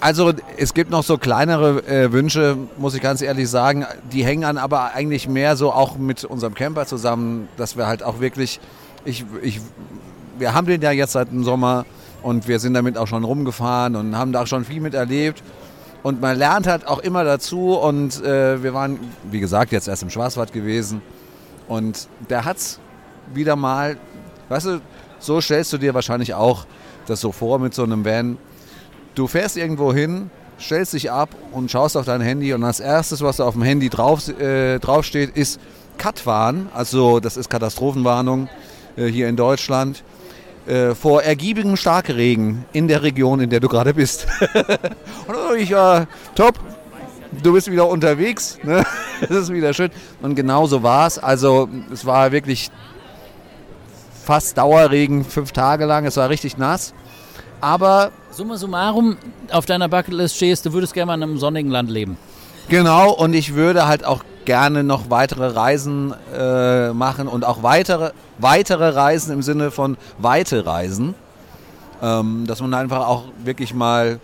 Also 0.00 0.32
es 0.56 0.74
gibt 0.74 0.90
noch 0.90 1.02
so 1.02 1.18
kleinere 1.18 1.86
äh, 1.86 2.12
Wünsche, 2.12 2.56
muss 2.78 2.94
ich 2.94 3.02
ganz 3.02 3.22
ehrlich 3.22 3.48
sagen. 3.48 3.86
Die 4.12 4.24
hängen 4.24 4.44
an 4.44 4.58
aber 4.58 4.94
eigentlich 4.94 5.28
mehr 5.28 5.56
so 5.56 5.72
auch 5.72 5.96
mit 5.98 6.24
unserem 6.24 6.54
Camper 6.54 6.86
zusammen, 6.86 7.48
dass 7.56 7.76
wir 7.76 7.86
halt 7.86 8.02
auch 8.02 8.20
wirklich, 8.20 8.60
ich, 9.04 9.24
ich, 9.42 9.60
wir 10.38 10.54
haben 10.54 10.66
den 10.66 10.80
ja 10.80 10.90
jetzt 10.90 11.12
seit 11.12 11.30
dem 11.30 11.44
Sommer 11.44 11.84
und 12.22 12.48
wir 12.48 12.58
sind 12.58 12.74
damit 12.74 12.96
auch 12.96 13.06
schon 13.06 13.24
rumgefahren 13.24 13.96
und 13.96 14.16
haben 14.16 14.32
da 14.32 14.42
auch 14.42 14.46
schon 14.46 14.64
viel 14.64 14.80
miterlebt. 14.80 15.42
Und 16.02 16.20
man 16.20 16.38
lernt 16.38 16.66
halt 16.66 16.86
auch 16.86 17.00
immer 17.00 17.24
dazu 17.24 17.74
und 17.74 18.22
äh, 18.24 18.62
wir 18.62 18.72
waren, 18.72 18.98
wie 19.30 19.40
gesagt, 19.40 19.70
jetzt 19.70 19.86
erst 19.86 20.02
im 20.02 20.08
Schwarzwald 20.08 20.52
gewesen 20.52 21.02
und 21.68 22.08
der 22.30 22.46
hat's 22.46 22.80
wieder 23.34 23.54
mal, 23.54 23.98
weißt 24.48 24.66
du, 24.66 24.80
so 25.18 25.40
stellst 25.40 25.72
du 25.74 25.78
dir 25.78 25.92
wahrscheinlich 25.92 26.32
auch 26.32 26.64
das 27.06 27.20
so 27.20 27.32
vor 27.32 27.58
mit 27.58 27.74
so 27.74 27.82
einem 27.82 28.04
Van. 28.04 28.38
Du 29.14 29.26
fährst 29.26 29.56
irgendwo 29.56 29.92
hin, 29.92 30.30
stellst 30.60 30.92
dich 30.92 31.10
ab 31.10 31.30
und 31.52 31.70
schaust 31.70 31.96
auf 31.96 32.06
dein 32.06 32.20
Handy 32.20 32.52
und 32.52 32.60
das 32.60 32.80
erstes, 32.80 33.22
was 33.22 33.40
auf 33.40 33.54
dem 33.54 33.62
Handy 33.62 33.88
drauf, 33.88 34.28
äh, 34.28 34.78
draufsteht, 34.78 35.36
ist 35.36 35.60
Katwarn. 35.98 36.68
Also 36.74 37.20
das 37.20 37.36
ist 37.36 37.50
Katastrophenwarnung 37.50 38.48
äh, 38.96 39.06
hier 39.06 39.28
in 39.28 39.36
Deutschland 39.36 40.02
äh, 40.66 40.94
vor 40.94 41.22
ergiebigem 41.22 41.76
Starkregen 41.76 42.64
in 42.72 42.88
der 42.88 43.02
Region, 43.02 43.40
in 43.40 43.50
der 43.50 43.60
du 43.60 43.68
gerade 43.68 43.94
bist. 43.94 44.26
und 45.26 45.34
dann 45.34 45.56
ich, 45.58 45.70
äh, 45.72 46.06
top, 46.34 46.58
du 47.42 47.52
bist 47.52 47.70
wieder 47.70 47.88
unterwegs, 47.88 48.58
ne? 48.62 48.84
das 49.20 49.30
ist 49.30 49.52
wieder 49.52 49.74
schön. 49.74 49.90
Und 50.22 50.34
genau 50.34 50.66
so 50.66 50.82
war 50.82 51.06
es. 51.06 51.18
Also 51.18 51.68
es 51.92 52.06
war 52.06 52.32
wirklich 52.32 52.70
fast 54.24 54.56
Dauerregen, 54.58 55.24
fünf 55.24 55.52
Tage 55.52 55.86
lang, 55.86 56.06
es 56.06 56.16
war 56.16 56.28
richtig 56.28 56.56
nass. 56.56 56.94
Aber 57.60 58.10
Summa 58.30 58.56
summarum, 58.56 59.16
auf 59.52 59.66
deiner 59.66 59.88
Bucketlist 59.88 60.36
stehst, 60.36 60.64
du 60.66 60.72
würdest 60.72 60.94
gerne 60.94 61.06
mal 61.06 61.14
in 61.14 61.22
einem 61.22 61.38
sonnigen 61.38 61.70
Land 61.70 61.90
leben. 61.90 62.16
Genau, 62.68 63.10
und 63.12 63.34
ich 63.34 63.54
würde 63.54 63.86
halt 63.88 64.04
auch 64.04 64.22
gerne 64.44 64.84
noch 64.84 65.10
weitere 65.10 65.48
Reisen 65.48 66.14
äh, 66.36 66.90
machen 66.92 67.28
und 67.28 67.44
auch 67.44 67.62
weitere, 67.62 68.12
weitere 68.38 68.88
Reisen 68.90 69.32
im 69.32 69.42
Sinne 69.42 69.70
von 69.70 69.96
weite 70.18 70.64
Reisen. 70.64 71.14
Ähm, 72.02 72.44
dass 72.46 72.60
man 72.62 72.72
einfach 72.72 73.06
auch 73.06 73.24
wirklich 73.44 73.74
mal 73.74 74.20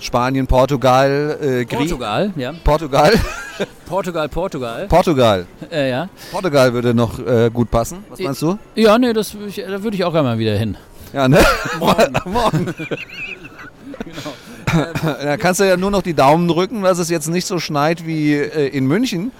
Spanien, 0.00 0.46
Portugal, 0.46 1.38
äh, 1.40 1.64
Grie- 1.64 1.76
Portugal, 1.76 2.32
ja. 2.34 2.52
Portugal, 2.64 3.12
Portugal, 3.86 4.28
Portugal. 4.28 4.86
Portugal. 4.88 5.46
Äh, 5.70 5.90
ja. 5.90 6.08
Portugal 6.32 6.72
würde 6.72 6.94
noch 6.94 7.18
äh, 7.18 7.50
gut 7.52 7.70
passen. 7.70 8.04
Was 8.10 8.18
meinst 8.20 8.42
du? 8.42 8.58
Ja, 8.74 8.98
nee, 8.98 9.12
das, 9.12 9.32
da 9.32 9.82
würde 9.82 9.96
ich 9.96 10.04
auch 10.04 10.14
einmal 10.14 10.38
wieder 10.38 10.56
hin. 10.56 10.76
Ja, 11.12 11.28
ne? 11.28 11.38
Morgen. 12.24 12.74
Da 15.02 15.36
kannst 15.36 15.60
du 15.60 15.64
ja 15.64 15.76
nur 15.76 15.90
noch 15.90 16.02
die 16.02 16.12
Daumen 16.12 16.48
drücken, 16.48 16.82
dass 16.82 16.98
es 16.98 17.08
jetzt 17.08 17.28
nicht 17.28 17.46
so 17.46 17.58
schneit 17.58 18.04
wie 18.04 18.34
äh, 18.34 18.68
in 18.68 18.86
München, 18.86 19.30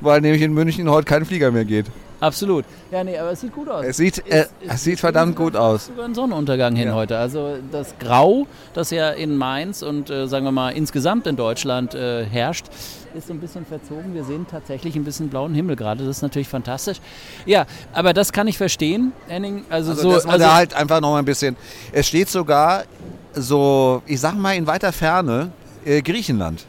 weil 0.00 0.20
nämlich 0.20 0.42
in 0.42 0.52
München 0.54 0.90
heute 0.90 1.04
kein 1.04 1.24
Flieger 1.24 1.52
mehr 1.52 1.64
geht. 1.64 1.86
Absolut. 2.22 2.64
Ja, 2.92 3.02
nee, 3.02 3.18
aber 3.18 3.32
es 3.32 3.40
sieht 3.40 3.52
gut 3.52 3.68
aus. 3.68 3.84
Es 3.84 3.96
sieht, 3.96 4.24
äh, 4.30 4.46
es 4.68 4.84
sieht 4.84 5.00
verdammt 5.00 5.34
gut 5.34 5.56
aus. 5.56 5.86
sogar 5.86 6.04
ein 6.04 6.14
Sonnenuntergang 6.14 6.76
hin 6.76 6.88
Ja. 6.88 6.94
heute. 6.94 7.18
Also 7.18 7.56
das 7.72 7.94
Grau, 7.98 8.46
das 8.74 8.90
ja 8.92 9.10
in 9.10 9.36
Mainz 9.36 9.82
und 9.82 10.08
äh, 10.08 10.28
sagen 10.28 10.44
wir 10.44 10.52
mal 10.52 10.70
insgesamt 10.70 11.26
in 11.26 11.34
Deutschland 11.34 11.94
äh, 11.94 12.24
herrscht, 12.24 12.66
ist 13.14 13.26
so 13.26 13.32
ein 13.34 13.40
bisschen 13.40 13.66
verzogen. 13.66 14.14
Wir 14.14 14.22
sehen 14.24 14.46
tatsächlich 14.48 14.94
ein 14.94 15.02
bisschen 15.04 15.28
blauen 15.30 15.52
Himmel 15.52 15.74
gerade. 15.74 16.04
Das 16.06 16.16
ist 16.18 16.22
natürlich 16.22 16.48
fantastisch. 16.48 16.98
Ja, 17.44 17.66
aber 17.92 18.12
das 18.14 18.32
kann 18.32 18.46
ich 18.46 18.56
verstehen, 18.56 19.12
Henning. 19.26 19.64
Also, 19.68 19.90
Also, 19.90 20.02
so, 20.02 20.12
dass 20.12 20.24
man 20.24 20.34
also, 20.34 20.46
da 20.46 20.54
halt 20.54 20.74
einfach 20.74 21.00
noch 21.00 21.10
mal 21.10 21.18
ein 21.18 21.24
bisschen. 21.24 21.56
Es 21.90 22.06
steht 22.06 22.28
sogar 22.28 22.84
so, 23.34 24.00
ich 24.06 24.20
sag 24.20 24.34
mal 24.36 24.52
in 24.54 24.66
weiter 24.68 24.92
Ferne, 24.92 25.50
äh, 25.84 26.00
Griechenland. 26.02 26.64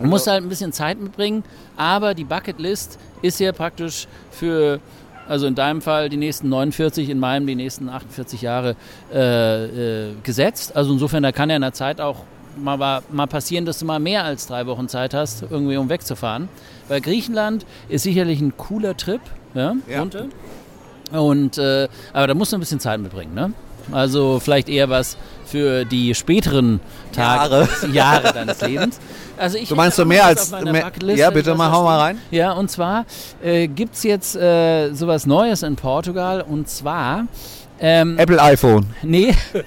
Man 0.00 0.10
muss 0.10 0.26
halt 0.26 0.42
ein 0.42 0.48
bisschen 0.48 0.72
Zeit 0.72 1.00
mitbringen, 1.00 1.44
aber 1.76 2.14
die 2.14 2.24
Bucketlist 2.24 2.98
ist 3.22 3.38
ja 3.40 3.52
praktisch 3.52 4.06
für 4.30 4.80
also 5.28 5.46
in 5.46 5.54
deinem 5.54 5.80
Fall 5.80 6.08
die 6.08 6.16
nächsten 6.16 6.48
49, 6.48 7.08
in 7.08 7.18
meinem 7.18 7.46
die 7.46 7.54
nächsten 7.54 7.88
48 7.88 8.42
Jahre 8.42 8.74
äh, 9.12 10.08
äh, 10.08 10.14
gesetzt. 10.24 10.74
Also 10.76 10.92
insofern, 10.92 11.22
da 11.22 11.30
kann 11.32 11.48
ja 11.48 11.56
in 11.56 11.62
der 11.62 11.72
Zeit 11.72 12.00
auch 12.00 12.24
mal, 12.56 13.02
mal 13.10 13.26
passieren, 13.26 13.64
dass 13.64 13.78
du 13.78 13.84
mal 13.84 14.00
mehr 14.00 14.24
als 14.24 14.46
drei 14.46 14.66
Wochen 14.66 14.88
Zeit 14.88 15.14
hast, 15.14 15.44
irgendwie 15.48 15.76
um 15.76 15.88
wegzufahren. 15.88 16.48
Weil 16.88 17.00
Griechenland 17.00 17.64
ist 17.88 18.02
sicherlich 18.02 18.40
ein 18.40 18.56
cooler 18.56 18.96
Trip, 18.96 19.20
ja, 19.54 19.74
Ja. 19.88 20.00
runter. 20.00 20.26
Und, 21.12 21.56
äh, 21.58 21.88
aber 22.12 22.26
da 22.26 22.34
musst 22.34 22.52
du 22.52 22.56
ein 22.56 22.60
bisschen 22.60 22.80
Zeit 22.80 23.00
mitbringen, 23.00 23.34
ne? 23.34 23.52
Also 23.90 24.40
vielleicht 24.40 24.68
eher 24.68 24.88
was 24.88 25.16
für 25.44 25.84
die 25.84 26.14
späteren 26.14 26.80
Tage, 27.12 27.68
Jahre, 27.92 28.32
deines 28.34 28.60
Lebens. 28.60 29.00
Also 29.36 29.58
ich 29.58 29.68
Du 29.68 29.74
meinst 29.74 29.96
so 29.96 30.04
mehr 30.04 30.24
als. 30.24 30.50
Mehr, 30.50 30.92
ja, 31.14 31.30
bitte 31.30 31.54
mal, 31.54 31.70
hau 31.70 31.84
mal 31.84 31.98
rein. 31.98 32.18
Ja, 32.30 32.52
und 32.52 32.70
zwar 32.70 33.04
äh, 33.42 33.68
gibt 33.68 33.94
es 33.94 34.02
jetzt 34.02 34.36
äh, 34.36 34.92
sowas 34.92 35.26
Neues 35.26 35.62
in 35.62 35.76
Portugal 35.76 36.42
und 36.42 36.68
zwar. 36.68 37.26
Ähm, 37.84 38.16
Apple 38.16 38.40
iPhone. 38.40 38.86
nee. 39.02 39.34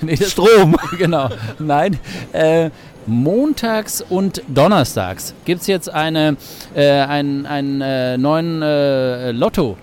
nee 0.00 0.16
das, 0.16 0.32
Strom. 0.32 0.76
genau. 0.98 1.28
Nein. 1.60 2.00
Äh, 2.32 2.70
montags 3.06 4.04
und 4.08 4.42
donnerstags 4.48 5.34
gibt 5.44 5.60
es 5.60 5.68
jetzt 5.68 5.88
eine, 5.88 6.36
äh, 6.74 6.90
einen, 6.90 7.46
einen 7.46 7.80
äh, 7.80 8.18
neuen 8.18 8.60
äh, 8.62 9.30
Lotto. 9.30 9.76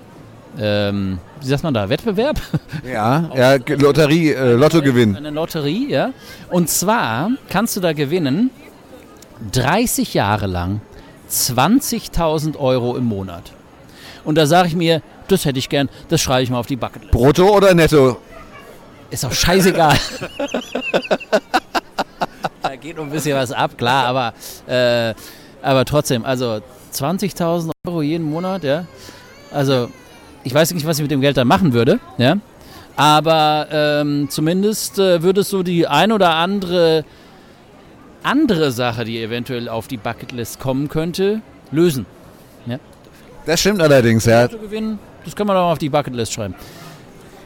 Ähm, 0.60 1.18
wie 1.42 1.48
sagt 1.48 1.64
man 1.64 1.74
da? 1.74 1.90
Wettbewerb? 1.90 2.40
Ja, 2.86 3.30
ja 3.36 3.56
Lotterie, 3.76 4.34
äh, 4.34 4.54
Lottogewinn. 4.54 5.16
Eine 5.16 5.32
Lotterie, 5.32 5.90
ja. 5.90 6.12
Und 6.50 6.70
zwar 6.70 7.32
kannst 7.50 7.76
du 7.76 7.82
da 7.82 7.94
gewinnen 7.94 8.52
30 9.52 10.14
Jahre 10.14 10.48
lang 10.48 10.82
20.000 11.30 12.58
Euro 12.58 12.96
im 12.96 13.06
Monat. 13.06 13.52
Und 14.24 14.36
da 14.36 14.46
sage 14.46 14.68
ich 14.68 14.76
mir, 14.76 15.02
das 15.28 15.46
hätte 15.46 15.60
ich 15.60 15.70
gern, 15.70 15.90
das 16.10 16.22
schreibe 16.22 16.44
ich 16.44 16.50
mal 16.50 16.60
auf 16.60 16.68
die 16.68 16.76
Bucketlist. 16.76 17.12
Brutto 17.12 17.50
oder 17.50 17.74
netto? 17.74 18.18
Ist 19.10 19.26
auch 19.26 19.32
scheißegal. 19.32 19.96
da 22.62 22.76
geht 22.76 22.98
noch 22.98 23.04
ein 23.04 23.12
bisschen 23.12 23.38
was 23.38 23.52
ab, 23.52 23.78
klar, 23.78 24.06
aber, 24.06 24.34
äh, 24.68 25.14
aber 25.62 25.86
trotzdem, 25.86 26.26
also 26.26 26.62
20.000 26.94 27.72
Euro 27.86 28.02
jeden 28.02 28.30
Monat, 28.30 28.64
ja. 28.64 28.86
Also, 29.52 29.90
ich 30.44 30.54
weiß 30.54 30.74
nicht, 30.74 30.86
was 30.86 30.98
ich 30.98 31.02
mit 31.04 31.12
dem 31.12 31.22
Geld 31.22 31.38
dann 31.38 31.48
machen 31.48 31.74
würde, 31.74 32.00
ja. 32.18 32.38
Aber 32.96 33.68
ähm, 33.72 34.30
zumindest 34.30 35.00
äh, 35.00 35.24
würde 35.24 35.42
es 35.42 35.50
so 35.50 35.64
die 35.64 35.88
ein 35.88 36.12
oder 36.12 36.36
andere 36.36 37.06
andere 38.22 38.72
Sache, 38.72 39.04
die 39.04 39.22
eventuell 39.22 39.68
auf 39.68 39.88
die 39.88 39.98
Bucketlist 39.98 40.60
kommen 40.60 40.88
könnte, 40.88 41.42
lösen. 41.72 42.06
Das 43.46 43.60
stimmt 43.60 43.82
allerdings, 43.82 44.26
ja. 44.26 44.48
Gewinnen, 44.48 45.00
das 45.26 45.36
kann 45.36 45.48
man 45.48 45.56
doch 45.56 45.64
mal 45.64 45.72
auf 45.74 45.78
die 45.78 45.90
Bucketlist 45.90 46.34
schreiben. 46.34 46.56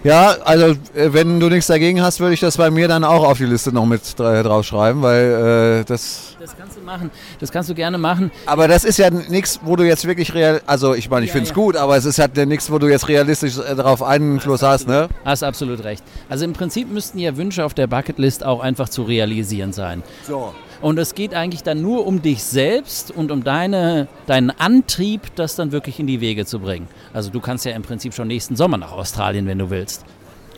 Ja, 0.03 0.37
also 0.45 0.67
äh, 0.95 1.11
wenn 1.11 1.39
du 1.39 1.49
nichts 1.49 1.67
dagegen 1.67 2.01
hast, 2.01 2.19
würde 2.19 2.33
ich 2.33 2.39
das 2.39 2.55
bei 2.57 2.69
mir 2.69 2.87
dann 2.87 3.03
auch 3.03 3.23
auf 3.27 3.39
die 3.39 3.45
Liste 3.45 3.73
noch 3.73 3.85
mit 3.85 4.01
dra- 4.03 4.41
draufschreiben, 4.43 5.01
weil 5.01 5.79
äh, 5.81 5.83
das. 5.85 6.35
Das 6.39 6.55
kannst 6.55 6.77
du 6.77 6.81
machen. 6.81 7.11
Das 7.39 7.51
kannst 7.51 7.69
du 7.69 7.73
gerne 7.73 7.97
machen. 7.97 8.31
Aber 8.45 8.67
das 8.67 8.83
ist 8.85 8.97
ja 8.99 9.09
nichts, 9.09 9.59
wo 9.63 9.75
du 9.75 9.83
jetzt 9.83 10.05
wirklich 10.07 10.33
real. 10.33 10.61
Also 10.65 10.93
ich 10.93 11.09
meine, 11.09 11.25
ich 11.25 11.29
Ja, 11.29 11.33
finde 11.33 11.43
es 11.45 11.49
ja. 11.49 11.55
gut, 11.55 11.75
aber 11.75 11.97
es 11.97 12.05
ist 12.05 12.19
halt 12.19 12.37
nichts, 12.47 12.71
wo 12.71 12.77
du 12.79 12.87
jetzt 12.87 13.07
realistisch 13.09 13.57
äh, 13.57 13.75
darauf 13.75 14.01
Einfluss 14.03 14.61
hast, 14.61 14.87
ne? 14.87 15.09
Hast 15.25 15.43
absolut 15.43 15.83
recht. 15.83 16.03
Also 16.29 16.45
im 16.45 16.53
Prinzip 16.53 16.89
müssten 16.91 17.17
ja 17.19 17.35
Wünsche 17.35 17.65
auf 17.65 17.73
der 17.73 17.87
Bucketlist 17.87 18.45
auch 18.45 18.61
einfach 18.61 18.87
zu 18.89 19.03
realisieren 19.03 19.73
sein. 19.73 20.03
So. 20.27 20.53
Und 20.81 20.99
es 20.99 21.15
geht 21.15 21.33
eigentlich 21.33 21.63
dann 21.63 21.81
nur 21.81 22.05
um 22.05 22.21
dich 22.21 22.43
selbst 22.43 23.11
und 23.11 23.31
um 23.31 23.43
deine, 23.43 24.07
deinen 24.27 24.51
Antrieb, 24.51 25.21
das 25.35 25.55
dann 25.55 25.71
wirklich 25.71 25.99
in 25.99 26.07
die 26.07 26.21
Wege 26.21 26.45
zu 26.45 26.59
bringen. 26.59 26.87
Also 27.13 27.29
du 27.29 27.39
kannst 27.39 27.65
ja 27.65 27.71
im 27.71 27.81
Prinzip 27.81 28.13
schon 28.13 28.27
nächsten 28.27 28.55
Sommer 28.55 28.77
nach 28.77 28.91
Australien, 28.91 29.47
wenn 29.47 29.57
du 29.59 29.69
willst. 29.69 30.05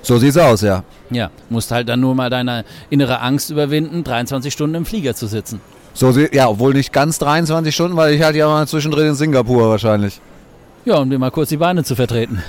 So 0.01 0.17
sieht's 0.17 0.37
aus, 0.37 0.61
ja. 0.61 0.83
Ja, 1.09 1.29
musst 1.49 1.71
halt 1.71 1.89
dann 1.89 1.99
nur 1.99 2.15
mal 2.15 2.29
deine 2.29 2.63
innere 2.89 3.19
Angst 3.19 3.49
überwinden, 3.49 4.03
23 4.03 4.51
Stunden 4.53 4.75
im 4.75 4.85
Flieger 4.85 5.13
zu 5.15 5.27
sitzen. 5.27 5.61
So 5.93 6.11
ja, 6.11 6.47
obwohl 6.47 6.73
nicht 6.73 6.93
ganz 6.93 7.19
23 7.19 7.73
Stunden, 7.73 7.97
weil 7.97 8.13
ich 8.13 8.21
halt 8.21 8.35
ja 8.35 8.47
mal 8.47 8.67
zwischendrin 8.67 9.07
in 9.07 9.15
Singapur 9.15 9.69
wahrscheinlich. 9.69 10.21
Ja, 10.85 10.97
um 10.97 11.09
dir 11.09 11.19
mal 11.19 11.31
kurz 11.31 11.49
die 11.49 11.57
Beine 11.57 11.83
zu 11.83 11.95
vertreten. 11.95 12.41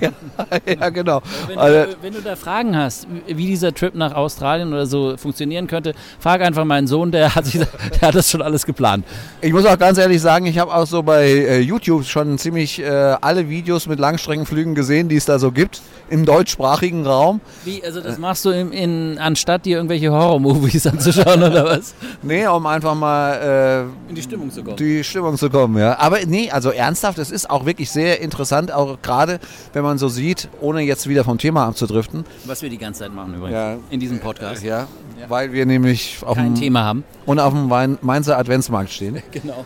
ja, 0.80 0.88
genau. 0.90 1.22
Wenn, 1.46 1.58
Also, 1.58 1.92
du, 1.92 1.96
wenn 2.02 2.12
du 2.14 2.20
da 2.22 2.36
Fragen 2.36 2.76
hast, 2.76 3.06
wie 3.26 3.46
dieser 3.46 3.74
Trip 3.74 3.94
nach 3.94 4.14
Australien 4.14 4.72
oder 4.72 4.86
so 4.86 5.16
funktionieren 5.16 5.66
könnte, 5.66 5.94
frag 6.18 6.42
einfach 6.42 6.64
meinen 6.64 6.86
Sohn, 6.86 7.10
der 7.12 7.34
hat, 7.34 7.46
sich, 7.46 7.60
der 8.00 8.08
hat 8.08 8.14
das 8.14 8.30
schon 8.30 8.42
alles 8.42 8.66
geplant. 8.66 9.04
ich 9.40 9.52
muss 9.52 9.64
auch 9.66 9.78
ganz 9.78 9.98
ehrlich 9.98 10.20
sagen, 10.20 10.46
ich 10.46 10.58
habe 10.58 10.74
auch 10.74 10.86
so 10.86 11.02
bei 11.02 11.26
äh, 11.26 11.60
YouTube 11.60 12.04
schon 12.04 12.38
ziemlich 12.38 12.80
äh, 12.80 12.86
alle 13.20 13.48
Videos 13.48 13.86
mit 13.86 13.98
Langstreckenflügen 13.98 14.74
gesehen, 14.74 15.08
die 15.08 15.16
es 15.16 15.24
da 15.24 15.38
so 15.38 15.52
gibt 15.52 15.80
im 16.08 16.24
deutschsprachigen 16.24 17.06
Raum. 17.06 17.40
Wie, 17.64 17.82
also 17.84 18.00
das 18.00 18.18
machst 18.18 18.44
du 18.44 18.50
in, 18.50 18.72
in, 18.72 19.18
anstatt 19.18 19.64
dir 19.64 19.76
irgendwelche 19.76 20.10
Horror-Movies 20.12 20.86
anzuschauen 20.86 21.42
oder 21.42 21.64
was? 21.64 21.94
Nee, 22.22 22.46
um 22.46 22.64
einfach 22.66 22.94
mal 22.94 23.86
äh, 24.06 24.10
In 24.10 24.14
die 24.14 24.22
Stimmung 24.22 24.50
zu 24.50 24.62
kommen. 24.62 24.76
die 24.76 25.02
Stimmung 25.04 25.36
zu 25.36 25.50
kommen, 25.50 25.78
ja. 25.78 25.98
Aber 25.98 26.18
nee, 26.26 26.50
also 26.50 26.70
ernsthaft, 26.70 27.18
es 27.18 27.30
ist 27.30 27.50
auch 27.50 27.66
wirklich 27.66 27.90
sehr 27.90 28.20
interessant, 28.20 28.72
auch 28.72 28.98
gerade 29.02 29.40
wenn 29.72 29.82
man 29.82 29.85
so 29.98 30.08
sieht, 30.08 30.48
ohne 30.60 30.82
jetzt 30.82 31.08
wieder 31.08 31.24
vom 31.24 31.38
Thema 31.38 31.66
abzudriften. 31.66 32.24
Was 32.44 32.62
wir 32.62 32.70
die 32.70 32.78
ganze 32.78 33.00
Zeit 33.00 33.14
machen 33.14 33.34
übrigens. 33.34 33.54
Ja. 33.54 33.76
In 33.90 34.00
diesem 34.00 34.20
Podcast. 34.20 34.62
Ja, 34.62 34.86
weil 35.28 35.52
wir 35.52 35.66
nämlich 35.66 36.18
auf 36.22 36.36
Kein 36.36 36.54
dem, 36.54 36.60
Thema 36.60 36.84
haben. 36.84 37.04
und 37.24 37.38
auf 37.38 37.52
dem 37.52 37.98
Mainzer 38.02 38.38
Adventsmarkt 38.38 38.90
stehen. 38.90 39.22
Genau. 39.32 39.64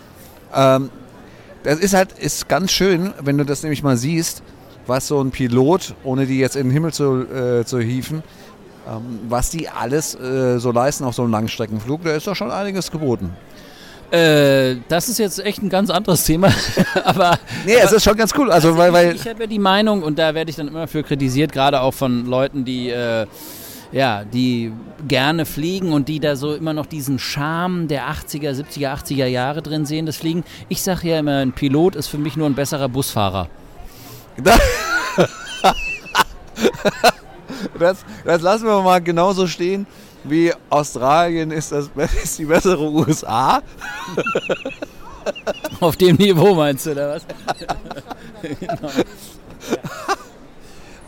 Ähm, 0.54 0.90
das 1.62 1.78
ist 1.78 1.94
halt 1.94 2.12
ist 2.18 2.48
ganz 2.48 2.72
schön, 2.72 3.12
wenn 3.22 3.38
du 3.38 3.44
das 3.44 3.62
nämlich 3.62 3.82
mal 3.82 3.96
siehst, 3.96 4.42
was 4.86 5.06
so 5.06 5.20
ein 5.22 5.30
Pilot, 5.30 5.94
ohne 6.04 6.26
die 6.26 6.38
jetzt 6.38 6.56
in 6.56 6.66
den 6.68 6.72
Himmel 6.72 6.92
zu, 6.92 7.26
äh, 7.26 7.64
zu 7.64 7.78
hieven, 7.80 8.22
ähm, 8.88 9.20
was 9.28 9.50
die 9.50 9.68
alles 9.68 10.14
äh, 10.14 10.58
so 10.58 10.72
leisten 10.72 11.04
auf 11.04 11.14
so 11.14 11.22
einem 11.22 11.30
Langstreckenflug, 11.32 12.02
da 12.02 12.14
ist 12.14 12.26
doch 12.26 12.34
schon 12.34 12.50
einiges 12.50 12.90
geboten. 12.90 13.30
Äh, 14.10 14.76
das 14.88 15.08
ist 15.08 15.18
jetzt 15.18 15.38
echt 15.44 15.62
ein 15.62 15.68
ganz 15.68 15.88
anderes 15.88 16.24
Thema. 16.24 16.52
aber 17.04 17.38
Nee, 17.64 17.76
es 17.82 17.92
ist 17.92 18.02
schon 18.02 18.16
ganz 18.16 18.32
cool. 18.36 18.50
Also, 18.50 18.76
weil, 18.76 18.92
weil 18.92 19.14
ich 19.14 19.28
habe 19.28 19.42
ja 19.42 19.46
die 19.46 19.58
Meinung, 19.58 20.02
und 20.02 20.18
da 20.18 20.34
werde 20.34 20.50
ich 20.50 20.56
dann 20.56 20.68
immer 20.68 20.88
für 20.88 21.02
kritisiert, 21.02 21.52
gerade 21.52 21.80
auch 21.80 21.94
von 21.94 22.26
Leuten, 22.26 22.64
die, 22.64 22.90
äh, 22.90 23.26
ja, 23.92 24.24
die 24.24 24.72
gerne 25.06 25.46
fliegen 25.46 25.92
und 25.92 26.08
die 26.08 26.18
da 26.20 26.36
so 26.36 26.54
immer 26.54 26.72
noch 26.72 26.86
diesen 26.86 27.18
Charme 27.18 27.88
der 27.88 28.08
80er, 28.08 28.50
70er, 28.52 28.94
80er 28.94 29.26
Jahre 29.26 29.62
drin 29.62 29.86
sehen, 29.86 30.06
das 30.06 30.16
Fliegen. 30.16 30.44
Ich 30.68 30.82
sage 30.82 31.08
ja 31.08 31.18
immer, 31.18 31.38
ein 31.38 31.52
Pilot 31.52 31.96
ist 31.96 32.08
für 32.08 32.18
mich 32.18 32.36
nur 32.36 32.46
ein 32.46 32.54
besserer 32.54 32.88
Busfahrer. 32.88 33.48
das, 37.78 38.04
das 38.24 38.42
lassen 38.42 38.66
wir 38.66 38.80
mal 38.82 39.00
genauso 39.00 39.46
stehen, 39.46 39.86
wie 40.24 40.52
Australien 40.68 41.50
ist, 41.50 41.72
das, 41.72 41.90
ist 42.22 42.38
die 42.38 42.44
bessere 42.44 42.90
USA. 42.90 43.62
Auf 45.80 45.96
dem 45.96 46.16
Niveau 46.16 46.54
meinst 46.54 46.86
du, 46.86 46.92
oder 46.92 47.14
was? 47.14 47.26
genau. 48.42 48.90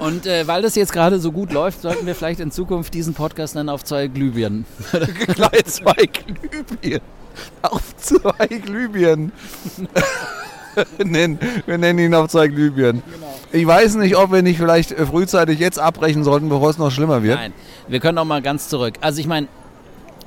Und 0.02 0.26
äh, 0.26 0.46
weil 0.48 0.62
das 0.62 0.74
jetzt 0.74 0.92
gerade 0.92 1.20
so 1.20 1.30
gut 1.30 1.52
läuft, 1.52 1.82
sollten 1.82 2.06
wir 2.06 2.16
vielleicht 2.16 2.40
in 2.40 2.50
Zukunft 2.50 2.92
diesen 2.92 3.14
Podcast 3.14 3.54
dann 3.54 3.68
auf 3.68 3.84
zwei 3.84 4.08
Glühbirnen. 4.08 4.66
Gleich 5.34 5.64
zwei 5.66 6.06
Glühbirnen. 6.06 7.06
Auf 7.62 7.96
zwei 7.96 8.46
Glühbirnen. 8.48 9.30
nennen, 11.04 11.38
wir 11.66 11.78
nennen 11.78 11.98
ihn 11.98 12.14
auf 12.14 12.28
zwei 12.28 12.48
Glühbirnen. 12.48 13.02
Ich 13.52 13.66
weiß 13.66 13.96
nicht, 13.96 14.16
ob 14.16 14.32
wir 14.32 14.42
nicht 14.42 14.58
vielleicht 14.58 14.92
äh, 14.92 15.06
frühzeitig 15.06 15.58
jetzt 15.58 15.78
abbrechen 15.78 16.24
sollten, 16.24 16.48
bevor 16.48 16.70
es 16.70 16.78
noch 16.78 16.90
schlimmer 16.90 17.22
wird. 17.22 17.38
Nein, 17.38 17.52
wir 17.88 18.00
können 18.00 18.18
auch 18.18 18.24
mal 18.24 18.42
ganz 18.42 18.68
zurück. 18.68 18.94
Also 19.00 19.20
ich 19.20 19.26
meine, 19.26 19.48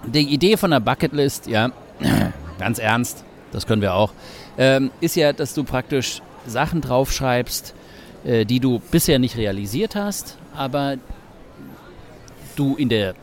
die 0.06 0.22
Idee 0.22 0.58
von 0.58 0.72
der 0.72 0.80
Bucketlist, 0.80 1.48
ja, 1.48 1.72
ganz 2.60 2.80
ernst, 2.80 3.24
das 3.52 3.66
können 3.66 3.82
wir 3.82 3.94
auch, 3.94 4.12
ähm, 4.58 4.92
ist 5.02 5.16
ja, 5.16 5.34
dass 5.34 5.54
du 5.54 5.64
praktisch 5.64 6.22
Sachen 6.46 6.82
draufschreibst, 6.82 7.74
äh, 8.24 8.46
die 8.46 8.60
du 8.60 8.80
bisher 8.92 9.20
nicht 9.20 9.38
realisiert 9.38 9.96
hast, 9.96 10.38
aber 10.56 10.98
du 12.56 12.76
in 12.76 12.90
der 12.90 13.16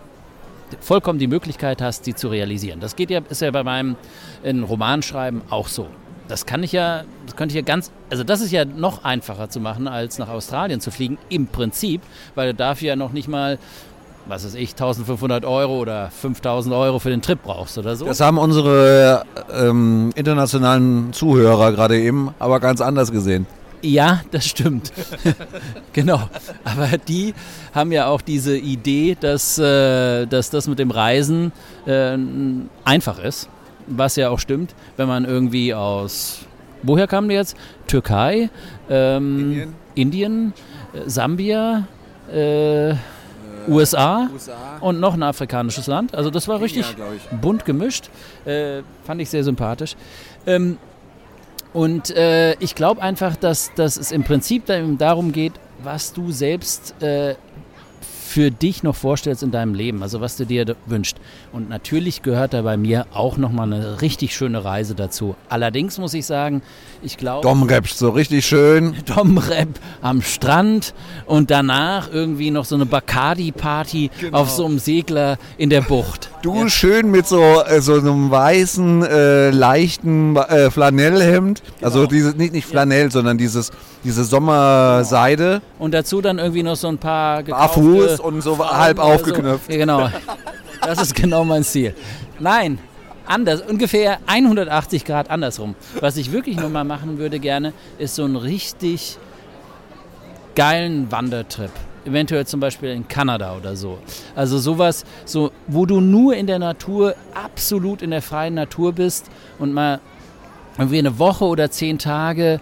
vollkommen 0.81 1.19
die 1.19 1.27
Möglichkeit 1.27 1.83
hast, 1.83 2.05
sie 2.05 2.15
zu 2.15 2.29
realisieren. 2.29 2.81
Das 2.81 2.97
geht 2.97 3.11
ja, 3.11 3.21
ist 3.29 3.43
ja 3.43 3.51
bei 3.51 3.63
meinem 3.63 3.97
in 4.43 4.63
Romanschreiben 4.63 5.43
auch 5.51 5.69
so. 5.69 5.89
Das 6.33 6.47
kann 6.47 6.63
ich 6.63 6.73
ja, 6.73 7.03
das 7.27 7.37
könnte 7.37 7.53
ich 7.53 7.57
ja 7.57 7.63
ganz, 7.63 7.91
also 8.09 8.25
das 8.25 8.41
ist 8.41 8.53
ja 8.53 8.65
noch 8.65 9.05
einfacher 9.05 9.51
zu 9.51 9.61
machen, 9.61 9.87
als 9.87 10.19
nach 10.19 10.31
Australien 10.31 10.81
zu 10.81 10.91
fliegen, 10.91 11.19
im 11.29 11.47
Prinzip, 11.47 12.01
weil 12.35 12.53
du 12.53 12.55
dafür 12.55 12.89
ja 12.89 12.97
noch 12.97 13.13
nicht 13.13 13.29
mal, 13.29 13.59
was 14.25 14.47
weiß 14.47 14.55
ich, 14.55 14.71
1500 14.71 15.45
Euro 15.45 15.79
oder 15.79 16.09
5000 16.11 16.75
Euro 16.75 17.01
für 17.01 17.11
den 17.11 17.21
Trip 17.21 17.39
brauchst 17.43 17.77
oder 17.77 17.97
so. 17.97 18.07
Das 18.07 18.21
haben 18.21 18.39
unsere 18.39 19.27
ähm, 19.53 20.11
internationalen 20.15 21.13
Zuhörer 21.13 21.71
gerade 21.73 22.01
eben 22.01 22.31
aber 22.39 22.61
ganz 22.61 22.81
anders 22.81 23.13
gesehen. 23.13 23.47
Ja, 23.83 24.23
das 24.31 24.47
stimmt. 24.47 24.91
genau. 25.93 26.31
Aber 26.65 26.97
die 26.97 27.35
haben 27.75 27.93
ja 27.93 28.07
auch 28.07 28.23
diese 28.23 28.57
Idee, 28.57 29.19
dass, 29.21 29.59
äh, 29.59 30.25
dass 30.25 30.49
das 30.49 30.67
mit 30.67 30.79
dem 30.79 30.93
Reisen 30.93 31.53
äh, 31.85 32.17
einfach 32.87 33.19
ist. 33.19 33.51
Was 33.87 34.17
ja 34.17 34.31
auch 34.31 34.39
stimmt, 34.39 34.75
wenn 34.97 35.09
man 35.09 35.25
irgendwie 35.25 35.75
aus. 35.75 36.47
Woher 36.83 37.07
kamen 37.07 37.29
die 37.29 37.35
jetzt? 37.35 37.57
Türkei, 37.87 38.51
ähm, 38.91 39.51
Indien. 39.51 39.75
Indien 39.95 40.53
äh, 40.93 41.09
Sambia, 41.09 41.87
äh, 42.33 42.95
USA, 43.69 44.29
und 44.81 44.99
noch 44.99 45.15
ein 45.15 45.23
afrikanisches 45.23 45.87
Land. 45.87 46.15
Also 46.15 46.31
das 46.31 46.49
war 46.49 46.61
richtig 46.61 46.85
bunt 47.41 47.65
gemischt. 47.65 48.11
Äh, 48.45 48.83
fand 49.05 49.21
ich 49.21 49.31
sehr 49.31 49.45
sympathisch. 49.45 49.95
Ähm, 50.47 50.79
und 51.73 52.11
äh, 52.11 52.55
ich 52.55 52.75
glaube 52.75 53.01
einfach, 53.01 53.37
dass, 53.37 53.73
dass 53.75 53.97
es 53.97 54.13
im 54.13 54.25
Prinzip 54.25 54.65
darum 54.99 55.33
geht, 55.33 55.53
was 55.83 56.13
du 56.13 56.31
selbst 56.31 57.01
äh, 57.03 57.35
für 58.33 58.51
dich 58.51 58.83
noch 58.83 58.97
vorstellst 58.97 59.43
in 59.43 59.51
deinem 59.51 59.75
Leben, 59.75 60.03
also 60.03 60.23
was 60.23 60.39
du 60.39 60.47
dir 60.47 60.75
wünschst. 60.87 61.19
Und 61.53 61.69
natürlich 61.69 62.23
gehört 62.23 62.55
da 62.55 62.63
bei 62.63 62.79
mir 62.79 63.07
auch 63.13 63.37
nochmal 63.37 63.71
eine 63.71 64.01
richtig 64.01 64.35
schöne 64.35 64.65
Reise 64.65 64.95
dazu. 64.95 65.35
Allerdings 65.51 65.99
muss 65.99 66.15
ich 66.15 66.25
sagen, 66.25 66.63
ich 67.03 67.17
glaube... 67.17 67.43
Domreps, 67.43 67.99
so 67.99 68.11
richtig 68.11 68.47
schön. 68.47 68.95
Domrep 69.07 69.69
am 70.01 70.23
Strand 70.23 70.95
und 71.27 71.51
danach 71.51 72.11
irgendwie 72.13 72.51
noch 72.51 72.65
so 72.65 72.75
eine 72.75 72.87
Bacardi-Party 72.87 74.11
auf 74.33 74.51
so 74.51 74.67
einem 74.67 74.79
Segler 74.79 75.39
in 75.59 75.71
der 75.71 75.83
Bucht. 75.83 76.31
Du 76.43 76.69
schön 76.69 77.11
mit 77.11 77.27
so, 77.27 77.63
äh, 77.63 77.81
so 77.81 77.95
einem 77.95 78.31
weißen, 78.31 79.05
äh, 79.05 79.51
leichten 79.51 80.37
äh, 80.37 80.71
Flanellhemd. 80.71 81.63
Also 81.81 82.07
dieses, 82.07 82.37
nicht, 82.37 82.53
nicht 82.53 82.67
Flanell, 82.67 83.11
sondern 83.11 83.39
dieses, 83.39 83.71
diese 84.05 84.25
Sommerseide. 84.25 85.63
Und 85.79 85.95
dazu 85.95 86.21
dann 86.21 86.39
irgendwie 86.39 86.63
noch 86.63 86.77
so 86.77 86.89
ein 86.89 86.99
paar 86.99 87.43
Barfuß 87.43 88.21
und 88.21 88.41
so 88.43 88.59
halb 88.59 88.99
oder 88.99 89.07
so. 89.07 89.15
aufgeknöpft. 89.15 89.71
Ja, 89.71 89.79
genau. 89.79 90.11
Das 90.85 91.01
ist 91.01 91.15
genau 91.15 91.45
mein 91.45 91.63
Ziel. 91.63 91.95
Nein, 92.41 92.81
anders, 93.27 93.63
ungefähr 93.63 94.19
180 94.27 95.05
Grad 95.05 95.31
andersrum. 95.31 95.75
Was 96.01 96.17
ich 96.17 96.33
wirklich 96.33 96.57
nur 96.57 96.69
mal 96.69 96.85
machen 96.85 97.19
würde 97.19 97.39
gerne, 97.39 97.73
ist 97.99 98.15
so 98.15 98.25
einen 98.25 98.37
richtig 98.37 99.19
geilen 100.55 101.11
Wandertrip. 101.11 101.71
Eventuell 102.05 102.47
zum 102.47 102.59
Beispiel 102.59 102.91
in 102.91 103.07
Kanada 103.07 103.57
oder 103.57 103.77
so. 103.77 103.99
Also 104.35 104.59
sowas, 104.59 105.05
so, 105.25 105.53
wo 105.69 105.87
du 105.87 106.01
nur 106.01 106.35
in 106.35 106.47
der 106.47 106.59
Natur, 106.59 107.15
absolut 107.35 108.03
in 108.03 108.11
der 108.11 108.23
freien 108.23 108.55
Natur 108.55 108.93
bist 108.93 109.27
und 109.59 109.73
mal 109.73 110.01
irgendwie 110.79 110.99
eine 110.99 111.19
Woche 111.19 111.45
oder 111.45 111.71
zehn 111.71 111.99
Tage 111.99 112.61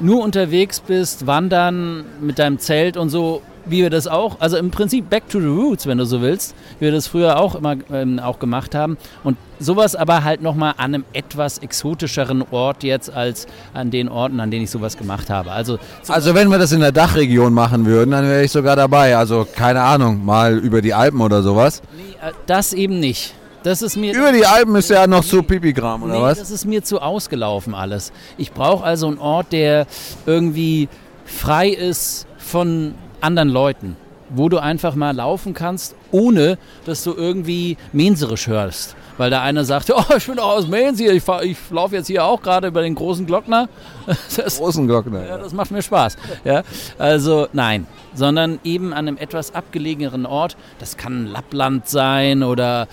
nur 0.00 0.24
unterwegs 0.24 0.80
bist, 0.80 1.26
wandern 1.26 2.04
mit 2.20 2.38
deinem 2.38 2.58
Zelt 2.58 2.96
und 2.96 3.10
so, 3.10 3.42
wie 3.66 3.82
wir 3.82 3.90
das 3.90 4.06
auch, 4.06 4.40
also 4.40 4.56
im 4.56 4.70
Prinzip 4.70 5.08
back 5.08 5.28
to 5.28 5.40
the 5.40 5.46
roots, 5.46 5.86
wenn 5.86 5.98
du 5.98 6.06
so 6.06 6.20
willst, 6.20 6.54
wie 6.78 6.86
wir 6.86 6.92
das 6.92 7.06
früher 7.06 7.38
auch 7.38 7.54
immer 7.54 7.76
ähm, 7.92 8.18
auch 8.18 8.38
gemacht 8.38 8.74
haben. 8.74 8.96
Und 9.22 9.36
sowas 9.58 9.96
aber 9.96 10.24
halt 10.24 10.42
nochmal 10.42 10.74
an 10.76 10.94
einem 10.94 11.04
etwas 11.12 11.58
exotischeren 11.58 12.44
Ort 12.50 12.82
jetzt 12.82 13.10
als 13.10 13.46
an 13.72 13.90
den 13.90 14.08
Orten, 14.08 14.40
an 14.40 14.50
denen 14.50 14.64
ich 14.64 14.70
sowas 14.70 14.96
gemacht 14.96 15.30
habe. 15.30 15.52
Also 15.52 15.78
Also 16.08 16.34
wenn 16.34 16.48
wir 16.48 16.58
das 16.58 16.72
in 16.72 16.80
der 16.80 16.92
Dachregion 16.92 17.52
machen 17.54 17.86
würden, 17.86 18.10
dann 18.10 18.24
wäre 18.24 18.44
ich 18.44 18.52
sogar 18.52 18.76
dabei. 18.76 19.16
Also 19.16 19.46
keine 19.54 19.82
Ahnung, 19.82 20.24
mal 20.24 20.58
über 20.58 20.82
die 20.82 20.92
Alpen 20.94 21.20
oder 21.20 21.42
sowas. 21.42 21.82
nee, 21.96 22.14
äh, 22.26 22.32
das 22.46 22.72
eben 22.72 23.00
nicht. 23.00 23.34
Das 23.62 23.80
ist 23.80 23.96
mir 23.96 24.14
Über 24.14 24.30
die 24.30 24.44
Alpen 24.44 24.76
ist 24.76 24.90
ja 24.90 25.06
noch 25.06 25.24
zu 25.24 25.42
Pipigram, 25.42 26.02
oder 26.02 26.14
nee, 26.16 26.20
was? 26.20 26.38
das 26.38 26.50
ist 26.50 26.66
mir 26.66 26.84
zu 26.84 27.00
ausgelaufen 27.00 27.74
alles. 27.74 28.12
Ich 28.36 28.52
brauche 28.52 28.84
also 28.84 29.06
einen 29.06 29.16
Ort, 29.16 29.52
der 29.52 29.86
irgendwie 30.26 30.90
frei 31.24 31.70
ist 31.70 32.26
von 32.36 32.94
anderen 33.24 33.48
Leuten, 33.48 33.96
wo 34.30 34.48
du 34.48 34.58
einfach 34.58 34.94
mal 34.94 35.14
laufen 35.14 35.52
kannst, 35.54 35.94
ohne 36.12 36.58
dass 36.86 37.02
du 37.04 37.12
irgendwie 37.14 37.76
menserisch 37.92 38.46
hörst. 38.46 38.94
Weil 39.16 39.30
da 39.30 39.42
einer 39.42 39.64
sagt, 39.64 39.90
oh, 39.94 40.02
ich 40.16 40.26
bin 40.26 40.36
doch 40.36 40.48
aus 40.48 40.66
Mainz 40.66 40.98
hier, 40.98 41.12
ich, 41.12 41.22
fahr- 41.22 41.44
ich 41.44 41.56
laufe 41.70 41.94
jetzt 41.94 42.08
hier 42.08 42.24
auch 42.24 42.42
gerade 42.42 42.66
über 42.68 42.82
den 42.82 42.94
großen 42.96 43.26
Glockner. 43.26 43.68
Das, 44.36 44.58
Großen 44.58 44.86
Glockner. 44.86 45.24
ja, 45.26 45.38
das 45.38 45.52
macht 45.52 45.70
mir 45.70 45.80
Spaß. 45.80 46.16
Ja? 46.44 46.62
Also 46.98 47.46
nein, 47.52 47.86
sondern 48.14 48.58
eben 48.64 48.92
an 48.92 49.06
einem 49.08 49.16
etwas 49.16 49.54
abgelegeneren 49.54 50.26
Ort. 50.26 50.56
Das 50.80 50.96
kann 50.96 51.26
Lappland 51.26 51.88
sein 51.88 52.42
oder 52.42 52.88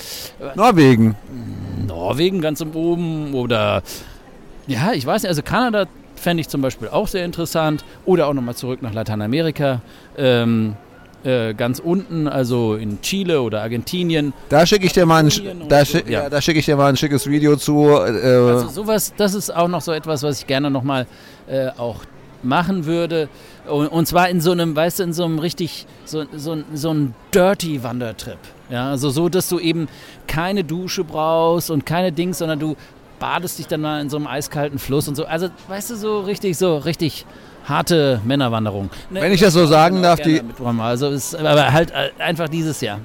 Norwegen. 0.55 1.15
Norwegen 1.88 2.39
ganz 2.41 2.61
oben 2.61 3.34
oder 3.34 3.82
ja, 4.67 4.91
ich 4.93 5.05
weiß 5.05 5.23
nicht, 5.23 5.29
also 5.29 5.41
Kanada 5.41 5.86
fände 6.22 6.41
ich 6.41 6.49
zum 6.49 6.61
Beispiel 6.61 6.88
auch 6.88 7.07
sehr 7.07 7.26
interessant 7.26 7.84
oder 8.05 8.28
auch 8.28 8.34
nochmal 8.34 8.55
zurück 8.55 8.82
nach 8.82 8.93
Lateinamerika. 8.93 9.82
Ähm, 10.17 10.76
äh, 11.24 11.53
ganz 11.53 11.78
unten, 11.80 12.28
also 12.28 12.74
in 12.74 12.99
Chile 13.01 13.41
oder 13.41 13.61
Argentinien. 13.61 14.34
Da 14.49 14.65
schicke 14.65 14.88
ich 14.88 14.93
dir 14.93 15.05
mal 15.05 15.24
ein, 15.24 15.32
da 15.69 15.86
so, 15.86 15.97
schick, 15.97 16.09
ja. 16.09 16.24
ja. 16.24 16.30
da 16.30 16.41
schicke 16.41 16.57
ich 16.57 16.65
dir 16.65 16.76
mal 16.76 16.88
ein 16.88 16.97
schickes 16.97 17.30
Video 17.30 17.55
zu. 17.57 17.89
Äh, 17.89 18.26
Also 18.26 18.69
sowas, 18.69 19.13
das 19.15 19.36
ist 19.36 19.55
auch 19.55 19.67
noch 19.67 19.82
so 19.82 19.91
etwas, 19.91 20.24
was 20.24 20.39
ich 20.39 20.47
gerne 20.47 20.72
nochmal 20.72 21.05
äh, 21.47 21.69
auch 21.78 21.97
machen 22.41 22.86
würde. 22.86 23.30
Und, 23.67 23.88
und 23.88 24.07
zwar 24.07 24.30
in 24.30 24.41
so 24.41 24.51
einem, 24.51 24.76
weißt 24.76 24.99
du, 24.99 25.03
in 25.03 25.13
so 25.13 25.26
einem 25.26 25.38
richtig, 25.38 25.86
so, 26.05 26.26
so, 26.36 26.57
so 26.74 26.91
ein 26.91 27.13
dirty 27.32 27.84
Wandertrip. 27.84 28.39
Ja, 28.72 28.89
also 28.89 29.09
so, 29.11 29.30
dass 29.30 29.47
du 29.49 29.59
eben 29.59 29.89
keine 30.28 30.63
Dusche 30.63 31.03
brauchst 31.03 31.69
und 31.69 31.86
keine 31.86 32.11
Dings, 32.11 32.39
sondern 32.39 32.59
du 32.59 32.76
badest 33.22 33.59
dich 33.59 33.67
dann 33.67 33.80
mal 33.80 34.01
in 34.01 34.09
so 34.09 34.17
einem 34.17 34.28
eiskalten 34.28 34.80
Fluss 34.80 35.07
und 35.07 35.15
so. 35.15 35.26
Also, 35.26 35.47
weißt 35.69 35.91
du, 35.91 35.95
so 35.95 36.19
richtig, 36.19 36.57
so 36.57 36.78
richtig 36.78 37.26
harte 37.63 38.19
Männerwanderung. 38.26 38.89
Ne, 39.09 39.22
Wenn 39.22 39.32
ich 39.32 39.39
das 39.39 39.53
so 39.53 39.65
sagen 39.67 40.01
darf, 40.01 40.19
die-. 40.19 40.41
Also, 40.80 41.09
ist, 41.09 41.36
aber 41.36 41.72
halt 41.72 41.91
äh, 41.91 42.09
einfach 42.22 42.49
dieses 42.49 42.82
Jahr. 42.82 42.99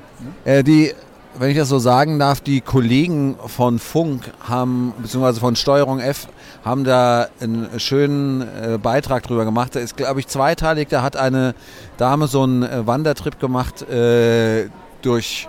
Äh, 0.45 0.65
die, 0.65 0.93
wenn 1.39 1.51
ich 1.51 1.57
das 1.57 1.69
so 1.69 1.79
sagen 1.79 2.19
darf, 2.19 2.41
die 2.41 2.63
Kollegen 2.63 3.37
von 3.47 3.79
Funk 3.79 4.33
haben, 4.41 4.95
beziehungsweise 4.99 5.39
von 5.39 5.55
Steuerung 5.55 6.01
F, 6.01 6.29
haben 6.65 6.85
da 6.85 7.29
einen 7.41 7.69
schönen 7.79 8.41
äh, 8.41 8.79
Beitrag 8.83 9.23
drüber 9.25 9.45
gemacht. 9.45 9.77
Da 9.77 9.81
ist, 9.81 9.99
glaube 9.99 10.21
ich, 10.21 10.27
zweiteilig. 10.29 10.89
Da 10.89 11.03
hat 11.03 11.17
eine 11.17 11.55
Dame 11.99 12.27
so 12.27 12.43
einen 12.43 12.63
äh, 12.63 12.87
Wandertrip 12.87 13.39
gemacht 13.39 13.83
äh, 13.83 14.71
durch, 15.03 15.47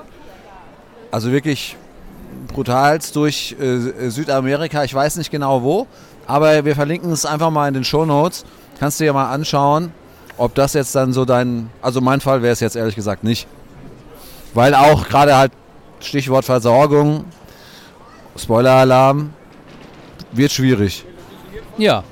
also 1.10 1.32
wirklich 1.32 1.78
brutalst 2.54 3.16
durch 3.16 3.56
äh, 3.60 4.10
Südamerika. 4.10 4.84
Ich 4.84 4.94
weiß 4.94 5.18
nicht 5.18 5.32
genau 5.32 5.62
wo, 5.64 5.88
aber 6.26 6.66
wir 6.66 6.76
verlinken 6.76 7.12
es 7.12 7.26
einfach 7.26 7.50
mal 7.50 7.68
in 7.68 7.74
den 7.74 7.84
Show 7.84 8.06
Notes. 8.06 8.46
Kannst 8.80 9.00
du 9.00 9.06
dir 9.06 9.14
mal 9.14 9.32
anschauen, 9.32 9.92
ob 10.38 10.56
das 10.56 10.74
jetzt 10.74 10.96
dann 10.96 11.14
so 11.14 11.26
dein, 11.26 11.70
also 11.82 12.02
mein 12.02 12.22
Fall 12.22 12.42
wäre 12.42 12.54
es 12.54 12.60
jetzt 12.60 12.76
ehrlich 12.76 12.96
gesagt 12.96 13.24
nicht. 13.24 13.48
Weil 14.54 14.76
auch 14.76 15.08
gerade 15.08 15.36
halt 15.36 15.52
Stichwort 16.00 16.46
Versorgung, 16.46 17.26
Spoiler-Alarm, 18.38 19.34
wird 20.32 20.52
schwierig. 20.52 21.06
Ja, 21.78 22.04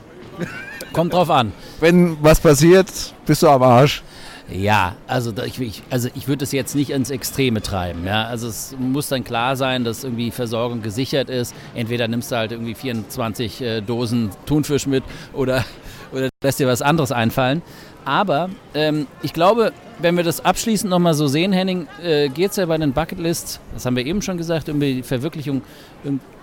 kommt 0.93 1.13
drauf 1.13 1.29
an. 1.29 1.53
Wenn 1.79 2.17
was 2.21 2.39
passiert, 2.39 2.87
bist 3.25 3.43
du 3.43 3.49
am 3.49 3.61
Arsch. 3.61 4.03
Ja, 4.51 4.95
also 5.07 5.33
ich, 5.43 5.81
also 5.89 6.09
ich 6.13 6.27
würde 6.27 6.43
es 6.43 6.51
jetzt 6.51 6.75
nicht 6.75 6.91
ins 6.91 7.09
Extreme 7.09 7.61
treiben. 7.61 8.05
Ja? 8.05 8.25
Also 8.25 8.47
es 8.47 8.75
muss 8.77 9.09
dann 9.09 9.23
klar 9.23 9.55
sein, 9.55 9.83
dass 9.83 10.03
irgendwie 10.03 10.29
Versorgung 10.31 10.81
gesichert 10.81 11.29
ist. 11.29 11.55
Entweder 11.73 12.07
nimmst 12.07 12.31
du 12.31 12.35
halt 12.35 12.51
irgendwie 12.51 12.75
24 12.75 13.61
äh, 13.61 13.81
Dosen 13.81 14.29
Thunfisch 14.45 14.85
mit 14.85 15.03
oder, 15.33 15.65
oder 16.11 16.29
lässt 16.43 16.59
dir 16.59 16.67
was 16.67 16.83
anderes 16.83 17.11
einfallen. 17.11 17.63
Aber 18.05 18.51
ähm, 18.75 19.07
ich 19.23 19.33
glaube, 19.33 19.73
wenn 19.97 20.15
wir 20.15 20.23
das 20.23 20.45
abschließend 20.45 20.91
nochmal 20.91 21.15
so 21.15 21.25
sehen, 21.25 21.51
Henning, 21.51 21.87
äh, 22.03 22.29
geht 22.29 22.51
es 22.51 22.57
ja 22.57 22.67
bei 22.67 22.77
den 22.77 22.93
Bucketlists, 22.93 23.59
das 23.73 23.87
haben 23.87 23.95
wir 23.95 24.05
eben 24.05 24.21
schon 24.21 24.37
gesagt, 24.37 24.69
um 24.69 24.79
die 24.79 25.01
Verwirklichung 25.01 25.63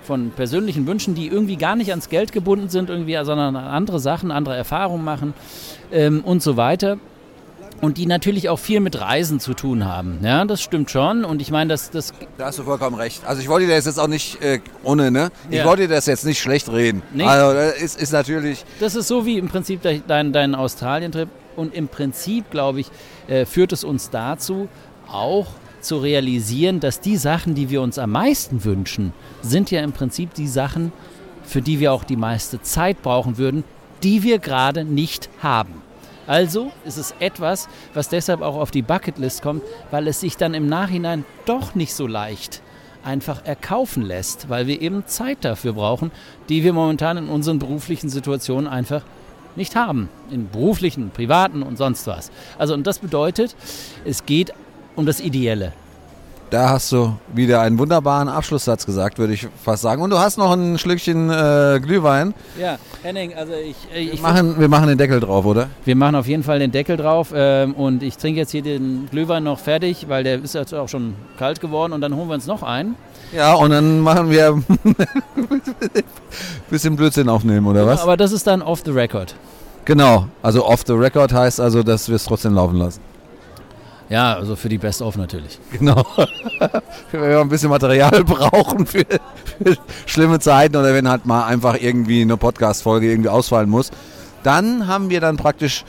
von 0.03 0.31
persönlichen 0.31 0.89
Wünschen, 0.89 1.15
die 1.15 1.29
irgendwie 1.29 1.55
gar 1.55 1.77
nicht 1.77 1.91
ans 1.91 2.09
Geld 2.09 2.33
gebunden 2.33 2.69
sind, 2.69 2.91
irgendwie, 2.91 3.17
sondern 3.23 3.55
an 3.55 3.65
andere 3.65 4.01
Sachen, 4.01 4.33
andere 4.33 4.57
Erfahrungen 4.57 5.05
machen 5.05 5.35
ähm, 5.93 6.23
und 6.25 6.43
so 6.43 6.57
weiter 6.57 6.99
und 7.83 7.99
die 7.99 8.07
natürlich 8.07 8.49
auch 8.49 8.59
viel 8.61 8.81
mit 8.81 8.99
Reisen 9.01 9.41
zu 9.41 9.55
tun 9.55 9.85
haben. 9.85 10.21
Ja, 10.23 10.45
das 10.45 10.63
stimmt 10.63 10.91
schon. 10.91 11.25
Und 11.25 11.43
ich 11.43 11.51
meine, 11.51 11.69
das, 11.69 11.91
das 11.91 12.15
Da 12.39 12.47
hast 12.47 12.59
du 12.59 12.63
vollkommen 12.63 12.97
recht. 12.97 13.23
Also 13.27 13.43
ich 13.43 13.49
wollte 13.49 13.67
dir 13.67 13.75
das 13.75 13.85
jetzt 13.87 13.99
auch 13.99 14.07
nicht 14.07 14.41
äh, 14.41 14.61
ohne, 14.85 15.11
ne? 15.11 15.31
Ich 15.51 15.59
Ja. 15.59 15.65
wollte 15.67 15.83
dir 15.89 15.95
das 15.95 16.07
jetzt 16.07 16.25
nicht 16.25 16.41
schlecht 16.41 16.71
reden. 16.71 17.03
Nicht? 17.13 17.27
Also 17.29 17.53
das 17.53 17.75
ist, 17.83 18.01
ist 18.01 18.13
natürlich, 18.13 18.65
Das 18.81 18.95
ist 18.95 19.09
so 19.09 19.27
wie 19.27 19.37
im 19.37 19.49
Prinzip 19.49 19.83
de- 19.83 20.01
dein, 20.07 20.33
dein 20.33 20.55
Australien-Trip. 20.55 21.29
Und 21.57 21.75
im 21.75 21.89
Prinzip, 21.89 22.51
glaube 22.51 22.81
ich, 22.81 22.87
äh, 23.29 23.45
führt 23.45 23.73
es 23.73 23.85
uns 23.85 24.09
dazu, 24.11 24.69
auch 25.11 25.49
zu 25.81 25.99
realisieren, 25.99 26.79
dass 26.79 27.01
die 27.01 27.17
Sachen, 27.17 27.55
die 27.57 27.69
wir 27.69 27.83
uns 27.83 27.99
am 27.99 28.13
meisten 28.13 28.65
wünschen, 28.65 29.13
sind 29.43 29.71
ja 29.73 29.83
im 29.83 29.91
Prinzip 29.93 30.33
die 30.35 30.47
Sachen, 30.47 30.93
für 31.45 31.61
die 31.61 31.81
wir 31.81 31.93
auch 31.93 32.05
die 32.05 32.17
meiste 32.17 32.63
Zeit 32.63 33.03
brauchen 33.03 33.37
würden, 33.37 33.65
die 34.05 34.23
wir 34.23 34.39
gerade 34.39 34.85
nicht 34.85 35.29
haben. 35.43 35.82
Also 36.33 36.73
ist 36.87 36.97
es 36.97 37.15
etwas, 37.19 37.69
was 37.93 38.09
deshalb 38.09 38.41
auch 38.41 38.57
auf 38.57 38.71
die 38.71 38.81
Bucketlist 38.81 39.43
kommt, 39.43 39.63
weil 39.91 40.09
es 40.09 40.21
sich 40.21 40.39
dann 40.39 40.55
im 40.55 40.67
Nachhinein 40.67 41.27
doch 41.45 41.75
nicht 41.75 41.93
so 41.93 42.07
leicht 42.07 42.63
einfach 43.05 43.45
erkaufen 43.45 44.03
lässt, 44.03 44.49
weil 44.49 44.67
wir 44.67 44.81
eben 44.81 45.07
Zeit 45.07 45.45
dafür 45.45 45.75
brauchen, 45.75 46.11
die 46.49 46.65
wir 46.65 46.73
momentan 46.73 47.19
in 47.19 47.29
unseren 47.29 47.59
beruflichen 47.59 48.09
Situationen 48.09 48.67
einfach 48.67 49.03
nicht 49.57 49.77
haben. 49.77 50.09
In 50.31 50.49
beruflichen, 50.49 51.11
privaten 51.11 51.63
und 51.63 51.77
sonst 51.77 52.07
was. 52.07 52.33
Also 52.57 52.73
und 52.73 52.87
das 52.87 53.01
bedeutet, 53.01 53.55
es 54.07 54.25
geht 54.25 54.55
um 54.97 55.05
das 55.05 55.21
Ideelle. 55.21 55.75
Da 56.53 56.69
hast 56.69 56.93
du 56.93 57.15
wieder 57.33 57.63
einen 57.63 57.79
wunderbaren 57.79 58.29
Abschlusssatz 58.29 58.85
gesagt, 58.85 59.19
würde 59.19 59.33
ich 59.33 59.49
fast 59.65 59.83
sagen. 59.83 60.03
Und 60.03 60.11
du 60.11 60.19
hast 60.19 60.37
noch 60.37 60.53
ein 60.53 60.77
Schlückchen 60.77 61.31
äh, 61.31 61.81
Glühwein. 61.83 62.35
Ja, 62.61 62.77
Henning, 63.03 63.33
also 63.35 63.55
ich, 63.55 63.77
Wir 63.91 64.13
ich 64.13 64.21
machen, 64.21 64.61
wir 64.61 64.69
machen 64.69 64.89
den 64.89 64.99
Deckel 64.99 65.19
drauf, 65.19 65.47
oder? 65.47 65.69
wir 65.87 65.97
machen 65.97 66.15
auf 66.15 66.27
jeden 66.27 66.43
Fall 66.43 66.59
den 66.59 66.71
Deckel 66.71 66.99
drauf 66.99 67.29
ähm, 67.35 67.73
und 67.73 68.03
ich 68.03 68.19
trinke 68.19 68.41
jetzt 68.41 68.51
hier 68.51 68.61
den 68.61 69.09
Glühwein 69.11 69.45
noch 69.45 69.59
fertig, 69.59 70.07
weil 70.09 70.25
der 70.25 70.43
ist 70.43 70.55
jetzt 70.55 70.75
auch 70.75 70.89
schon 70.89 71.15
kalt 71.39 71.61
geworden 71.61 71.95
und 71.95 72.03
dann 72.03 72.15
holen 72.15 72.29
wir 72.29 72.35
uns 72.35 72.47
noch 72.47 72.63
einen. 72.63 72.97
Ja, 73.35 73.55
und 73.55 73.71
dann 73.71 74.01
machen 74.01 74.29
wir 74.29 74.49
ein 74.51 74.65
bisschen 76.71 76.97
Blödsinn 76.97 77.31
aufnehmen, 77.31 77.67
oder 77.67 77.87
was? 77.87 78.03
Aber 78.03 78.19
das 78.19 78.31
ist 78.31 78.47
dann 78.47 78.61
off 78.61 78.83
the 78.85 78.91
record. 78.91 79.35
Genau, 79.87 80.27
also 80.43 80.67
off 80.67 80.83
the 80.87 80.93
record 80.93 81.33
heißt 81.33 81.61
also, 81.61 81.83
dass 81.83 82.09
wir 82.09 82.17
es 82.17 82.25
trotzdem 82.25 82.55
laufen 82.55 82.77
lassen. 82.77 83.01
Ja, 84.13 84.35
also 84.35 84.57
für 84.57 84.69
die 84.69 84.77
Best-of 84.77 85.17
natürlich. 85.17 85.59
Genau. 85.71 86.05
wenn 87.13 87.31
wir 87.31 87.41
ein 87.41 87.49
bisschen 87.49 87.71
Material 87.71 88.23
brauchen 88.27 88.85
für, 88.85 89.07
für 89.07 89.77
schlimme 90.05 90.39
Zeiten 90.39 90.77
oder 90.77 90.93
wenn 90.93 91.09
halt 91.09 91.25
mal 91.25 91.47
einfach 91.47 91.79
irgendwie 91.81 92.21
eine 92.21 92.37
Podcast-Folge 92.37 93.11
irgendwie 93.11 93.31
ausfallen 93.31 93.71
muss, 93.71 93.91
dann 94.43 94.87
haben 94.87 95.09
wir 95.09 95.23
dann 95.23 95.39
praktisch 95.39 95.87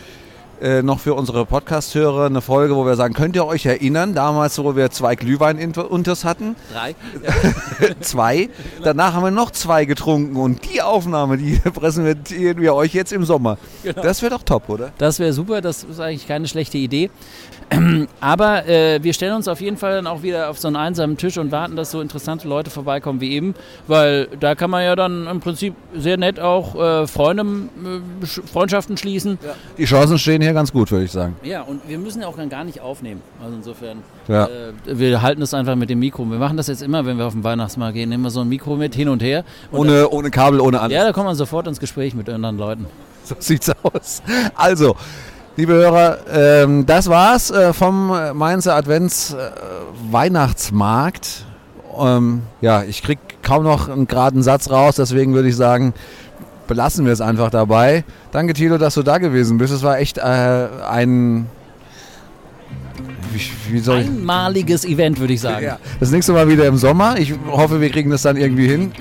äh, 0.62 0.82
noch 0.82 0.99
für 0.99 1.14
unsere 1.14 1.45
Podcast-Hörer 1.45 2.28
eine 2.28 2.41
Folge, 2.41 2.76
wo 2.76 2.86
wir 2.86 2.95
sagen, 2.95 3.14
könnt 3.14 3.36
ihr 3.36 3.45
euch 3.45 3.66
erinnern, 3.66 4.14
damals, 4.14 4.58
wo 4.64 4.76
wir 4.76 4.91
zwei 4.91 5.16
Glühwein-Unters 5.16 6.24
hatten, 6.26 6.56
Drei. 6.72 6.95
zwei, 7.99 8.49
danach 8.84 9.14
haben 9.14 9.24
wir 9.24 9.32
noch 9.32 9.51
zwei 9.51 9.86
getrunken 9.86 10.36
und 10.38 10.62
die 10.74 10.82
Aufnahme, 10.82 11.38
die 11.38 11.58
präsentieren 11.74 12.62
wir 12.62 12.74
euch 12.76 12.93
jetzt 12.93 13.12
im 13.12 13.26
Sommer. 13.26 13.58
Das 14.01 14.22
wäre 14.22 14.32
doch 14.36 14.43
top, 14.43 14.70
oder? 14.70 14.91
Das 14.97 15.20
wäre 15.20 15.34
super, 15.34 15.62
das 15.62 15.84
ist 15.84 15.99
eigentlich 15.99 16.28
keine 16.28 16.47
schlechte 16.47 16.78
Idee. 16.78 17.10
Aber 18.20 18.68
äh, 18.68 19.01
wir 19.04 19.14
stellen 19.14 19.34
uns 19.34 19.47
auf 19.47 19.60
jeden 19.62 19.78
Fall 19.78 19.95
dann 19.95 20.06
auch 20.06 20.22
wieder 20.22 20.49
auf 20.49 20.60
so 20.60 20.68
einen 20.68 20.76
einsamen 20.76 21.18
Tisch 21.18 21.38
und 21.38 21.51
warten, 21.51 21.76
dass 21.76 21.91
so 21.91 22.01
interessante 22.01 22.47
Leute 22.47 22.70
vorbeikommen 22.70 23.20
wie 23.22 23.32
eben, 23.32 23.56
weil 23.88 24.28
da 24.39 24.54
kann 24.54 24.70
man 24.70 24.84
ja 24.84 24.95
dann 24.95 25.26
im 25.28 25.39
Prinzip 25.39 25.74
sehr 25.95 26.18
nett 26.18 26.39
auch 26.39 26.76
äh, 26.76 27.08
Freunde, 27.08 27.43
äh, 27.43 28.26
Sch- 28.26 28.45
Freundschaften 28.45 28.97
schließen. 28.97 29.39
Die 29.78 29.86
Chancen 29.86 30.20
stehen 30.20 30.41
hier 30.43 30.53
ganz 30.53 30.71
gut, 30.71 30.91
würde 30.91 31.05
ich 31.05 31.11
sagen. 31.11 31.35
Ja, 31.43 31.61
und 31.63 31.81
wir 31.87 31.97
müssen 31.97 32.21
ja 32.21 32.27
auch 32.27 32.35
dann 32.37 32.49
gar 32.49 32.63
nicht 32.63 32.81
aufnehmen. 32.81 33.21
Also 33.43 33.55
insofern, 33.55 33.97
Ja. 34.27 34.45
äh, 34.45 34.49
wir 34.85 35.21
halten 35.21 35.41
es 35.41 35.53
einfach 35.53 35.75
mit 35.75 35.89
dem 35.89 35.99
Mikro. 35.99 36.25
Wir 36.29 36.37
machen 36.39 36.57
das 36.57 36.67
jetzt 36.67 36.81
immer, 36.83 37.05
wenn 37.05 37.17
wir 37.17 37.25
auf 37.25 37.33
den 37.33 37.43
Weihnachtsmarkt 37.43 37.95
gehen, 37.95 38.09
nehmen 38.09 38.23
wir 38.23 38.29
so 38.29 38.41
ein 38.41 38.49
Mikro 38.49 38.75
mit 38.75 38.93
hin 38.95 39.09
und 39.09 39.23
her. 39.23 39.43
Und 39.71 39.79
Ohne, 39.79 40.09
ohne 40.09 40.29
Kabel, 40.31 40.59
ohne 40.61 40.79
alles. 40.81 40.93
ja, 40.95 41.03
da 41.03 41.11
kommt 41.13 41.25
man 41.27 41.35
sofort 41.35 41.67
ins 41.67 41.79
Gespräch 41.79 42.13
mit 42.15 42.29
anderen 42.29 42.57
Leuten. 42.57 42.85
So 43.25 43.35
sieht's 43.39 43.71
aus. 43.83 44.21
Also, 44.53 44.97
liebe 45.55 45.71
Hörer, 45.73 46.17
ähm, 46.29 46.85
das 46.85 47.07
war's 47.07 47.51
äh, 47.51 47.71
vom 47.71 48.07
Mainzer 48.33 48.75
Advents 48.75 49.33
äh, 49.33 49.37
Weihnachtsmarkt. 50.11 51.45
Ähm, 51.97 52.41
ja, 52.61 52.83
ich 52.83 53.01
krieg 53.03 53.19
kaum 53.43 53.63
noch 53.63 53.87
einen 53.87 54.07
geraden 54.07 54.41
Satz 54.43 54.69
raus, 54.69 54.95
deswegen 54.95 55.33
würde 55.35 55.47
ich 55.49 55.55
sagen, 55.55 55.93
belassen 56.68 57.05
wir 57.05 57.14
es 57.14 57.22
einfach 57.22 57.49
dabei. 57.49 58.03
Danke, 58.32 58.53
Thilo, 58.53 58.78
dass 58.78 58.95
du 58.95 59.03
da 59.03 59.18
gewesen 59.18 59.57
bist. 59.57 59.74
Es 59.74 59.84
war 59.84 59.99
echt 59.99 60.18
äh, 60.18 60.22
ein. 60.22 61.47
Wie, 63.32 63.82
wie. 63.82 63.91
Einmaliges 63.91 64.86
Event, 64.86 65.20
würde 65.20 65.34
ich 65.34 65.41
sagen. 65.41 65.66
Ja, 65.66 65.80
das 65.99 66.11
nächste 66.11 66.34
Mal 66.34 66.47
wieder 66.47 66.66
im 66.68 66.78
Sommer. 66.78 67.18
Ich 67.18 67.34
hoffe, 67.49 67.82
wir 67.82 67.89
kriegen 67.89 68.09
das 68.09 68.22
dann 68.22 68.38
irgendwie 68.38 68.68
hin. 68.68 68.91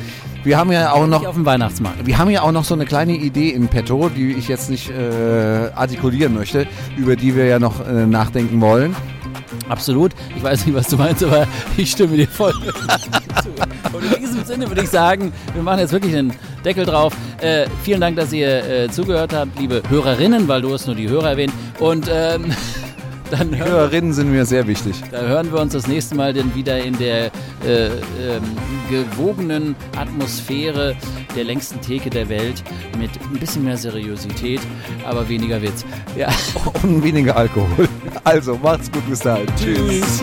Wir 0.45 0.59
haben 0.59 0.73
ja 0.73 0.93
auch 0.93 1.07
noch 1.07 1.25
auf 1.25 1.37
dem 1.37 1.45
Weihnachtsmarkt. 1.45 2.05
wir 2.05 2.19
haben 2.19 2.29
ja 2.29 2.43
auch 2.43 2.51
noch 2.51 2.65
so 2.65 2.75
eine 2.75 2.85
kleine 2.85 3.13
Idee 3.13 3.51
in 3.51 3.69
petto, 3.69 4.09
die 4.09 4.33
ich 4.33 4.49
jetzt 4.49 4.71
nicht 4.71 4.91
äh, 4.91 5.71
artikulieren 5.75 6.35
möchte, 6.35 6.67
über 6.97 7.15
die 7.15 7.37
wir 7.37 7.45
ja 7.45 7.61
noch 7.61 7.87
äh, 7.87 8.07
nachdenken 8.07 8.61
wollen. 8.61 8.97
Absolut. 9.69 10.13
Ich 10.37 10.43
weiß 10.43 10.67
nicht, 10.67 10.75
was 10.75 10.89
du 10.89 10.97
meinst, 10.97 11.23
aber 11.23 11.47
ich 11.77 11.93
stimme 11.93 12.17
dir 12.17 12.27
voll 12.27 12.53
zu. 12.53 13.51
Und 13.93 14.05
in 14.05 14.21
diesem 14.21 14.45
Sinne 14.45 14.69
würde 14.69 14.83
ich 14.83 14.91
sagen, 14.91 15.33
wir 15.55 15.63
machen 15.63 15.81
jetzt 15.81 15.93
wirklich 15.93 16.13
den 16.13 16.33
Deckel 16.65 16.87
drauf. 16.87 17.15
Äh, 17.41 17.67
vielen 17.83 18.01
Dank, 18.01 18.17
dass 18.17 18.33
ihr 18.33 18.65
äh, 18.65 18.89
zugehört 18.91 19.33
habt, 19.35 19.59
liebe 19.59 19.83
Hörerinnen, 19.89 20.49
weil 20.49 20.63
du 20.63 20.73
hast 20.73 20.87
nur 20.87 20.97
die 20.97 21.09
Hörer 21.09 21.31
erwähnt. 21.31 21.53
Und 21.79 22.09
ähm, 22.13 22.53
dann 23.31 23.57
hören, 23.57 23.71
Hörerinnen 23.71 24.13
sind 24.13 24.31
mir 24.31 24.45
sehr 24.45 24.67
wichtig. 24.67 24.97
da 25.11 25.21
hören 25.21 25.53
wir 25.53 25.61
uns 25.61 25.73
das 25.73 25.87
nächste 25.87 26.15
Mal 26.15 26.33
dann 26.33 26.55
wieder 26.55 26.79
in 26.79 26.97
der 26.99 27.27
äh, 27.67 27.87
ähm, 27.87 28.43
gewogenen 28.91 29.75
Atmosphäre 29.97 30.97
der 31.35 31.45
längsten 31.45 31.81
Theke 31.81 32.11
der 32.11 32.29
Welt 32.29 32.63
mit 32.99 33.11
ein 33.33 33.39
bisschen 33.39 33.65
mehr 33.65 33.77
Seriosität, 33.77 34.61
aber 35.05 35.29
weniger 35.29 35.61
Witz. 35.63 35.85
Ja. 36.17 36.29
Und 36.83 37.03
weniger 37.03 37.37
Alkohol. 37.37 37.89
Also, 38.25 38.59
macht's 38.63 38.91
gut 38.91 39.09
bis 39.09 39.21
dahin. 39.21 39.47
Tschüss. 39.57 40.23